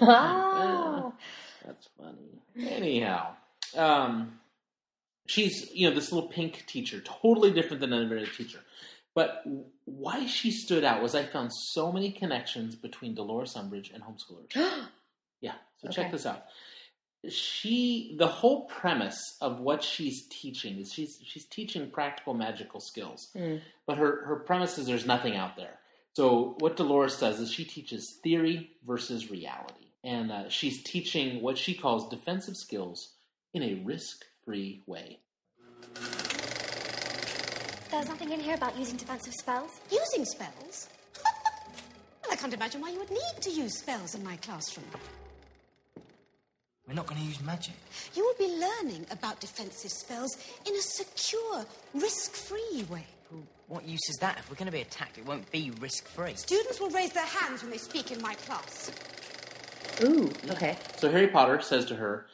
Ah. 0.00 1.12
That's 1.66 1.88
funny. 1.98 2.68
Anyhow, 2.70 3.34
um, 3.76 4.38
she's 5.26 5.70
you 5.72 5.88
know 5.88 5.94
this 5.94 6.12
little 6.12 6.28
pink 6.28 6.64
teacher, 6.66 7.00
totally 7.00 7.50
different 7.50 7.80
than 7.80 7.92
every 7.92 8.18
other 8.22 8.30
teacher. 8.30 8.60
But 9.14 9.42
why 9.84 10.26
she 10.26 10.50
stood 10.50 10.84
out 10.84 11.02
was 11.02 11.14
I 11.14 11.24
found 11.24 11.50
so 11.72 11.90
many 11.92 12.10
connections 12.12 12.74
between 12.76 13.14
Dolores 13.14 13.54
Umbridge 13.54 13.92
and 13.94 14.02
homeschoolers. 14.02 14.54
Yeah, 15.40 15.54
so 15.82 15.90
check 15.90 16.10
this 16.10 16.24
out. 16.24 16.44
She, 17.28 18.16
the 18.18 18.26
whole 18.26 18.64
premise 18.66 19.18
of 19.42 19.60
what 19.60 19.82
she's 19.82 20.26
teaching 20.28 20.78
is 20.78 20.90
she's 20.92 21.18
she's 21.24 21.44
teaching 21.46 21.90
practical 21.90 22.32
magical 22.34 22.80
skills, 22.80 23.28
Mm. 23.36 23.60
but 23.86 23.98
her 23.98 24.24
her 24.26 24.36
premise 24.36 24.78
is 24.78 24.86
there's 24.86 25.06
nothing 25.06 25.36
out 25.36 25.56
there. 25.56 25.78
So 26.14 26.54
what 26.60 26.76
Dolores 26.76 27.18
does 27.18 27.40
is 27.40 27.50
she 27.50 27.64
teaches 27.64 28.20
theory 28.22 28.70
versus 28.86 29.32
reality, 29.32 29.88
and 30.04 30.30
uh, 30.30 30.48
she's 30.48 30.80
teaching 30.84 31.42
what 31.42 31.58
she 31.58 31.74
calls 31.74 32.08
defensive 32.08 32.56
skills 32.56 33.14
in 33.52 33.64
a 33.64 33.82
risk-free 33.84 34.84
way. 34.86 35.18
There's 37.90 38.08
nothing 38.08 38.30
in 38.30 38.38
here 38.38 38.54
about 38.54 38.78
using 38.78 38.96
defensive 38.96 39.34
spells. 39.34 39.70
Using 39.90 40.24
spells? 40.24 40.88
well, 41.24 42.30
I 42.32 42.36
can't 42.36 42.54
imagine 42.54 42.80
why 42.80 42.90
you 42.90 42.98
would 43.00 43.10
need 43.10 43.40
to 43.40 43.50
use 43.50 43.78
spells 43.78 44.14
in 44.14 44.22
my 44.22 44.36
classroom. 44.36 44.86
We're 46.86 46.94
not 46.94 47.06
going 47.06 47.20
to 47.20 47.26
use 47.26 47.42
magic. 47.42 47.74
You 48.14 48.24
will 48.24 48.46
be 48.46 48.54
learning 48.56 49.06
about 49.10 49.40
defensive 49.40 49.90
spells 49.90 50.36
in 50.64 50.76
a 50.76 50.80
secure, 50.80 51.66
risk 51.92 52.34
free 52.34 52.84
way. 52.88 53.06
Well, 53.34 53.42
what 53.66 53.88
use 53.88 54.08
is 54.08 54.16
that? 54.20 54.38
If 54.38 54.48
we're 54.48 54.56
going 54.56 54.66
to 54.66 54.72
be 54.72 54.80
attacked, 54.82 55.18
it 55.18 55.26
won't 55.26 55.50
be 55.50 55.72
risk 55.80 56.06
free. 56.08 56.34
Students 56.36 56.80
will 56.80 56.90
raise 56.90 57.12
their 57.12 57.26
hands 57.26 57.62
when 57.62 57.70
they 57.70 57.78
speak 57.78 58.10
in 58.12 58.20
my 58.22 58.34
class. 58.34 58.92
Ooh. 60.02 60.30
Okay. 60.50 60.76
So 60.96 61.10
Harry 61.10 61.28
Potter 61.28 61.60
says 61.60 61.84
to 61.86 61.96
her, 61.96 62.26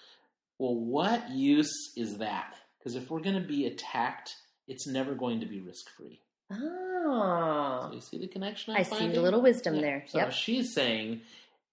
"Well, 0.59 0.75
what 0.75 1.31
use 1.31 1.93
is 1.97 2.19
that? 2.19 2.55
Because 2.79 2.95
if 2.97 3.11
we're 3.11 3.21
going 3.21 3.41
to 3.41 3.47
be 3.47 3.67
attacked, 3.67 4.35
it's 4.69 4.87
never 4.87 5.15
going 5.15 5.41
to 5.41 5.47
be 5.47 5.61
risk-free." 5.61 6.21
Oh. 6.51 7.81
So 7.89 7.93
you 7.95 8.01
see 8.01 8.19
the 8.19 8.27
connection? 8.27 8.75
I'm 8.75 8.81
I 8.81 8.83
see 8.83 8.91
finding? 8.91 9.13
the 9.13 9.21
little 9.23 9.41
wisdom 9.43 9.77
Yeah. 9.77 9.81
there. 9.81 10.05
So 10.09 10.19
Yep. 10.19 10.33
she's 10.33 10.75
saying 10.75 11.21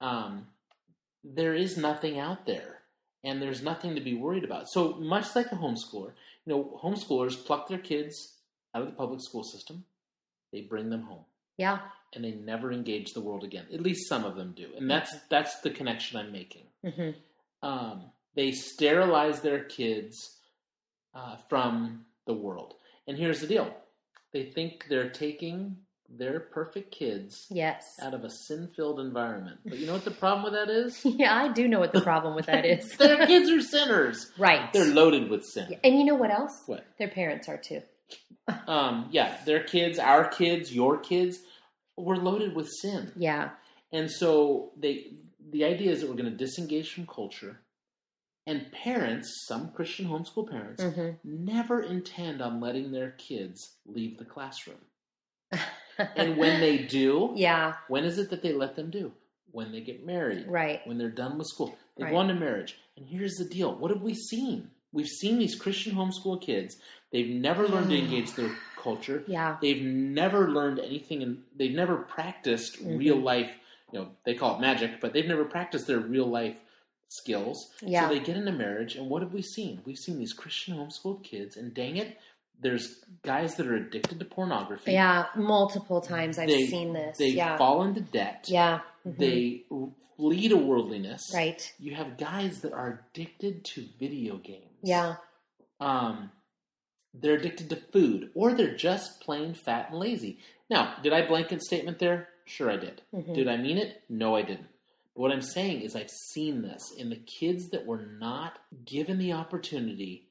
um, 0.02 0.48
there 1.24 1.56
is 1.56 1.78
nothing 1.78 2.20
out 2.20 2.46
there, 2.46 2.80
and 3.24 3.42
there's 3.42 3.63
nothing 3.63 3.96
to 3.96 4.02
be 4.02 4.13
worried 4.13 4.44
about. 4.44 4.70
So 4.70 4.94
much 4.96 5.36
like 5.36 5.52
a 5.52 5.56
homeschooler, 5.56 6.12
you 6.46 6.54
know, 6.54 6.80
homeschoolers 6.84 7.44
pluck 7.44 7.68
their 7.68 7.80
kids 7.80 8.34
out 8.78 8.84
of 8.84 8.90
the 8.90 8.96
public 8.96 9.20
school 9.22 9.44
system, 9.44 9.84
they 10.54 10.62
bring 10.62 10.90
them 10.90 11.02
home, 11.02 11.26
Yeah. 11.58 11.80
and 12.13 12.24
they 12.24 12.32
never 12.32 12.72
engage 12.72 13.13
the 13.13 13.22
world 13.22 13.44
again. 13.44 13.66
At 13.74 13.82
least 13.82 14.08
some 14.08 14.24
of 14.24 14.36
them 14.36 14.54
do, 14.56 14.68
and 14.78 14.90
that's 14.90 15.13
that's 15.30 15.60
the 15.62 15.72
connection 15.72 16.18
I'm 16.20 16.32
making. 16.32 16.68
hmm 16.86 17.12
Um, 17.63 18.12
they 18.36 18.52
sterilize 18.52 19.42
their 19.42 19.63
kids 19.63 20.16
uh, 21.16 21.38
from 21.50 22.06
the 22.28 22.34
world, 22.34 22.76
and 23.08 23.18
here's 23.18 23.42
the 23.42 23.48
deal: 23.48 23.74
they 24.32 24.44
think 24.44 24.86
they're 24.90 25.10
taking 25.10 25.78
their 26.10 26.40
perfect 26.40 26.90
kids 26.92 27.48
Yes. 27.50 27.84
out 28.02 28.13
of 28.13 28.24
a 28.24 28.30
sin-filled 28.30 29.02
environment. 29.02 29.60
But 29.66 29.78
you 29.78 29.88
know 29.88 29.94
what 29.94 30.06
the 30.06 30.12
problem 30.12 30.44
with 30.46 30.54
that 30.54 30.70
is? 30.70 31.02
Yeah, 31.22 31.36
I 31.36 31.52
do 31.52 31.68
know 31.68 31.80
what 31.82 31.92
the 31.92 32.00
problem 32.00 32.34
with 32.34 32.46
that 32.46 32.66
is. 32.66 32.90
their 32.98 33.28
kids 33.28 33.50
are 33.50 33.60
sinners. 33.60 34.32
right. 34.38 34.72
They're 34.72 34.86
loaded 34.86 35.30
with 35.30 35.44
sin. 35.44 35.78
And 35.84 35.98
you 36.00 36.06
know 36.06 36.16
what 36.16 36.32
else? 36.32 36.63
What? 36.66 36.86
Their 36.98 37.10
parents 37.10 37.50
are 37.50 37.58
too. 37.58 37.82
Um, 38.67 39.10
yeah, 39.12 39.36
their 39.46 39.62
kids, 39.63 40.00
our 40.00 40.26
kids, 40.30 40.74
your 40.74 40.98
kids, 40.98 41.39
we're 41.98 42.15
loaded 42.15 42.56
with 42.56 42.70
sin. 42.82 43.12
Yeah. 43.17 43.50
And 43.91 44.10
so 44.10 44.72
they 44.78 45.08
the 45.52 45.65
idea 45.65 45.91
is 45.91 46.00
that 46.02 46.10
we're 46.10 46.15
going 46.15 46.32
to 46.32 46.38
disengage 46.46 46.93
from 46.93 47.08
culture. 47.08 47.60
And 48.46 48.72
parents, 48.72 49.43
some 49.50 49.72
Christian 49.72 50.06
homeschool 50.08 50.50
parents, 50.50 50.82
hmm 50.82 51.10
never 51.26 51.82
intend 51.82 52.41
on 52.41 52.62
letting 52.62 52.91
their 52.93 53.12
kids 53.12 53.76
leave 53.86 54.17
the 54.17 54.26
classroom. 54.26 54.78
And 56.15 56.38
when 56.38 56.60
they 56.62 56.78
do, 56.78 57.32
yeah. 57.36 57.74
when 57.88 58.04
is 58.06 58.17
it 58.20 58.30
that 58.30 58.43
they 58.43 58.54
let 58.54 58.76
them 58.76 58.91
do? 58.91 59.12
When 59.52 59.72
they 59.72 59.82
get 59.82 60.06
married. 60.06 60.46
Right. 60.48 60.82
when 60.86 60.98
they're 61.00 61.10
done 61.10 61.38
with 61.38 61.48
school. 61.48 61.76
They 61.98 62.04
Right. 62.04 62.12
go 62.12 62.17
on 62.17 62.28
to 62.28 62.36
marriage. 62.36 62.78
And 62.96 63.06
here's 63.06 63.34
the 63.34 63.46
deal. 63.46 63.76
What 63.76 63.89
have 63.91 64.04
we 64.04 64.13
seen? 64.13 64.70
We've 64.97 65.07
seen 65.07 65.38
these 65.38 65.53
Christian 65.53 65.93
homeschool 65.95 66.41
kids. 66.41 66.77
They've 67.12 67.29
never 67.29 67.67
learned 67.67 67.91
to 67.91 67.97
engage 67.99 68.33
their 68.33 68.49
culture. 68.81 69.23
Yeah. 69.27 69.57
They've 69.62 69.83
never 69.83 70.49
learned 70.49 70.79
anything 70.79 71.21
and 71.21 71.43
they've 71.55 71.75
never 71.75 71.97
practiced 71.97 72.83
Mhm. 72.83 72.97
real 72.97 73.17
life, 73.17 73.51
you 73.93 73.99
know, 73.99 74.07
they 74.25 74.33
call 74.33 74.55
it 74.57 74.60
magic, 74.62 74.99
but 74.99 75.13
they've 75.13 75.27
never 75.27 75.45
practiced 75.45 75.86
their 75.86 76.00
real 76.00 76.25
life 76.25 76.58
skills. 77.10 77.71
Yeah. 77.81 78.10
So 78.10 78.15
they 78.15 78.19
get 78.21 78.37
into 78.37 78.52
marriage 78.52 78.95
and 78.95 79.08
what 79.08 79.21
have 79.21 79.33
we 79.33 79.43
seen? 79.43 79.81
We've 79.85 80.00
seen 80.00 80.17
these 80.17 80.33
Christian 80.33 80.75
homeschooled 80.75 81.23
kids 81.23 81.58
and 81.58 81.75
dang 81.75 81.98
it, 81.98 82.17
there's 82.60 83.06
guys 83.21 83.54
that 83.58 83.67
are 83.67 83.75
addicted 83.75 84.17
to 84.17 84.25
pornography. 84.25 84.93
Yeah. 84.93 85.27
Multiple 85.35 86.02
times 86.02 86.39
I've 86.39 86.48
They- 86.50 86.65
seen 86.65 86.93
this. 86.93 87.19
They 87.19 87.29
yeah. 87.29 87.56
fall 87.56 87.83
into 87.83 88.02
debt. 88.02 88.48
Yeah. 88.50 88.81
Mhm. 89.06 89.17
They 89.19 89.63
flee 90.17 90.48
to 90.48 90.58
worldliness. 90.58 91.31
Right. 91.35 91.71
You 91.77 91.93
have 91.93 92.17
guys 92.17 92.62
that 92.62 92.73
are 92.73 93.06
addicted 93.13 93.63
to 93.65 93.85
video 94.00 94.37
games. 94.37 94.63
Yeah. 94.82 95.15
Um, 95.80 96.32
they're 97.13 97.36
addicted 97.36 97.69
to 97.69 97.75
food, 97.75 98.32
or 98.36 98.54
they're 98.54 98.75
just 98.75 99.21
plain 99.21 99.54
fat 99.54 99.90
and 99.92 100.00
lazy. 100.00 100.40
Now, 100.69 100.96
did 101.02 101.13
I 101.13 101.25
blanket 101.28 101.62
statement 101.63 102.00
there? 102.00 102.30
Sure, 102.46 102.69
I 102.69 102.78
did. 102.78 103.02
Mhm. 103.13 103.34
Did 103.34 103.48
I 103.48 103.58
mean 103.58 103.78
it? 103.78 104.04
No, 104.10 104.36
I 104.36 104.42
didn't. 104.42 104.67
But 105.15 105.21
what 105.21 105.32
I'm 105.32 105.42
saying 105.42 105.82
is, 105.82 105.96
I've 105.96 106.10
seen 106.10 106.62
this 106.62 106.92
in 106.98 107.10
the 107.10 107.15
kids 107.15 107.69
that 107.69 107.86
were 107.86 108.06
not 108.06 108.60
given 108.86 109.17
the 109.17 109.34
opportunity 109.34 110.28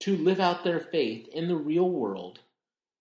to 0.00 0.16
live 0.16 0.40
out 0.40 0.64
their 0.64 0.80
faith 0.80 1.28
in 1.28 1.48
the 1.48 1.56
real 1.56 1.88
world. 1.88 2.40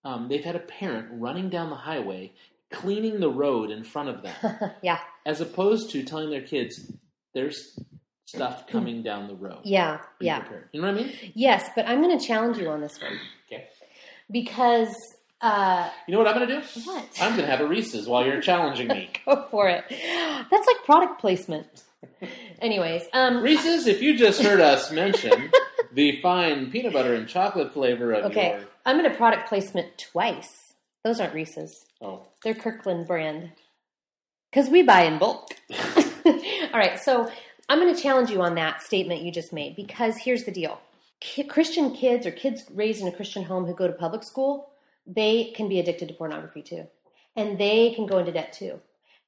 Um, 0.03 0.27
they've 0.27 0.43
had 0.43 0.55
a 0.55 0.59
parent 0.59 1.07
running 1.11 1.49
down 1.49 1.69
the 1.69 1.75
highway, 1.75 2.33
cleaning 2.71 3.19
the 3.19 3.29
road 3.29 3.69
in 3.71 3.83
front 3.83 4.09
of 4.09 4.21
them, 4.23 4.71
yeah, 4.83 4.99
as 5.25 5.41
opposed 5.41 5.89
to 5.91 6.03
telling 6.03 6.29
their 6.29 6.41
kids 6.41 6.91
there's 7.33 7.77
stuff 8.35 8.67
coming 8.67 9.03
down 9.03 9.27
the 9.27 9.35
road. 9.35 9.59
yeah, 9.63 9.99
Be 10.19 10.27
yeah. 10.27 10.39
prepared. 10.39 10.69
You 10.71 10.81
know 10.81 10.91
what 10.91 11.01
I 11.01 11.03
mean? 11.03 11.13
Yes, 11.33 11.69
but 11.75 11.87
I'm 11.87 12.01
going 12.01 12.17
to 12.17 12.25
challenge 12.25 12.57
you 12.57 12.69
on 12.69 12.81
this 12.81 12.99
one 13.01 13.19
Okay. 13.51 13.67
because 14.31 14.95
uh, 15.41 15.89
You 16.07 16.13
know 16.13 16.19
what 16.19 16.27
I'm 16.27 16.35
going 16.35 16.47
to 16.49 16.61
do? 16.61 16.81
What? 16.85 17.05
I'm 17.21 17.31
going 17.35 17.45
to 17.45 17.51
have 17.51 17.61
a 17.61 17.67
Reese's 17.67 18.07
while 18.07 18.25
you're 18.25 18.41
challenging 18.41 18.87
me. 18.87 19.09
go 19.25 19.47
for 19.51 19.67
it. 19.69 19.83
That's 19.89 20.67
like 20.67 20.77
product 20.85 21.19
placement. 21.19 21.83
Anyways, 22.61 23.03
um, 23.13 23.41
Reese's, 23.43 23.87
if 23.87 24.01
you 24.01 24.17
just 24.17 24.41
heard 24.41 24.59
us 24.61 24.91
mention 25.03 25.51
the 25.93 26.19
fine 26.21 26.71
peanut 26.71 26.93
butter 26.93 27.13
and 27.15 27.27
chocolate 27.27 27.73
flavor 27.73 28.13
of 28.13 28.25
okay, 28.31 28.49
your 28.51 28.59
I'm 28.85 28.97
going 28.97 29.09
to 29.09 29.15
product 29.17 29.49
placement 29.49 29.97
twice. 29.97 30.73
Those 31.03 31.19
aren't 31.19 31.33
Reese's. 31.33 31.85
oh, 32.01 32.27
They're 32.43 32.53
Kirkland 32.53 33.07
brand. 33.07 33.51
Because 34.51 34.69
we 34.69 34.83
buy 34.83 35.03
in 35.05 35.17
bulk. 35.17 35.49
All 36.25 36.33
right, 36.73 36.99
so 36.99 37.31
I'm 37.71 37.79
going 37.79 37.95
to 37.95 38.01
challenge 38.01 38.29
you 38.29 38.41
on 38.41 38.55
that 38.55 38.81
statement 38.81 39.21
you 39.21 39.31
just 39.31 39.53
made 39.53 39.77
because 39.77 40.17
here's 40.17 40.43
the 40.43 40.51
deal 40.51 40.81
Christian 41.47 41.93
kids 41.93 42.25
or 42.25 42.31
kids 42.31 42.65
raised 42.73 43.01
in 43.01 43.07
a 43.07 43.11
Christian 43.13 43.43
home 43.43 43.65
who 43.65 43.73
go 43.73 43.87
to 43.87 43.93
public 43.93 44.23
school, 44.23 44.71
they 45.07 45.53
can 45.55 45.69
be 45.69 45.79
addicted 45.79 46.09
to 46.09 46.13
pornography 46.13 46.63
too. 46.63 46.85
And 47.37 47.57
they 47.57 47.93
can 47.93 48.07
go 48.07 48.17
into 48.17 48.33
debt 48.33 48.51
too. 48.51 48.81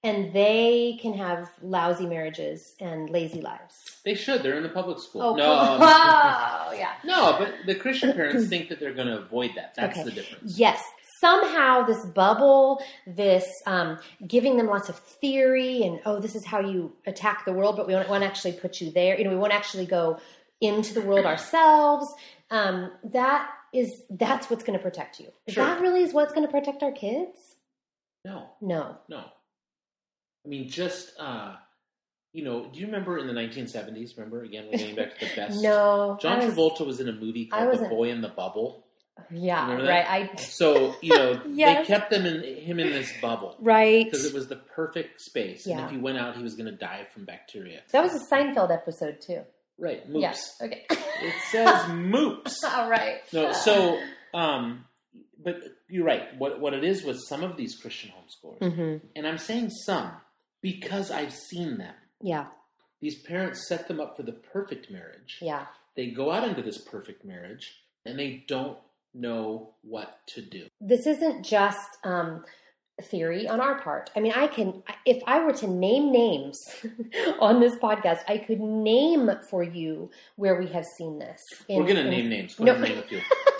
And 0.03 0.33
they 0.33 0.99
can 1.01 1.13
have 1.13 1.49
lousy 1.61 2.05
marriages 2.05 2.75
and 2.81 3.09
lazy 3.09 3.39
lives. 3.39 3.75
they 4.03 4.15
should. 4.15 4.43
They're 4.43 4.57
in 4.57 4.63
the 4.63 4.67
public 4.69 4.99
school. 4.99 5.21
Oh, 5.21 5.35
no, 5.35 5.53
um, 5.59 5.77
oh 5.81 6.73
yeah. 6.77 6.95
no, 7.05 7.37
but 7.39 7.53
the 7.65 7.75
Christian 7.75 8.11
parents 8.11 8.49
think 8.49 8.67
that 8.67 8.81
they're 8.81 8.93
going 8.93 9.07
to 9.07 9.19
avoid 9.19 9.51
that. 9.55 9.73
That's 9.75 9.97
Okay. 9.99 10.09
the 10.09 10.11
difference. 10.11 10.59
Yes. 10.59 10.83
Somehow, 11.27 11.83
this 11.85 12.05
bubble, 12.07 12.83
this 13.07 13.49
um, 13.65 13.97
giving 14.27 14.57
them 14.57 14.67
lots 14.67 14.89
of 14.89 14.97
theory, 14.99 15.83
and 15.83 16.01
oh, 16.05 16.19
this 16.19 16.35
is 16.35 16.43
how 16.43 16.59
you 16.59 16.91
attack 17.07 17.45
the 17.45 17.53
world, 17.53 17.77
but 17.77 17.87
we 17.87 17.93
won't, 17.93 18.09
won't 18.09 18.25
actually 18.25 18.51
put 18.51 18.81
you 18.81 18.91
there. 18.91 19.17
You 19.17 19.23
know, 19.23 19.29
we 19.29 19.37
won't 19.37 19.53
actually 19.53 19.85
go 19.85 20.19
into 20.59 20.93
the 20.93 20.99
world 20.99 21.25
ourselves. 21.25 22.13
Um, 22.51 22.91
that 23.13 23.49
is 23.73 24.03
that's 24.09 24.49
what's 24.49 24.65
going 24.65 24.77
to 24.77 24.83
protect 24.83 25.21
you. 25.21 25.27
Is 25.47 25.53
Sure. 25.53 25.63
that 25.65 25.79
really 25.79 26.03
is 26.03 26.11
what's 26.13 26.33
going 26.33 26.45
to 26.45 26.51
protect 26.51 26.83
our 26.83 26.91
kids? 26.91 27.55
No, 28.25 28.49
No. 28.61 28.97
no. 29.07 29.23
I 30.45 30.49
mean, 30.49 30.67
just 30.67 31.13
uh, 31.17 31.55
you 32.33 32.43
know, 32.43 32.65
do 32.69 32.81
you 32.81 32.85
remember 32.87 33.17
in 33.17 33.27
the 33.27 33.33
1970s? 33.33 34.17
Remember 34.17 34.43
again, 34.43 34.65
we're 34.69 34.77
getting 34.77 34.95
back 34.97 35.17
to 35.19 35.25
the 35.25 35.31
best. 35.37 35.61
No. 35.63 36.17
John 36.21 36.39
was- 36.39 36.53
Travolta 36.53 36.85
was 36.85 36.99
in 36.99 37.07
a 37.07 37.13
movie 37.13 37.45
called 37.45 37.79
The 37.79 37.87
Boy 37.87 38.09
in 38.11 38.19
the 38.19 38.27
Bubble. 38.27 38.82
Yeah. 39.31 39.63
Remember 39.69 39.89
Right. 39.91 40.05
I. 40.33 40.35
So 40.37 40.95
you 41.01 41.15
know, 41.15 41.41
Yes. 41.47 41.87
they 41.87 41.93
kept 41.93 42.09
them 42.09 42.25
in 42.25 42.43
him 42.57 42.79
in 42.79 42.89
this 42.91 43.11
bubble 43.21 43.55
Right. 43.59 44.05
because 44.05 44.25
it 44.25 44.33
was 44.33 44.47
the 44.47 44.55
perfect 44.55 45.21
space, 45.21 45.65
and 45.65 45.77
Yeah. 45.79 45.85
if 45.85 45.91
he 45.91 45.97
went 45.97 46.17
out, 46.17 46.35
he 46.35 46.43
was 46.43 46.55
going 46.55 46.65
to 46.71 46.77
die 46.77 47.07
from 47.13 47.25
bacteria. 47.25 47.81
That 47.91 48.03
was 48.03 48.13
a 48.15 48.25
Seinfeld 48.33 48.71
episode 48.71 49.21
too. 49.21 49.41
Right, 49.77 50.07
moops. 50.09 50.21
Yes. 50.21 50.57
Okay. 50.61 50.85
It 50.89 51.33
says 51.51 51.67
moops. 51.89 52.63
All 52.67 52.89
right. 52.89 53.21
No, 53.33 53.51
so 53.53 53.99
um, 54.33 54.85
but 55.43 55.57
you're 55.89 56.05
right. 56.05 56.35
What 56.37 56.59
what 56.59 56.73
it 56.73 56.83
is 56.83 57.03
with 57.03 57.19
some 57.27 57.43
of 57.43 57.55
these 57.57 57.75
Christian 57.75 58.11
homeschoolers, 58.11 58.59
Mm-hmm. 58.59 59.07
and 59.15 59.27
I'm 59.27 59.37
saying 59.37 59.69
some 59.69 60.11
because 60.61 61.11
I've 61.11 61.33
seen 61.33 61.77
them. 61.77 61.93
Yeah. 62.21 62.47
These 62.99 63.21
parents 63.23 63.67
set 63.67 63.87
them 63.89 63.99
up 63.99 64.15
for 64.15 64.23
the 64.23 64.31
perfect 64.31 64.89
marriage. 64.89 65.37
Yeah. 65.41 65.65
They 65.95 66.07
go 66.07 66.31
out 66.31 66.47
into 66.47 66.61
this 66.61 66.77
perfect 66.77 67.25
marriage, 67.25 67.75
and 68.05 68.17
they 68.17 68.45
don't 68.47 68.77
know 69.13 69.73
what 69.83 70.17
to 70.27 70.41
do. 70.41 70.67
this 70.81 71.05
isn't 71.07 71.43
just 71.43 71.97
um, 72.03 72.43
theory 73.01 73.47
on 73.47 73.59
our 73.61 73.79
part. 73.81 74.09
I 74.15 74.19
mean, 74.19 74.33
I 74.35 74.47
can, 74.47 74.83
if 75.05 75.21
I 75.27 75.43
were 75.43 75.53
to 75.53 75.67
name 75.67 76.11
names 76.11 76.59
on 77.39 77.59
this 77.59 77.75
podcast, 77.75 78.19
I 78.27 78.37
could 78.37 78.59
name 78.59 79.29
for 79.49 79.63
you 79.63 80.09
where 80.35 80.59
we 80.59 80.67
have 80.67 80.85
seen 80.97 81.19
this. 81.19 81.41
in- 81.67 81.77
We're 81.77 81.91
going 81.91 82.03
to 82.03 82.09
name 82.09 82.29
names. 82.29 82.55
Go 82.55 82.65
No. 82.65 82.77
name 82.79 82.97
a 82.97 83.01
few. 83.03 83.21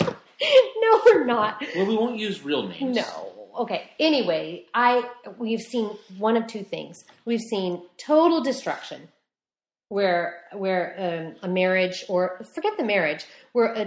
no, 0.80 1.00
we're 1.06 1.24
not. 1.24 1.62
Well, 1.74 1.86
we 1.86 1.96
won't 1.96 2.18
use 2.18 2.42
real 2.44 2.68
names. 2.68 2.96
No. 2.96 3.30
Okay. 3.58 3.90
Anyway, 4.00 4.66
I 4.74 5.08
we've 5.38 5.60
seen 5.60 5.90
one 6.18 6.36
of 6.36 6.46
two 6.48 6.64
things. 6.64 7.04
We've 7.24 7.40
seen 7.40 7.82
total 7.98 8.42
destruction, 8.42 9.08
where 9.88 10.42
where 10.52 10.94
um, 11.42 11.48
a 11.48 11.52
marriage 11.52 12.04
or 12.08 12.40
forget 12.54 12.76
the 12.76 12.84
marriage, 12.84 13.24
where 13.52 13.72
a, 13.74 13.80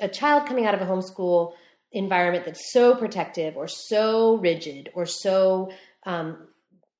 a, 0.00 0.04
a 0.06 0.08
child 0.08 0.46
coming 0.46 0.66
out 0.66 0.74
of 0.74 0.80
a 0.80 0.86
homeschool 0.86 1.52
environment 1.92 2.44
that's 2.44 2.72
so 2.72 2.94
protective 2.94 3.56
or 3.56 3.66
so 3.66 4.36
rigid 4.36 4.90
or 4.94 5.06
so 5.06 5.70
um, 6.04 6.46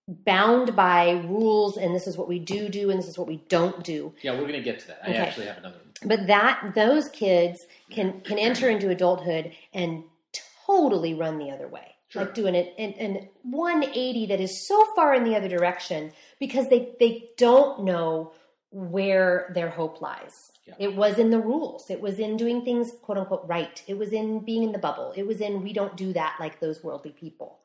bound 0.08 0.74
by 0.74 1.10
rules, 1.28 1.76
and 1.76 1.94
this 1.94 2.06
is 2.06 2.16
what 2.16 2.28
we 2.28 2.38
do 2.38 2.68
do, 2.68 2.88
and 2.90 2.98
this 2.98 3.06
is 3.08 3.18
what 3.18 3.28
we 3.28 3.42
don't 3.48 3.84
do. 3.84 4.14
Yeah, 4.22 4.32
we're 4.32 4.42
going 4.42 4.52
to 4.54 4.62
get 4.62 4.78
to 4.80 4.86
that. 4.88 5.00
I 5.04 5.10
Okay. 5.10 5.18
actually 5.18 5.46
have 5.46 5.58
another 5.58 5.76
one. 5.76 5.84
But 6.06 6.26
that 6.28 6.72
those 6.74 7.08
kids 7.08 7.58
can 7.90 8.20
can 8.22 8.38
enter 8.38 8.68
into 8.70 8.88
adulthood 8.88 9.52
and 9.74 10.04
totally 10.66 11.12
run 11.14 11.38
the 11.38 11.50
other 11.50 11.68
way, 11.68 11.94
Sure. 12.08 12.24
like 12.24 12.34
doing 12.34 12.54
it 12.54 12.74
an, 12.78 12.94
an 12.94 13.28
180 13.42 14.26
that 14.26 14.40
is 14.40 14.66
so 14.66 14.86
far 14.96 15.14
in 15.14 15.24
the 15.24 15.36
other 15.36 15.48
direction 15.48 16.10
because 16.40 16.68
they 16.68 16.94
they 16.98 17.28
don't 17.36 17.84
know 17.84 18.32
where 18.70 19.50
their 19.54 19.70
hope 19.70 20.00
lies. 20.00 20.32
Yeah. 20.66 20.74
It 20.78 20.96
was 20.96 21.18
in 21.18 21.30
the 21.30 21.40
rules. 21.40 21.90
It 21.90 22.00
was 22.00 22.18
in 22.18 22.36
doing 22.36 22.64
things 22.64 22.92
quote 23.02 23.18
unquote 23.18 23.44
right. 23.46 23.82
It 23.86 23.98
was 23.98 24.12
in 24.12 24.44
being 24.44 24.62
in 24.62 24.72
the 24.72 24.78
bubble. 24.78 25.12
It 25.16 25.26
was 25.26 25.40
in 25.40 25.62
we 25.62 25.72
don't 25.72 25.96
do 25.96 26.12
that 26.14 26.36
like 26.40 26.60
those 26.60 26.82
worldly 26.82 27.12
people. 27.12 27.58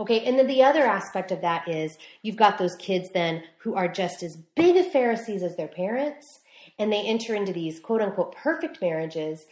Okay, 0.00 0.24
and 0.24 0.38
then 0.38 0.46
the 0.46 0.62
other 0.62 0.84
aspect 0.84 1.30
of 1.30 1.40
that 1.40 1.68
is 1.68 1.98
you've 2.22 2.36
got 2.36 2.58
those 2.58 2.76
kids 2.76 3.10
then 3.10 3.44
who 3.58 3.74
are 3.74 3.88
just 3.88 4.22
as 4.22 4.36
big 4.56 4.76
of 4.76 4.90
Pharisees 4.90 5.42
as 5.42 5.56
their 5.56 5.68
parents, 5.68 6.40
and 6.78 6.92
they 6.92 7.02
enter 7.02 7.34
into 7.34 7.52
these 7.52 7.80
quote 7.80 8.02
unquote 8.02 8.34
perfect 8.34 8.80
marriages, 8.80 9.46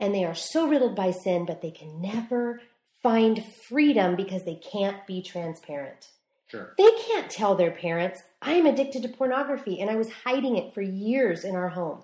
and 0.00 0.14
they 0.14 0.24
are 0.24 0.34
so 0.34 0.66
riddled 0.66 0.96
by 0.96 1.10
sin, 1.10 1.44
but 1.46 1.62
they 1.62 1.70
can 1.70 2.00
never 2.00 2.60
find 3.02 3.44
freedom 3.68 4.16
because 4.16 4.44
they 4.44 4.56
can't 4.56 5.06
be 5.06 5.22
transparent. 5.22 6.08
Sure. 6.48 6.74
They 6.78 6.90
can't 7.08 7.30
tell 7.30 7.54
their 7.56 7.72
parents, 7.72 8.22
I'm 8.40 8.66
addicted 8.66 9.02
to 9.02 9.08
pornography 9.08 9.80
and 9.80 9.90
I 9.90 9.96
was 9.96 10.10
hiding 10.10 10.56
it 10.56 10.72
for 10.74 10.80
years 10.82 11.44
in 11.44 11.56
our 11.56 11.68
home. 11.68 12.02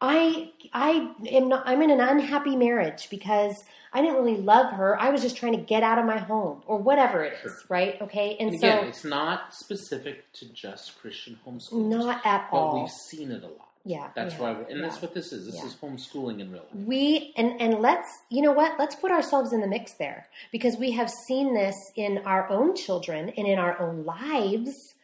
I 0.00 0.50
I 0.72 1.12
am 1.30 1.48
not 1.48 1.62
I'm 1.66 1.80
in 1.80 1.90
an 1.90 2.00
unhappy 2.00 2.56
marriage 2.56 3.08
because 3.08 3.54
I 3.92 4.02
didn't 4.02 4.16
really 4.16 4.36
love 4.36 4.72
her. 4.72 5.00
I 5.00 5.10
was 5.10 5.22
just 5.22 5.36
trying 5.36 5.52
to 5.52 5.62
get 5.62 5.84
out 5.84 5.98
of 6.00 6.04
my 6.04 6.18
home 6.18 6.62
or 6.66 6.78
whatever 6.78 7.22
it 7.22 7.34
is, 7.44 7.52
Sure. 7.52 7.60
right? 7.68 8.02
Okay? 8.02 8.36
And, 8.40 8.48
And 8.50 8.58
again, 8.58 8.82
so 8.82 8.88
it's 8.88 9.04
not 9.04 9.54
specific 9.54 10.30
to 10.34 10.52
just 10.52 10.98
Christian 11.00 11.38
homeschoolers. 11.46 11.88
not 11.88 12.26
at 12.26 12.48
but 12.50 12.56
all. 12.56 12.80
we've 12.82 12.90
seen 12.90 13.30
it 13.30 13.44
a 13.44 13.46
lot. 13.46 13.68
Yeah, 13.86 14.08
That's 14.14 14.34
we 14.36 14.40
why, 14.42 14.50
and 14.52 14.78
yeah. 14.80 14.88
that's 14.88 15.02
what 15.02 15.12
this 15.12 15.30
is. 15.32 15.44
This 15.46 15.56
Yeah. 15.56 15.66
is 15.66 15.74
homeschooling 15.74 16.40
in 16.40 16.50
real 16.50 16.62
life. 16.72 16.84
we 16.92 17.34
and 17.36 17.60
and 17.60 17.74
let's 17.80 18.08
you 18.30 18.40
know 18.42 18.52
what 18.52 18.78
let's 18.78 18.96
put 18.96 19.10
ourselves 19.10 19.52
in 19.52 19.60
the 19.60 19.66
mix 19.66 19.92
there 20.04 20.26
because 20.52 20.76
we 20.76 20.90
have 20.92 21.10
seen 21.26 21.54
this 21.54 21.76
in 21.94 22.18
our 22.24 22.48
own 22.48 22.74
children 22.74 23.28
and 23.36 23.46
in 23.46 23.58
our 23.58 23.78
own 23.80 24.04
lives 24.04 24.94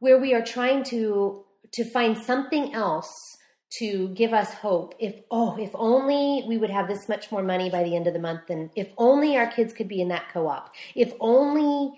where 0.00 0.18
we 0.18 0.34
are 0.34 0.42
trying 0.42 0.82
to 0.84 1.44
to 1.72 1.84
find 1.84 2.18
something 2.18 2.74
else 2.74 3.12
to 3.78 4.08
give 4.10 4.32
us 4.32 4.52
hope 4.54 4.94
if 4.98 5.14
oh 5.30 5.56
if 5.58 5.70
only 5.74 6.44
we 6.48 6.56
would 6.58 6.70
have 6.70 6.86
this 6.88 7.08
much 7.08 7.30
more 7.32 7.42
money 7.42 7.70
by 7.70 7.82
the 7.84 7.94
end 7.96 8.06
of 8.06 8.14
the 8.14 8.20
month 8.20 8.50
and 8.50 8.70
if 8.76 8.88
only 8.98 9.36
our 9.36 9.46
kids 9.56 9.72
could 9.72 9.88
be 9.88 10.00
in 10.00 10.08
that 10.08 10.24
co-op 10.32 10.72
if 10.94 11.12
only 11.20 11.92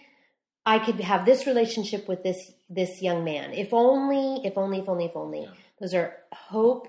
i 0.64 0.78
could 0.78 1.00
have 1.00 1.26
this 1.26 1.46
relationship 1.46 2.06
with 2.08 2.22
this 2.22 2.52
this 2.70 3.02
young 3.02 3.24
man 3.24 3.52
if 3.52 3.72
only 3.72 4.40
if 4.46 4.56
only 4.56 4.78
if 4.80 4.88
only 4.88 5.06
if 5.06 5.16
only 5.16 5.40
Yeah. 5.42 5.50
Those 5.80 5.94
are 5.94 6.16
hope 6.32 6.88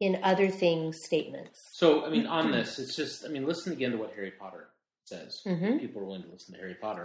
in 0.00 0.18
other 0.22 0.48
things 0.48 0.98
statements 1.04 1.60
So, 1.72 2.04
I 2.06 2.10
mean, 2.10 2.26
on 2.26 2.50
this, 2.50 2.78
it's 2.78 2.96
just, 2.96 3.24
I 3.24 3.28
mean, 3.28 3.46
listen 3.46 3.72
again 3.72 3.90
to 3.92 3.98
what 3.98 4.12
Harry 4.14 4.30
Potter 4.32 4.68
says. 5.04 5.42
Mhm. 5.44 5.78
People 5.80 6.02
are 6.02 6.06
willing 6.06 6.22
to 6.22 6.30
listen 6.30 6.54
to 6.54 6.60
Harry 6.60 6.74
Potter. 6.74 7.04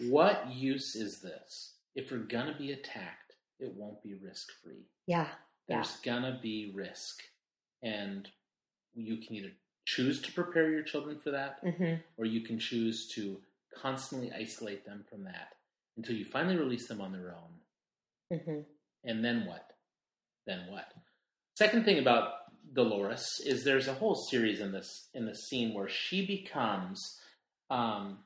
What 0.00 0.50
use 0.52 0.96
is 0.96 1.20
this? 1.20 1.74
If 1.94 2.10
we're 2.10 2.18
going 2.18 2.46
to 2.46 2.58
be 2.58 2.72
attacked, 2.72 3.34
it 3.60 3.74
won't 3.74 4.02
be 4.02 4.14
risk 4.14 4.50
free. 4.62 4.86
yeah 5.06 5.28
yeah 5.68 5.76
There's 5.76 5.96
going 6.00 6.22
to 6.22 6.38
be 6.42 6.72
risk. 6.74 7.22
And 7.82 8.28
you 8.94 9.18
can 9.18 9.34
either 9.36 9.52
choose 9.84 10.20
to 10.22 10.32
prepare 10.32 10.70
your 10.70 10.82
children 10.82 11.18
for 11.20 11.30
that, 11.32 11.58
hmm 11.60 11.94
or 12.16 12.24
you 12.24 12.40
can 12.40 12.58
choose 12.58 13.06
to 13.14 13.40
constantly 13.74 14.32
isolate 14.32 14.84
them 14.86 15.04
from 15.10 15.24
that 15.24 15.54
until 15.96 16.16
you 16.16 16.24
finally 16.24 16.56
release 16.56 16.86
them 16.88 17.00
on 17.02 17.12
their 17.12 17.34
own. 17.34 18.38
hmm 18.40 18.60
And 19.04 19.22
then 19.24 19.44
what? 19.46 19.73
Then 20.46 20.66
what? 20.68 20.86
Second 21.56 21.84
thing 21.84 21.98
about 21.98 22.32
Dolores 22.72 23.40
is 23.46 23.64
there's 23.64 23.88
a 23.88 23.94
whole 23.94 24.14
series 24.14 24.60
in 24.60 24.72
this 24.72 25.08
in 25.14 25.26
this 25.26 25.46
scene 25.48 25.74
where 25.74 25.88
she 25.88 26.26
becomes 26.26 27.20
um, 27.70 28.18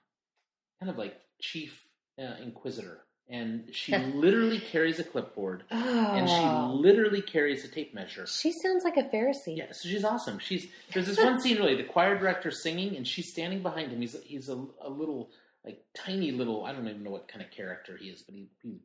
kind 0.81 0.91
of 0.91 0.97
like 0.99 1.15
chief 1.41 1.85
uh, 2.19 2.35
inquisitor, 2.43 3.01
and 3.29 3.69
she 3.73 3.97
literally 4.15 4.59
carries 4.59 4.99
a 4.99 5.05
clipboard 5.05 5.65
and 5.71 6.27
Oh. 6.29 6.73
she 6.73 6.81
literally 6.83 7.21
carries 7.23 7.65
a 7.65 7.69
tape 7.69 7.95
measure. 7.95 8.27
She 8.27 8.53
sounds 8.53 8.85
like 8.85 8.97
a 8.97 9.03
Pharisee. 9.05 9.57
Yeah, 9.57 9.67
so 9.73 9.89
she's 9.89 10.05
awesome. 10.05 10.39
She's 10.39 10.67
there's 10.95 11.07
this 11.07 11.19
one 11.19 11.41
scene 11.41 11.59
really 11.59 11.77
the 11.77 11.85
choir 11.85 12.19
director 12.19 12.51
singing 12.51 12.97
and 12.97 13.07
she's 13.07 13.31
standing 13.31 13.63
behind 13.63 13.93
him. 13.93 14.01
He's 14.01 14.17
he's 14.25 14.49
a, 14.49 14.65
a 14.81 14.89
little 14.89 15.31
like 15.65 15.85
tiny 15.95 16.31
little. 16.33 16.65
I 16.65 16.73
don't 16.73 16.89
even 16.89 17.05
know 17.05 17.11
what 17.11 17.29
kind 17.29 17.45
of 17.45 17.51
character 17.51 17.97
he 18.01 18.09
is, 18.09 18.23
but 18.23 18.35
he, 18.35 18.49
he's 18.63 18.81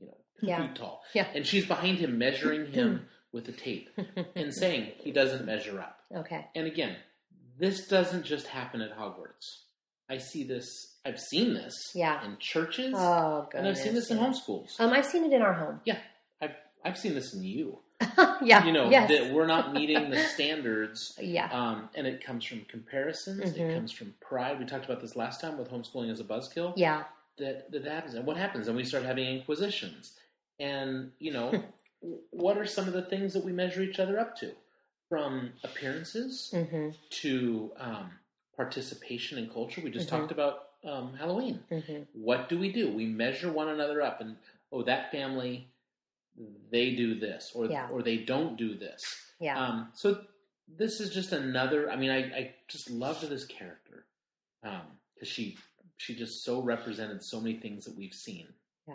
you 0.00 0.06
know 0.06 0.16
two 0.40 0.46
Yeah. 0.46 0.66
feet 0.66 0.76
tall. 0.76 1.02
Yeah. 1.14 1.26
and 1.34 1.46
she's 1.46 1.66
behind 1.66 1.98
him 1.98 2.18
measuring 2.18 2.66
him 2.72 3.06
with 3.32 3.48
a 3.48 3.52
tape 3.52 3.88
and 4.36 4.52
saying 4.52 4.92
he 4.98 5.10
doesn't 5.12 5.44
measure 5.46 5.80
up. 5.80 5.98
Okay. 6.14 6.46
And 6.54 6.66
again, 6.66 6.96
this 7.58 7.86
doesn't 7.88 8.24
just 8.24 8.46
happen 8.46 8.80
at 8.82 8.96
Hogwarts. 8.96 9.60
I 10.10 10.18
see 10.18 10.44
this. 10.44 10.66
I've 11.06 11.18
seen 11.18 11.54
this. 11.54 11.74
Yeah. 11.94 12.22
In 12.24 12.36
churches. 12.38 12.92
Oh, 12.96 13.48
goodness. 13.50 13.58
and 13.58 13.66
I've 13.68 13.78
seen 13.78 13.94
this 13.94 14.10
in 14.10 14.18
homeschools. 14.18 14.78
Um, 14.78 14.92
I've 14.92 15.06
seen 15.06 15.24
it 15.24 15.32
in 15.32 15.40
our 15.40 15.54
home. 15.54 15.80
Yeah, 15.84 15.98
I've 16.42 16.54
I've 16.84 16.98
seen 16.98 17.14
this 17.14 17.32
in 17.32 17.42
you. 17.42 17.78
yeah. 18.42 18.64
You 18.66 18.72
know 18.72 18.90
Yes. 18.90 19.08
that 19.08 19.32
we're 19.32 19.46
not 19.46 19.72
meeting 19.78 20.10
the 20.10 20.18
standards. 20.24 21.14
Yeah. 21.20 21.48
Um, 21.52 21.88
and 21.94 22.06
it 22.06 22.22
comes 22.22 22.44
from 22.44 22.62
comparisons. 22.68 23.40
Mhm. 23.52 23.56
It 23.70 23.74
comes 23.74 23.92
from 23.92 24.14
pride. 24.20 24.58
We 24.58 24.66
talked 24.66 24.84
about 24.84 25.00
this 25.00 25.16
last 25.16 25.40
time 25.40 25.56
with 25.56 25.70
homeschooling 25.70 26.10
as 26.10 26.20
a 26.20 26.24
buzzkill. 26.24 26.74
Yeah. 26.76 27.04
That 27.42 27.70
that 27.72 27.84
happens. 27.84 28.14
And 28.14 28.24
what 28.24 28.36
happens? 28.36 28.68
And 28.68 28.76
we 28.76 28.84
start 28.84 29.04
having 29.04 29.26
inquisitions. 29.38 30.12
And 30.60 31.10
you 31.18 31.32
know, 31.32 31.62
what 32.30 32.56
are 32.56 32.66
some 32.66 32.86
of 32.86 32.94
the 32.94 33.02
things 33.02 33.32
that 33.34 33.44
we 33.44 33.52
measure 33.52 33.82
each 33.82 33.98
other 33.98 34.18
up 34.18 34.36
to? 34.36 34.52
From 35.08 35.52
appearances 35.62 36.54
hmm 36.54 36.88
to 37.22 37.70
um, 37.76 38.10
participation 38.56 39.36
in 39.38 39.50
culture. 39.50 39.80
We 39.82 39.90
just 39.90 40.06
Mhm. 40.06 40.10
talked 40.10 40.32
about 40.32 40.68
um, 40.84 41.14
Halloween. 41.14 41.62
hmm 41.68 42.02
What 42.14 42.48
do 42.48 42.58
we 42.58 42.72
do? 42.72 42.84
We 42.90 43.06
measure 43.06 43.52
one 43.52 43.68
another 43.68 44.00
up, 44.02 44.20
and 44.22 44.36
oh, 44.72 44.82
that 44.84 45.10
family, 45.12 45.68
they 46.70 46.94
do 46.94 47.14
this, 47.26 47.52
or 47.54 47.66
Yeah. 47.66 47.88
or 47.90 48.02
they 48.02 48.18
don't 48.18 48.56
do 48.56 48.74
this. 48.74 49.02
Yeah. 49.38 49.58
Um, 49.62 49.92
so 49.94 50.24
this 50.66 51.00
is 51.00 51.12
just 51.12 51.32
another. 51.32 51.90
I 51.90 51.96
mean, 51.96 52.10
I, 52.10 52.20
I 52.40 52.54
just 52.68 52.88
loved 52.90 53.28
this 53.28 53.44
character 53.44 54.06
because 54.62 55.28
she 55.28 55.58
she 56.02 56.14
just 56.14 56.44
so 56.44 56.60
represented 56.60 57.22
so 57.22 57.40
many 57.40 57.56
things 57.56 57.84
that 57.84 57.96
we've 57.96 58.14
seen. 58.14 58.48
Yeah. 58.88 58.94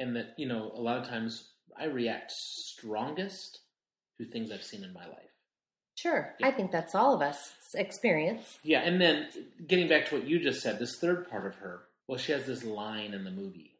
and 0.00 0.16
that 0.16 0.34
you 0.36 0.46
know 0.48 0.72
a 0.74 0.80
lot 0.80 0.98
of 0.98 1.08
times 1.08 1.50
I 1.78 1.84
react 1.84 2.32
strongest 2.32 3.60
to 4.18 4.24
things 4.26 4.50
I've 4.50 4.62
seen 4.64 4.82
in 4.84 4.92
my 4.92 5.06
life. 5.06 5.32
Sure. 5.94 6.34
I 6.42 6.50
think 6.50 6.70
that's 6.72 6.94
all 6.94 7.14
of 7.14 7.22
us 7.22 7.52
experience. 7.74 8.58
Yeah, 8.62 8.80
and 8.80 9.00
then 9.00 9.28
getting 9.66 9.88
back 9.88 10.06
to 10.06 10.16
what 10.16 10.26
you 10.26 10.38
just 10.38 10.60
said, 10.60 10.78
this 10.78 10.96
third 10.98 11.30
part 11.30 11.46
of 11.46 11.54
her, 11.56 11.82
well, 12.06 12.18
she 12.18 12.32
has 12.32 12.44
this 12.46 12.64
line 12.64 13.14
in 13.14 13.24
the 13.24 13.30
movie 13.30 13.72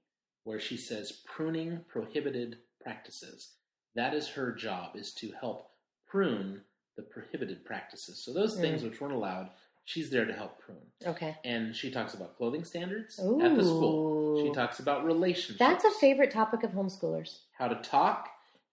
where 0.44 0.60
she 0.60 0.76
says, 0.78 1.12
pruning 1.26 1.80
prohibited 1.88 2.58
practices. 2.82 3.52
That 3.96 4.14
is 4.14 4.28
her 4.28 4.52
job, 4.52 4.94
is 4.96 5.12
to 5.14 5.32
help 5.40 5.70
prune 6.08 6.62
the 6.96 7.02
prohibited 7.02 7.64
practices. 7.64 8.22
So 8.24 8.32
those 8.32 8.58
things 8.58 8.80
Mm. 8.82 8.90
which 8.90 9.00
weren't 9.00 9.12
allowed, 9.14 9.50
she's 9.86 10.10
there 10.10 10.26
to 10.26 10.32
help 10.34 10.58
prune. 10.60 10.76
Okay. 11.06 11.36
And 11.44 11.74
she 11.74 11.90
talks 11.90 12.12
about 12.12 12.36
clothing 12.36 12.64
standards 12.64 13.18
at 13.18 13.56
the 13.56 13.64
school. 13.64 14.42
She 14.44 14.52
talks 14.52 14.78
about 14.80 15.04
relationships. 15.06 15.58
That's 15.58 15.84
a 15.84 15.90
favorite 15.92 16.30
topic 16.30 16.62
of 16.62 16.72
homeschoolers. 16.72 17.38
how 17.58 17.68
to 17.68 17.76
talk, 17.76 18.28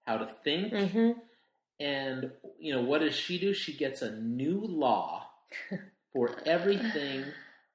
how 0.06 0.18
to 0.18 0.28
think, 0.44 0.74
hmm 0.92 1.12
and 1.80 2.30
you 2.60 2.72
know 2.74 2.82
what 2.82 3.00
does 3.02 3.16
she 3.16 3.40
do? 3.40 3.52
She 3.54 3.74
gets 3.76 4.02
a 4.04 4.12
new 4.20 4.60
law 4.64 5.28
for 6.14 6.36
everything 6.46 7.24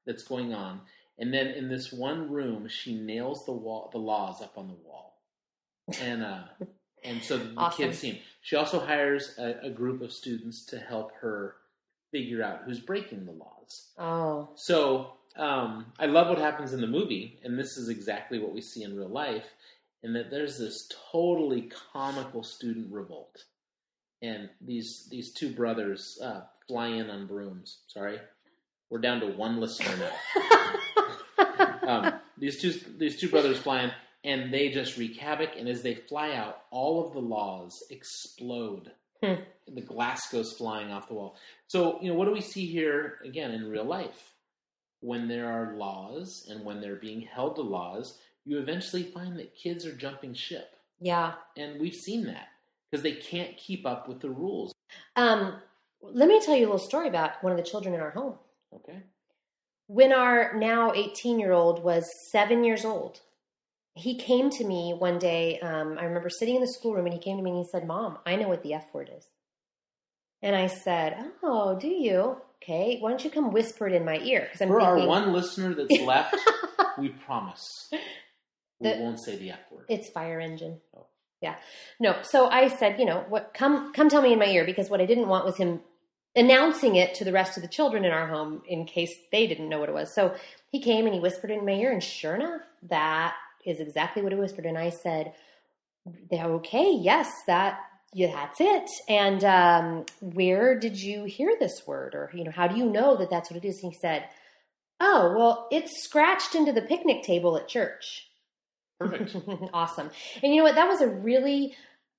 that's 0.06 0.22
going 0.22 0.54
on, 0.54 0.82
and 1.18 1.34
then 1.34 1.48
in 1.48 1.68
this 1.68 1.92
one 1.92 2.30
room, 2.30 2.68
she 2.68 2.94
nails 2.94 3.44
the 3.44 3.52
wall, 3.52 3.88
the 3.92 3.98
laws 3.98 4.40
up 4.40 4.56
on 4.56 4.68
the 4.68 4.74
wall, 4.74 5.20
and 6.00 6.22
uh, 6.22 6.44
and 7.04 7.22
so 7.22 7.38
the 7.38 7.52
Awesome. 7.56 7.86
kids 7.86 7.98
see 7.98 8.10
'em. 8.10 8.18
She 8.40 8.54
also 8.56 8.78
hires 8.78 9.34
a, 9.38 9.66
a 9.66 9.70
group 9.70 10.00
of 10.00 10.12
students 10.12 10.64
to 10.66 10.78
help 10.78 11.12
her 11.20 11.56
figure 12.10 12.42
out 12.42 12.62
who's 12.64 12.80
breaking 12.80 13.26
the 13.26 13.32
laws. 13.32 13.88
Oh. 13.98 14.48
So 14.54 15.12
um, 15.36 15.86
I 15.98 16.06
love 16.06 16.28
what 16.28 16.38
happens 16.38 16.72
in 16.72 16.80
the 16.80 16.86
movie, 16.86 17.38
and 17.44 17.58
this 17.58 17.76
is 17.76 17.88
exactly 17.88 18.38
what 18.38 18.52
we 18.52 18.60
see 18.60 18.82
in 18.82 18.96
real 18.96 19.08
life. 19.08 19.46
In 20.02 20.12
that 20.12 20.30
there's 20.30 20.58
this 20.58 20.90
totally 21.10 21.70
comical 21.92 22.42
student 22.42 22.92
revolt, 22.92 23.44
and 24.22 24.48
these 24.60 25.08
these 25.10 25.32
two 25.32 25.52
brothers 25.52 26.18
uh, 26.22 26.42
fly 26.68 26.86
in 26.88 27.10
on 27.10 27.26
brooms. 27.26 27.78
Sorry, 27.88 28.18
we're 28.90 29.00
down 29.00 29.20
to 29.20 29.26
one 29.26 29.58
listener 29.58 29.96
now. 29.96 31.88
um, 31.88 32.14
these 32.36 32.60
two 32.60 32.74
these 32.96 33.18
two 33.18 33.28
brothers 33.28 33.58
fly 33.58 33.82
in, 33.82 33.92
and 34.24 34.54
they 34.54 34.68
just 34.68 34.96
wreak 34.96 35.16
havoc. 35.16 35.50
And 35.58 35.68
as 35.68 35.82
they 35.82 35.94
fly 35.94 36.32
out, 36.32 36.62
all 36.70 37.04
of 37.04 37.12
the 37.12 37.20
laws 37.20 37.82
explode. 37.90 38.92
Hmm. 39.22 39.42
The 39.74 39.80
glass 39.82 40.30
goes 40.30 40.52
flying 40.52 40.90
off 40.90 41.08
the 41.08 41.14
wall. 41.14 41.36
So 41.66 41.98
you 42.00 42.08
know 42.08 42.14
what 42.14 42.24
do 42.26 42.32
we 42.32 42.40
see 42.40 42.66
here 42.66 43.18
again 43.24 43.50
in 43.52 43.68
real 43.68 43.84
life? 43.84 44.34
When 45.00 45.28
there 45.28 45.46
are 45.48 45.74
laws 45.76 46.46
and 46.50 46.64
when 46.64 46.80
they're 46.80 46.96
being 46.96 47.20
held 47.20 47.56
to 47.56 47.62
laws, 47.62 48.18
you 48.44 48.58
eventually 48.58 49.04
find 49.04 49.38
that 49.38 49.54
kids 49.54 49.84
are 49.86 49.94
jumping 49.94 50.34
ship, 50.34 50.74
Yeah. 51.00 51.34
and 51.56 51.80
we've 51.80 51.94
seen 51.94 52.24
that 52.26 52.48
because 52.90 53.02
they 53.02 53.12
can't 53.12 53.56
keep 53.56 53.86
up 53.86 54.08
with 54.08 54.20
the 54.20 54.30
rules. 54.30 54.72
Um, 55.16 55.60
let 56.00 56.28
me 56.28 56.40
tell 56.40 56.54
you 56.56 56.62
a 56.62 56.70
little 56.72 56.78
story 56.78 57.08
about 57.08 57.42
one 57.44 57.52
of 57.52 57.58
the 57.58 57.64
children 57.64 57.94
in 57.94 58.00
our 58.00 58.10
home. 58.10 58.38
Okay. 58.74 59.02
When 59.86 60.12
our 60.12 60.54
now 60.54 60.92
18 60.94 61.38
year 61.38 61.52
old 61.52 61.82
was 61.84 62.04
seven 62.30 62.64
years 62.64 62.84
old, 62.84 63.20
he 63.98 64.16
came 64.16 64.50
to 64.50 64.64
me 64.64 64.94
one 64.96 65.18
day. 65.18 65.58
Um, 65.60 65.96
I 65.98 66.04
remember 66.04 66.28
sitting 66.30 66.54
in 66.54 66.60
the 66.60 66.66
schoolroom 66.68 67.06
and 67.06 67.14
he 67.14 67.20
came 67.20 67.36
to 67.36 67.42
me 67.42 67.50
and 67.50 67.58
he 67.58 67.68
said, 67.70 67.86
Mom, 67.86 68.18
I 68.26 68.36
know 68.36 68.48
what 68.48 68.62
the 68.62 68.74
F 68.74 68.86
word 68.92 69.10
is. 69.16 69.26
And 70.42 70.54
I 70.54 70.68
said, 70.68 71.16
Oh, 71.42 71.78
do 71.78 71.88
you? 71.88 72.36
Okay, 72.62 72.98
why 73.00 73.10
don't 73.10 73.24
you 73.24 73.30
come 73.30 73.52
whisper 73.52 73.86
it 73.88 73.94
in 73.94 74.04
my 74.04 74.18
ear? 74.18 74.42
Because 74.42 74.60
I'm 74.62 74.68
For 74.68 74.80
thinking, 74.80 75.02
our 75.02 75.06
one 75.08 75.32
listener 75.32 75.74
that's 75.74 76.00
left, 76.02 76.36
we 76.98 77.08
promise 77.10 77.88
we 78.80 78.88
The- 78.90 78.98
won't 79.00 79.20
say 79.20 79.36
the 79.36 79.50
F 79.52 79.58
word. 79.70 79.84
It's 79.88 80.08
fire 80.10 80.40
engine. 80.40 80.80
Oh. 80.96 81.06
Yeah. 81.40 81.54
No. 82.00 82.16
So 82.22 82.48
I 82.48 82.66
said, 82.68 82.98
you 82.98 83.04
know, 83.06 83.24
what 83.28 83.54
come 83.54 83.92
come 83.92 84.08
tell 84.08 84.22
me 84.22 84.32
in 84.32 84.38
my 84.40 84.46
ear 84.46 84.64
because 84.64 84.90
what 84.90 85.00
I 85.00 85.06
didn't 85.06 85.28
want 85.28 85.44
was 85.44 85.56
him 85.56 85.80
announcing 86.36 86.96
it 86.96 87.14
to 87.14 87.24
the 87.24 87.32
rest 87.32 87.56
of 87.56 87.62
the 87.62 87.68
children 87.68 88.04
in 88.04 88.12
our 88.12 88.26
home 88.26 88.62
in 88.68 88.84
case 88.86 89.12
they 89.32 89.46
didn't 89.46 89.68
know 89.68 89.78
what 89.80 89.88
it 89.88 89.94
was. 89.94 90.12
So 90.14 90.34
he 90.70 90.80
came 90.80 91.04
and 91.06 91.14
he 91.14 91.20
whispered 91.20 91.50
in 91.50 91.64
my 91.64 91.72
ear 91.72 91.92
and 91.92 92.02
sure 92.02 92.34
enough, 92.34 92.60
that 92.88 93.34
is 93.68 93.80
exactly 93.80 94.22
what 94.22 94.32
it 94.32 94.38
whispered 94.38 94.66
and 94.66 94.78
I 94.78 94.90
said, 94.90 95.32
"They're 96.30 96.46
okay. 96.54 96.92
Yes, 96.92 97.30
that 97.46 97.78
yeah, 98.14 98.32
that's 98.32 98.60
it. 98.60 98.90
And 99.08 99.44
um, 99.44 100.06
where 100.20 100.78
did 100.78 100.98
you 100.98 101.24
hear 101.24 101.54
this 101.58 101.82
word 101.86 102.14
or 102.14 102.30
you 102.34 102.44
know, 102.44 102.50
how 102.50 102.66
do 102.66 102.76
you 102.76 102.86
know 102.86 103.16
that 103.16 103.30
that's 103.30 103.50
what 103.50 103.62
it 103.62 103.68
is?" 103.68 103.82
And 103.82 103.92
he 103.92 103.98
said, 103.98 104.28
"Oh, 105.00 105.34
well, 105.36 105.68
it's 105.70 106.02
scratched 106.02 106.54
into 106.54 106.72
the 106.72 106.82
picnic 106.82 107.22
table 107.22 107.56
at 107.56 107.68
church." 107.68 108.28
Perfect. 108.98 109.36
awesome. 109.72 110.10
And 110.42 110.52
you 110.52 110.58
know 110.58 110.64
what? 110.64 110.74
That 110.74 110.88
was 110.88 111.00
a 111.00 111.08
really 111.08 111.76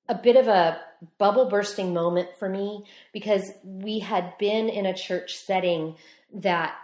a 0.07 0.15
bit 0.15 0.35
of 0.35 0.47
a 0.47 0.81
bubble 1.17 1.45
bursting 1.49 1.93
moment 1.93 2.29
for 2.37 2.49
me 2.49 2.83
because 3.13 3.51
we 3.63 3.99
had 3.99 4.37
been 4.39 4.67
in 4.67 4.85
a 4.85 4.93
church 4.93 5.35
setting 5.35 5.95
that 6.33 6.75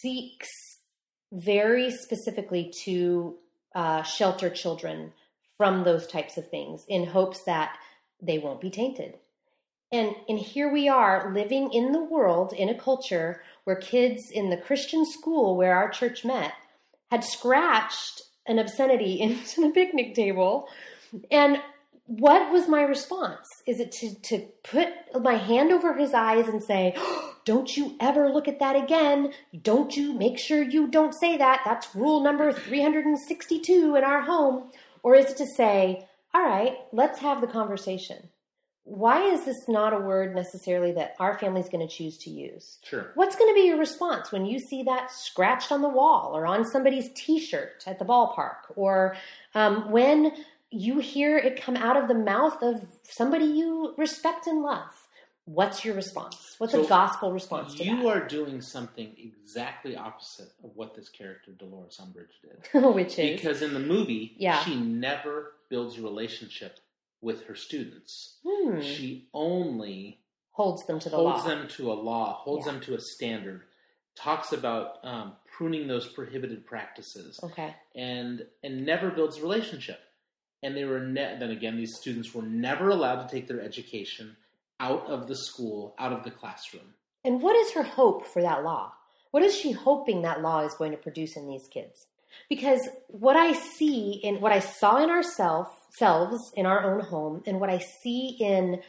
seeks 0.00 0.48
very 1.32 1.90
specifically 1.90 2.72
to 2.84 3.36
uh, 3.76 4.02
shelter 4.02 4.48
children 4.48 5.12
from 5.58 5.84
those 5.84 6.06
types 6.06 6.38
of 6.38 6.48
things 6.50 6.84
in 6.88 7.06
hopes 7.06 7.42
that 7.44 7.76
they 8.20 8.38
won't 8.38 8.60
be 8.60 8.70
tainted. 8.70 9.18
And 9.92 10.16
and 10.28 10.38
here 10.38 10.72
we 10.72 10.88
are 10.88 11.32
living 11.32 11.72
in 11.72 11.92
the 11.92 12.02
world 12.02 12.52
in 12.52 12.68
a 12.68 12.78
culture 12.78 13.42
where 13.64 13.76
kids 13.76 14.30
in 14.32 14.50
the 14.50 14.56
Christian 14.56 15.04
school 15.04 15.56
where 15.56 15.76
our 15.76 15.90
church 15.90 16.24
met 16.24 16.54
had 17.10 17.22
scratched 17.22 18.22
an 18.46 18.58
obscenity 18.58 19.20
into 19.20 19.60
the 19.60 19.70
picnic 19.70 20.14
table. 20.14 20.68
And 21.30 21.60
what 22.06 22.52
was 22.52 22.68
my 22.68 22.82
response? 22.82 23.48
Is 23.66 23.80
it 23.80 23.90
to, 23.92 24.14
to 24.22 24.46
put 24.62 24.88
my 25.20 25.34
hand 25.34 25.72
over 25.72 25.94
his 25.94 26.14
eyes 26.14 26.48
and 26.48 26.62
say, 26.62 26.96
Don't 27.44 27.76
you 27.76 27.96
ever 28.00 28.28
look 28.28 28.48
at 28.48 28.58
that 28.58 28.74
again? 28.74 29.32
Don't 29.62 29.96
you 29.96 30.12
make 30.12 30.36
sure 30.36 30.64
you 30.64 30.88
don't 30.88 31.14
say 31.14 31.36
that? 31.36 31.62
That's 31.64 31.94
rule 31.94 32.20
number 32.20 32.52
362 32.52 33.94
in 33.94 34.02
our 34.02 34.22
home. 34.22 34.72
Or 35.04 35.14
is 35.14 35.30
it 35.30 35.36
to 35.36 35.46
say, 35.46 36.08
All 36.34 36.42
right, 36.42 36.76
let's 36.92 37.20
have 37.20 37.40
the 37.40 37.46
conversation? 37.46 38.30
Why 38.82 39.32
is 39.32 39.44
this 39.44 39.66
not 39.66 39.92
a 39.92 39.98
word 39.98 40.36
necessarily 40.36 40.92
that 40.92 41.16
our 41.18 41.36
family's 41.36 41.68
going 41.68 41.86
to 41.86 41.92
choose 41.92 42.16
to 42.18 42.30
use? 42.30 42.78
Sure. 42.84 43.10
What's 43.16 43.34
going 43.34 43.50
to 43.50 43.60
be 43.60 43.66
your 43.66 43.78
response 43.78 44.30
when 44.30 44.46
you 44.46 44.60
see 44.60 44.84
that 44.84 45.10
scratched 45.10 45.72
on 45.72 45.82
the 45.82 45.88
wall 45.88 46.36
or 46.36 46.46
on 46.46 46.64
somebody's 46.64 47.10
t 47.16 47.40
shirt 47.40 47.82
at 47.84 47.98
the 47.98 48.04
ballpark? 48.04 48.58
Or 48.76 49.16
um, 49.56 49.90
when 49.90 50.32
you 50.76 50.98
hear 50.98 51.36
it 51.38 51.60
come 51.62 51.76
out 51.76 51.96
of 51.96 52.08
the 52.08 52.14
mouth 52.14 52.62
of 52.62 52.80
somebody 53.04 53.44
you 53.46 53.94
respect 53.96 54.46
and 54.46 54.62
love? 54.62 54.90
What's 55.44 55.84
your 55.84 55.94
response? 55.94 56.56
What's 56.58 56.72
So 56.72 56.84
a 56.84 56.88
gospel 56.88 57.32
response 57.32 57.74
to 57.76 57.84
you 57.84 57.96
that? 58.02 58.06
are 58.06 58.26
doing 58.26 58.60
something 58.60 59.14
exactly 59.16 59.96
opposite 59.96 60.48
of 60.64 60.70
what 60.74 60.94
this 60.96 61.08
character 61.08 61.52
Dolores 61.52 62.00
Umbridge 62.02 62.32
did. 62.42 62.82
Which 62.94 63.18
is, 63.18 63.40
Because 63.40 63.62
in 63.62 63.72
the 63.72 63.78
movie, 63.80 64.34
Yeah. 64.38 64.62
she 64.64 64.74
never 64.74 65.52
builds 65.70 65.98
a 65.98 66.02
relationship 66.02 66.80
with 67.20 67.44
her 67.44 67.54
students. 67.54 68.38
hmm, 68.44 68.80
She 68.80 69.28
only 69.32 70.18
holds 70.50 70.84
them 70.86 70.98
to 70.98 71.08
the 71.10 71.16
holds 71.16 71.42
law. 71.44 71.48
them 71.48 71.68
to 71.68 71.92
a 71.92 71.94
law, 71.94 72.32
holds 72.42 72.66
Yeah. 72.66 72.72
them 72.72 72.80
to 72.82 72.94
a 72.96 73.00
standard, 73.00 73.62
talks 74.16 74.52
about 74.52 74.98
um, 75.04 75.36
pruning 75.46 75.86
those 75.86 76.08
prohibited 76.08 76.66
practices 76.66 77.38
Okay. 77.42 77.72
and 77.94 78.44
and 78.64 78.84
never 78.84 79.10
builds 79.10 79.38
a 79.38 79.42
relationship. 79.42 80.00
And 80.62 80.76
they 80.76 80.84
were 80.84 81.00
ne- 81.00 81.36
then 81.38 81.50
again 81.50 81.76
these 81.76 81.96
students 81.96 82.34
were 82.34 82.42
never 82.42 82.88
allowed 82.88 83.26
to 83.26 83.34
take 83.34 83.46
their 83.46 83.60
education 83.60 84.36
out 84.80 85.06
of 85.06 85.26
the 85.28 85.36
school, 85.36 85.94
out 85.98 86.12
of 86.12 86.24
the 86.24 86.30
classroom. 86.30 86.94
And 87.24 87.42
what 87.42 87.56
is 87.56 87.72
her 87.72 87.82
hope 87.82 88.26
for 88.26 88.42
that 88.42 88.62
law? 88.64 88.92
What 89.30 89.42
is 89.42 89.56
she 89.56 89.72
hoping 89.72 90.22
that 90.22 90.42
law 90.42 90.60
is 90.64 90.74
going 90.74 90.92
to 90.92 90.96
produce 90.96 91.36
in 91.36 91.48
these 91.48 91.68
kids? 91.68 92.06
Because 92.48 92.88
what 93.08 93.36
I 93.36 93.52
see 93.52 94.20
in 94.22 94.40
what 94.40 94.52
I 94.52 94.60
saw 94.60 95.02
in 95.02 95.10
ourselves 95.10 95.70
selves 95.90 96.52
in 96.54 96.66
our 96.66 96.84
own 96.84 97.00
home 97.00 97.42
and 97.46 97.60
what 97.60 97.70
I 97.70 97.78
see 97.78 98.36
in 98.40 98.80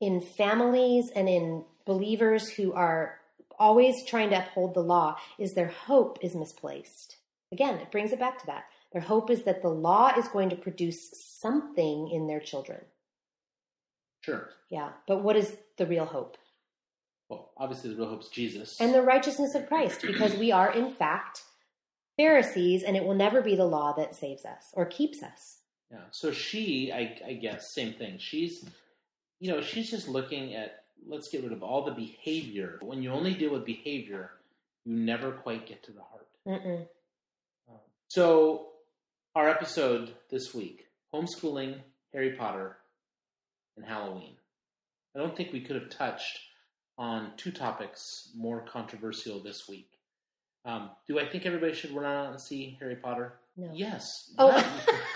in 0.00 0.20
families 0.20 1.10
and 1.14 1.28
in 1.28 1.64
believers 1.84 2.48
who 2.48 2.72
are 2.72 3.18
always 3.58 4.04
trying 4.06 4.30
to 4.30 4.38
uphold 4.38 4.74
the 4.74 4.82
law 4.82 5.16
is 5.38 5.52
their 5.52 5.68
hope 5.68 6.18
is 6.22 6.34
misplaced. 6.34 7.16
Again, 7.52 7.76
it 7.76 7.90
brings 7.90 8.12
it 8.12 8.18
back 8.18 8.38
to 8.40 8.46
that. 8.46 8.64
Their 8.92 9.02
hope 9.02 9.30
is 9.30 9.44
that 9.44 9.62
the 9.62 9.68
law 9.68 10.12
is 10.18 10.28
going 10.28 10.50
to 10.50 10.56
produce 10.56 11.10
something 11.12 12.10
in 12.10 12.26
their 12.26 12.40
children. 12.40 12.80
Sure. 14.20 14.48
Yeah, 14.68 14.90
but 15.06 15.22
what 15.22 15.36
is 15.36 15.56
the 15.76 15.86
real 15.86 16.04
hope? 16.04 16.36
Well, 17.28 17.52
obviously 17.56 17.90
the 17.90 17.96
real 17.96 18.08
hope 18.08 18.22
is 18.22 18.28
Jesus. 18.28 18.80
and 18.80 18.92
the 18.92 19.02
righteousness 19.02 19.54
of 19.54 19.68
Christ, 19.68 20.02
because 20.06 20.34
we 20.36 20.50
are, 20.50 20.72
in 20.72 20.90
fact, 20.90 21.42
Pharisees, 22.16 22.82
and 22.82 22.96
it 22.96 23.04
will 23.04 23.14
never 23.14 23.40
be 23.40 23.54
the 23.54 23.64
law 23.64 23.92
that 23.94 24.14
saves 24.14 24.44
us 24.44 24.66
or 24.74 24.84
keeps 24.84 25.22
us. 25.22 25.58
Yeah. 25.90 25.98
So 26.10 26.32
she, 26.32 26.92
I, 26.92 27.20
I 27.26 27.32
guess, 27.34 27.72
same 27.72 27.94
thing. 27.94 28.18
She's, 28.18 28.64
you 29.38 29.50
know, 29.52 29.60
she's 29.60 29.90
just 29.90 30.08
looking 30.08 30.54
at 30.54 30.84
let's 31.06 31.28
get 31.28 31.42
rid 31.42 31.52
of 31.52 31.62
all 31.62 31.84
the 31.84 31.92
behavior. 31.92 32.78
When 32.82 33.02
you 33.02 33.10
only 33.10 33.34
deal 33.34 33.52
with 33.52 33.64
behavior, 33.64 34.32
you 34.84 34.94
never 34.96 35.32
quite 35.32 35.66
get 35.66 35.82
to 35.84 35.92
the 35.92 36.02
heart. 36.02 36.28
Mm-mm. 36.46 36.86
Um, 37.68 37.76
so, 38.08 38.69
our 39.40 39.48
episode 39.48 40.12
this 40.30 40.52
week: 40.54 40.84
homeschooling, 41.14 41.76
Harry 42.12 42.32
Potter, 42.32 42.76
and 43.74 43.86
Halloween. 43.86 44.34
I 45.16 45.18
don't 45.18 45.34
think 45.34 45.50
we 45.50 45.62
could 45.62 45.76
have 45.76 45.88
touched 45.88 46.38
on 46.98 47.32
two 47.38 47.50
topics 47.50 48.02
more 48.36 48.60
controversial 48.70 49.42
this 49.42 49.62
week. 49.66 49.88
Um, 50.66 50.90
do 51.08 51.18
I 51.18 51.26
think 51.26 51.46
everybody 51.46 51.72
should 51.72 51.92
run 51.92 52.04
out 52.04 52.32
and 52.32 52.38
see 52.40 52.76
Harry 52.80 52.96
Potter? 52.96 53.32
No. 53.56 53.70
Yes. 53.72 54.04
Oh. 54.38 54.50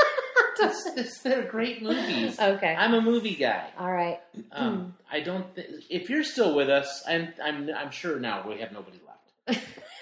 It's- 0.57 0.87
it's- 0.97 1.19
they're 1.23 1.43
great 1.43 1.83
movies. 1.83 2.39
Okay. 2.41 2.75
I'm 2.79 2.95
a 2.95 3.01
movie 3.03 3.35
guy. 3.35 3.69
All 3.77 3.91
right. 3.93 4.21
Um, 4.53 4.95
I 5.11 5.21
don't. 5.21 5.53
Th- 5.55 5.69
if 5.91 6.09
you're 6.09 6.23
still 6.25 6.55
with 6.55 6.71
us, 6.71 7.03
I'm. 7.07 7.35
I'm. 7.45 7.69
I'm 7.77 7.91
sure 7.91 8.19
now 8.21 8.49
we 8.49 8.61
have 8.61 8.73
nobody 8.73 8.99
left. 9.07 9.61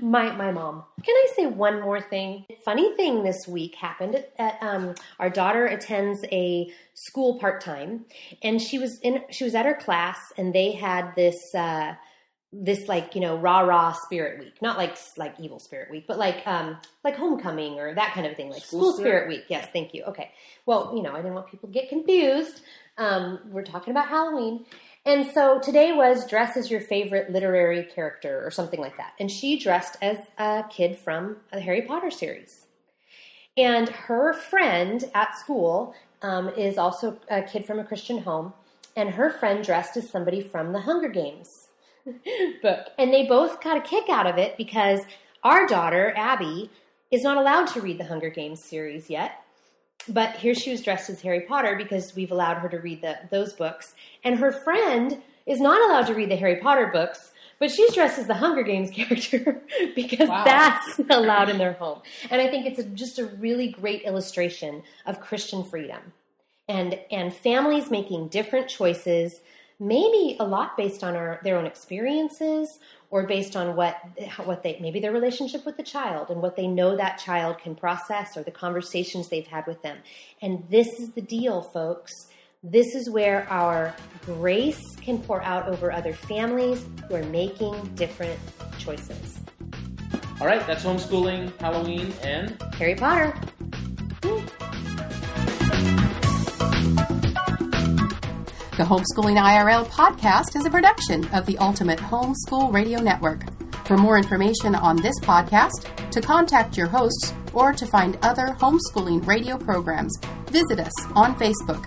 My 0.00 0.34
my 0.34 0.50
mom. 0.50 0.84
Can 1.02 1.14
I 1.14 1.26
say 1.34 1.46
one 1.46 1.80
more 1.80 2.00
thing? 2.00 2.46
Funny 2.64 2.94
thing 2.96 3.22
this 3.22 3.46
week 3.46 3.74
happened. 3.74 4.24
At, 4.38 4.58
um, 4.62 4.94
our 5.18 5.30
daughter 5.30 5.66
attends 5.66 6.24
a 6.32 6.72
school 6.94 7.38
part 7.38 7.60
time, 7.60 8.06
and 8.42 8.60
she 8.60 8.78
was 8.78 8.98
in. 9.00 9.22
She 9.30 9.44
was 9.44 9.54
at 9.54 9.66
her 9.66 9.74
class, 9.74 10.32
and 10.36 10.54
they 10.54 10.72
had 10.72 11.14
this. 11.16 11.54
Uh, 11.54 11.94
this 12.54 12.86
like 12.86 13.14
you 13.14 13.20
know 13.22 13.38
rah 13.38 13.60
rah 13.60 13.92
spirit 13.92 14.38
week 14.38 14.60
not 14.60 14.76
like 14.76 14.98
like 15.16 15.34
evil 15.40 15.58
spirit 15.58 15.90
week 15.90 16.04
but 16.06 16.18
like 16.18 16.46
um 16.46 16.76
like 17.02 17.16
homecoming 17.16 17.80
or 17.80 17.94
that 17.94 18.12
kind 18.12 18.26
of 18.26 18.36
thing 18.36 18.50
like 18.50 18.62
School 18.62 18.80
school, 18.80 18.92
spirit? 18.92 19.08
spirit 19.08 19.28
week 19.28 19.44
yes 19.48 19.68
thank 19.72 19.94
you 19.94 20.02
okay 20.04 20.30
well 20.66 20.92
you 20.94 21.02
know 21.02 21.12
i 21.12 21.16
didn't 21.16 21.32
want 21.32 21.50
people 21.50 21.66
to 21.66 21.72
get 21.72 21.88
confused 21.88 22.60
um 22.98 23.38
we're 23.46 23.64
talking 23.64 23.90
about 23.90 24.06
halloween 24.06 24.66
and 25.04 25.30
so 25.32 25.58
today 25.58 25.92
was 25.92 26.26
dress 26.26 26.56
as 26.56 26.70
your 26.70 26.80
favorite 26.80 27.30
literary 27.30 27.84
character 27.84 28.44
or 28.44 28.50
something 28.50 28.80
like 28.80 28.96
that 28.96 29.12
and 29.18 29.30
she 29.30 29.58
dressed 29.58 29.96
as 30.02 30.18
a 30.38 30.64
kid 30.70 30.96
from 30.96 31.36
the 31.52 31.60
harry 31.60 31.82
potter 31.82 32.10
series 32.10 32.66
and 33.56 33.88
her 33.88 34.32
friend 34.32 35.04
at 35.14 35.36
school 35.36 35.94
um, 36.22 36.48
is 36.50 36.78
also 36.78 37.18
a 37.30 37.42
kid 37.42 37.64
from 37.64 37.78
a 37.78 37.84
christian 37.84 38.18
home 38.18 38.52
and 38.96 39.10
her 39.10 39.30
friend 39.30 39.64
dressed 39.64 39.96
as 39.96 40.08
somebody 40.08 40.40
from 40.40 40.72
the 40.72 40.80
hunger 40.80 41.08
games 41.08 41.68
book. 42.62 42.88
And 42.98 43.12
they 43.12 43.26
both 43.26 43.60
got 43.62 43.76
a 43.76 43.80
kick 43.80 44.08
out 44.08 44.26
of 44.26 44.38
it 44.38 44.56
because 44.56 45.00
our 45.42 45.66
daughter, 45.66 46.12
Abby, 46.16 46.70
is 47.10 47.22
not 47.22 47.36
allowed 47.36 47.66
to 47.68 47.80
read 47.80 47.98
the 47.98 48.04
Hunger 48.04 48.30
Games 48.30 48.62
series 48.62 49.10
yet. 49.10 49.41
But 50.08 50.36
here 50.36 50.54
she 50.54 50.70
was 50.70 50.82
dressed 50.82 51.10
as 51.10 51.20
Harry 51.22 51.42
Potter 51.42 51.76
because 51.76 52.14
we've 52.14 52.32
allowed 52.32 52.58
her 52.58 52.68
to 52.68 52.78
read 52.78 53.02
the, 53.02 53.18
those 53.30 53.52
books. 53.52 53.94
And 54.24 54.38
her 54.38 54.52
friend 54.52 55.22
is 55.46 55.60
not 55.60 55.80
allowed 55.88 56.06
to 56.08 56.14
read 56.14 56.30
the 56.30 56.36
Harry 56.36 56.56
Potter 56.56 56.88
books, 56.92 57.32
but 57.58 57.70
she's 57.70 57.94
dressed 57.94 58.18
as 58.18 58.26
the 58.26 58.34
Hunger 58.34 58.62
Games 58.62 58.90
character 58.94 59.60
because 59.94 60.28
Wow. 60.28 60.44
that's 60.44 60.98
allowed 61.10 61.48
in 61.48 61.58
their 61.58 61.74
home. 61.74 62.00
And 62.30 62.40
I 62.42 62.48
think 62.48 62.66
it's 62.66 62.78
a, 62.80 62.84
just 62.84 63.18
a 63.18 63.26
really 63.26 63.68
great 63.68 64.02
illustration 64.02 64.82
of 65.06 65.20
Christian 65.20 65.62
freedom 65.64 66.12
and 66.68 66.98
and 67.10 67.34
families 67.34 67.90
making 67.90 68.28
different 68.28 68.68
choices 68.68 69.40
maybe 69.82 70.36
a 70.38 70.44
lot 70.44 70.76
based 70.76 71.02
on 71.02 71.16
our, 71.16 71.40
their 71.42 71.58
own 71.58 71.66
experiences 71.66 72.78
or 73.10 73.26
based 73.26 73.56
on 73.56 73.74
what 73.74 73.96
what 74.44 74.62
they 74.62 74.78
maybe 74.80 75.00
their 75.00 75.12
relationship 75.12 75.66
with 75.66 75.76
the 75.76 75.82
child 75.82 76.30
and 76.30 76.40
what 76.40 76.54
they 76.56 76.68
know 76.68 76.96
that 76.96 77.18
child 77.18 77.58
can 77.58 77.74
process 77.74 78.36
or 78.36 78.42
the 78.44 78.50
conversations 78.50 79.28
they've 79.28 79.46
had 79.46 79.66
with 79.66 79.82
them. 79.82 79.98
And 80.40 80.64
this 80.70 80.88
is 81.00 81.10
the 81.10 81.20
deal 81.20 81.62
folks. 81.62 82.12
This 82.62 82.94
is 82.94 83.10
where 83.10 83.46
our 83.50 83.92
grace 84.24 84.80
can 85.00 85.18
pour 85.18 85.42
out 85.42 85.66
over 85.66 85.90
other 85.90 86.12
families 86.12 86.86
who 87.08 87.16
are 87.16 87.24
making 87.24 87.74
different 87.96 88.38
choices. 88.78 89.40
All 90.40 90.46
right, 90.46 90.64
that's 90.66 90.84
homeschooling, 90.84 91.56
Halloween, 91.60 92.12
and 92.22 92.60
harry 92.74 92.94
potter 92.94 93.34
The 98.78 98.84
Homeschooling 98.84 99.38
IRL 99.38 99.84
podcast 99.88 100.56
is 100.56 100.64
a 100.64 100.70
production 100.70 101.28
of 101.34 101.44
the 101.44 101.58
Ultimate 101.58 101.98
Homeschool 101.98 102.72
Radio 102.72 103.02
Network. 103.02 103.42
For 103.84 103.98
more 103.98 104.16
information 104.16 104.74
on 104.74 104.96
this 104.96 105.20
podcast, 105.20 106.10
to 106.10 106.22
contact 106.22 106.78
your 106.78 106.86
hosts, 106.86 107.34
or 107.52 107.74
to 107.74 107.84
find 107.84 108.16
other 108.22 108.56
homeschooling 108.58 109.26
radio 109.26 109.58
programs, 109.58 110.16
visit 110.46 110.80
us 110.80 110.92
on 111.14 111.36
Facebook 111.36 111.84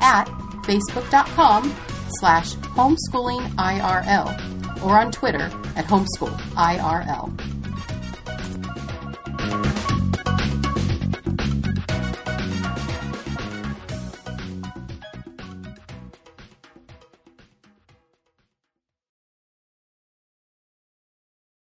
at 0.00 0.26
facebook.com 0.62 1.74
slash 2.20 2.54
homeschoolingirl 2.54 4.84
or 4.84 4.96
on 4.96 5.10
Twitter 5.10 5.50
at 5.74 5.86
homeschoolirl. 5.86 7.57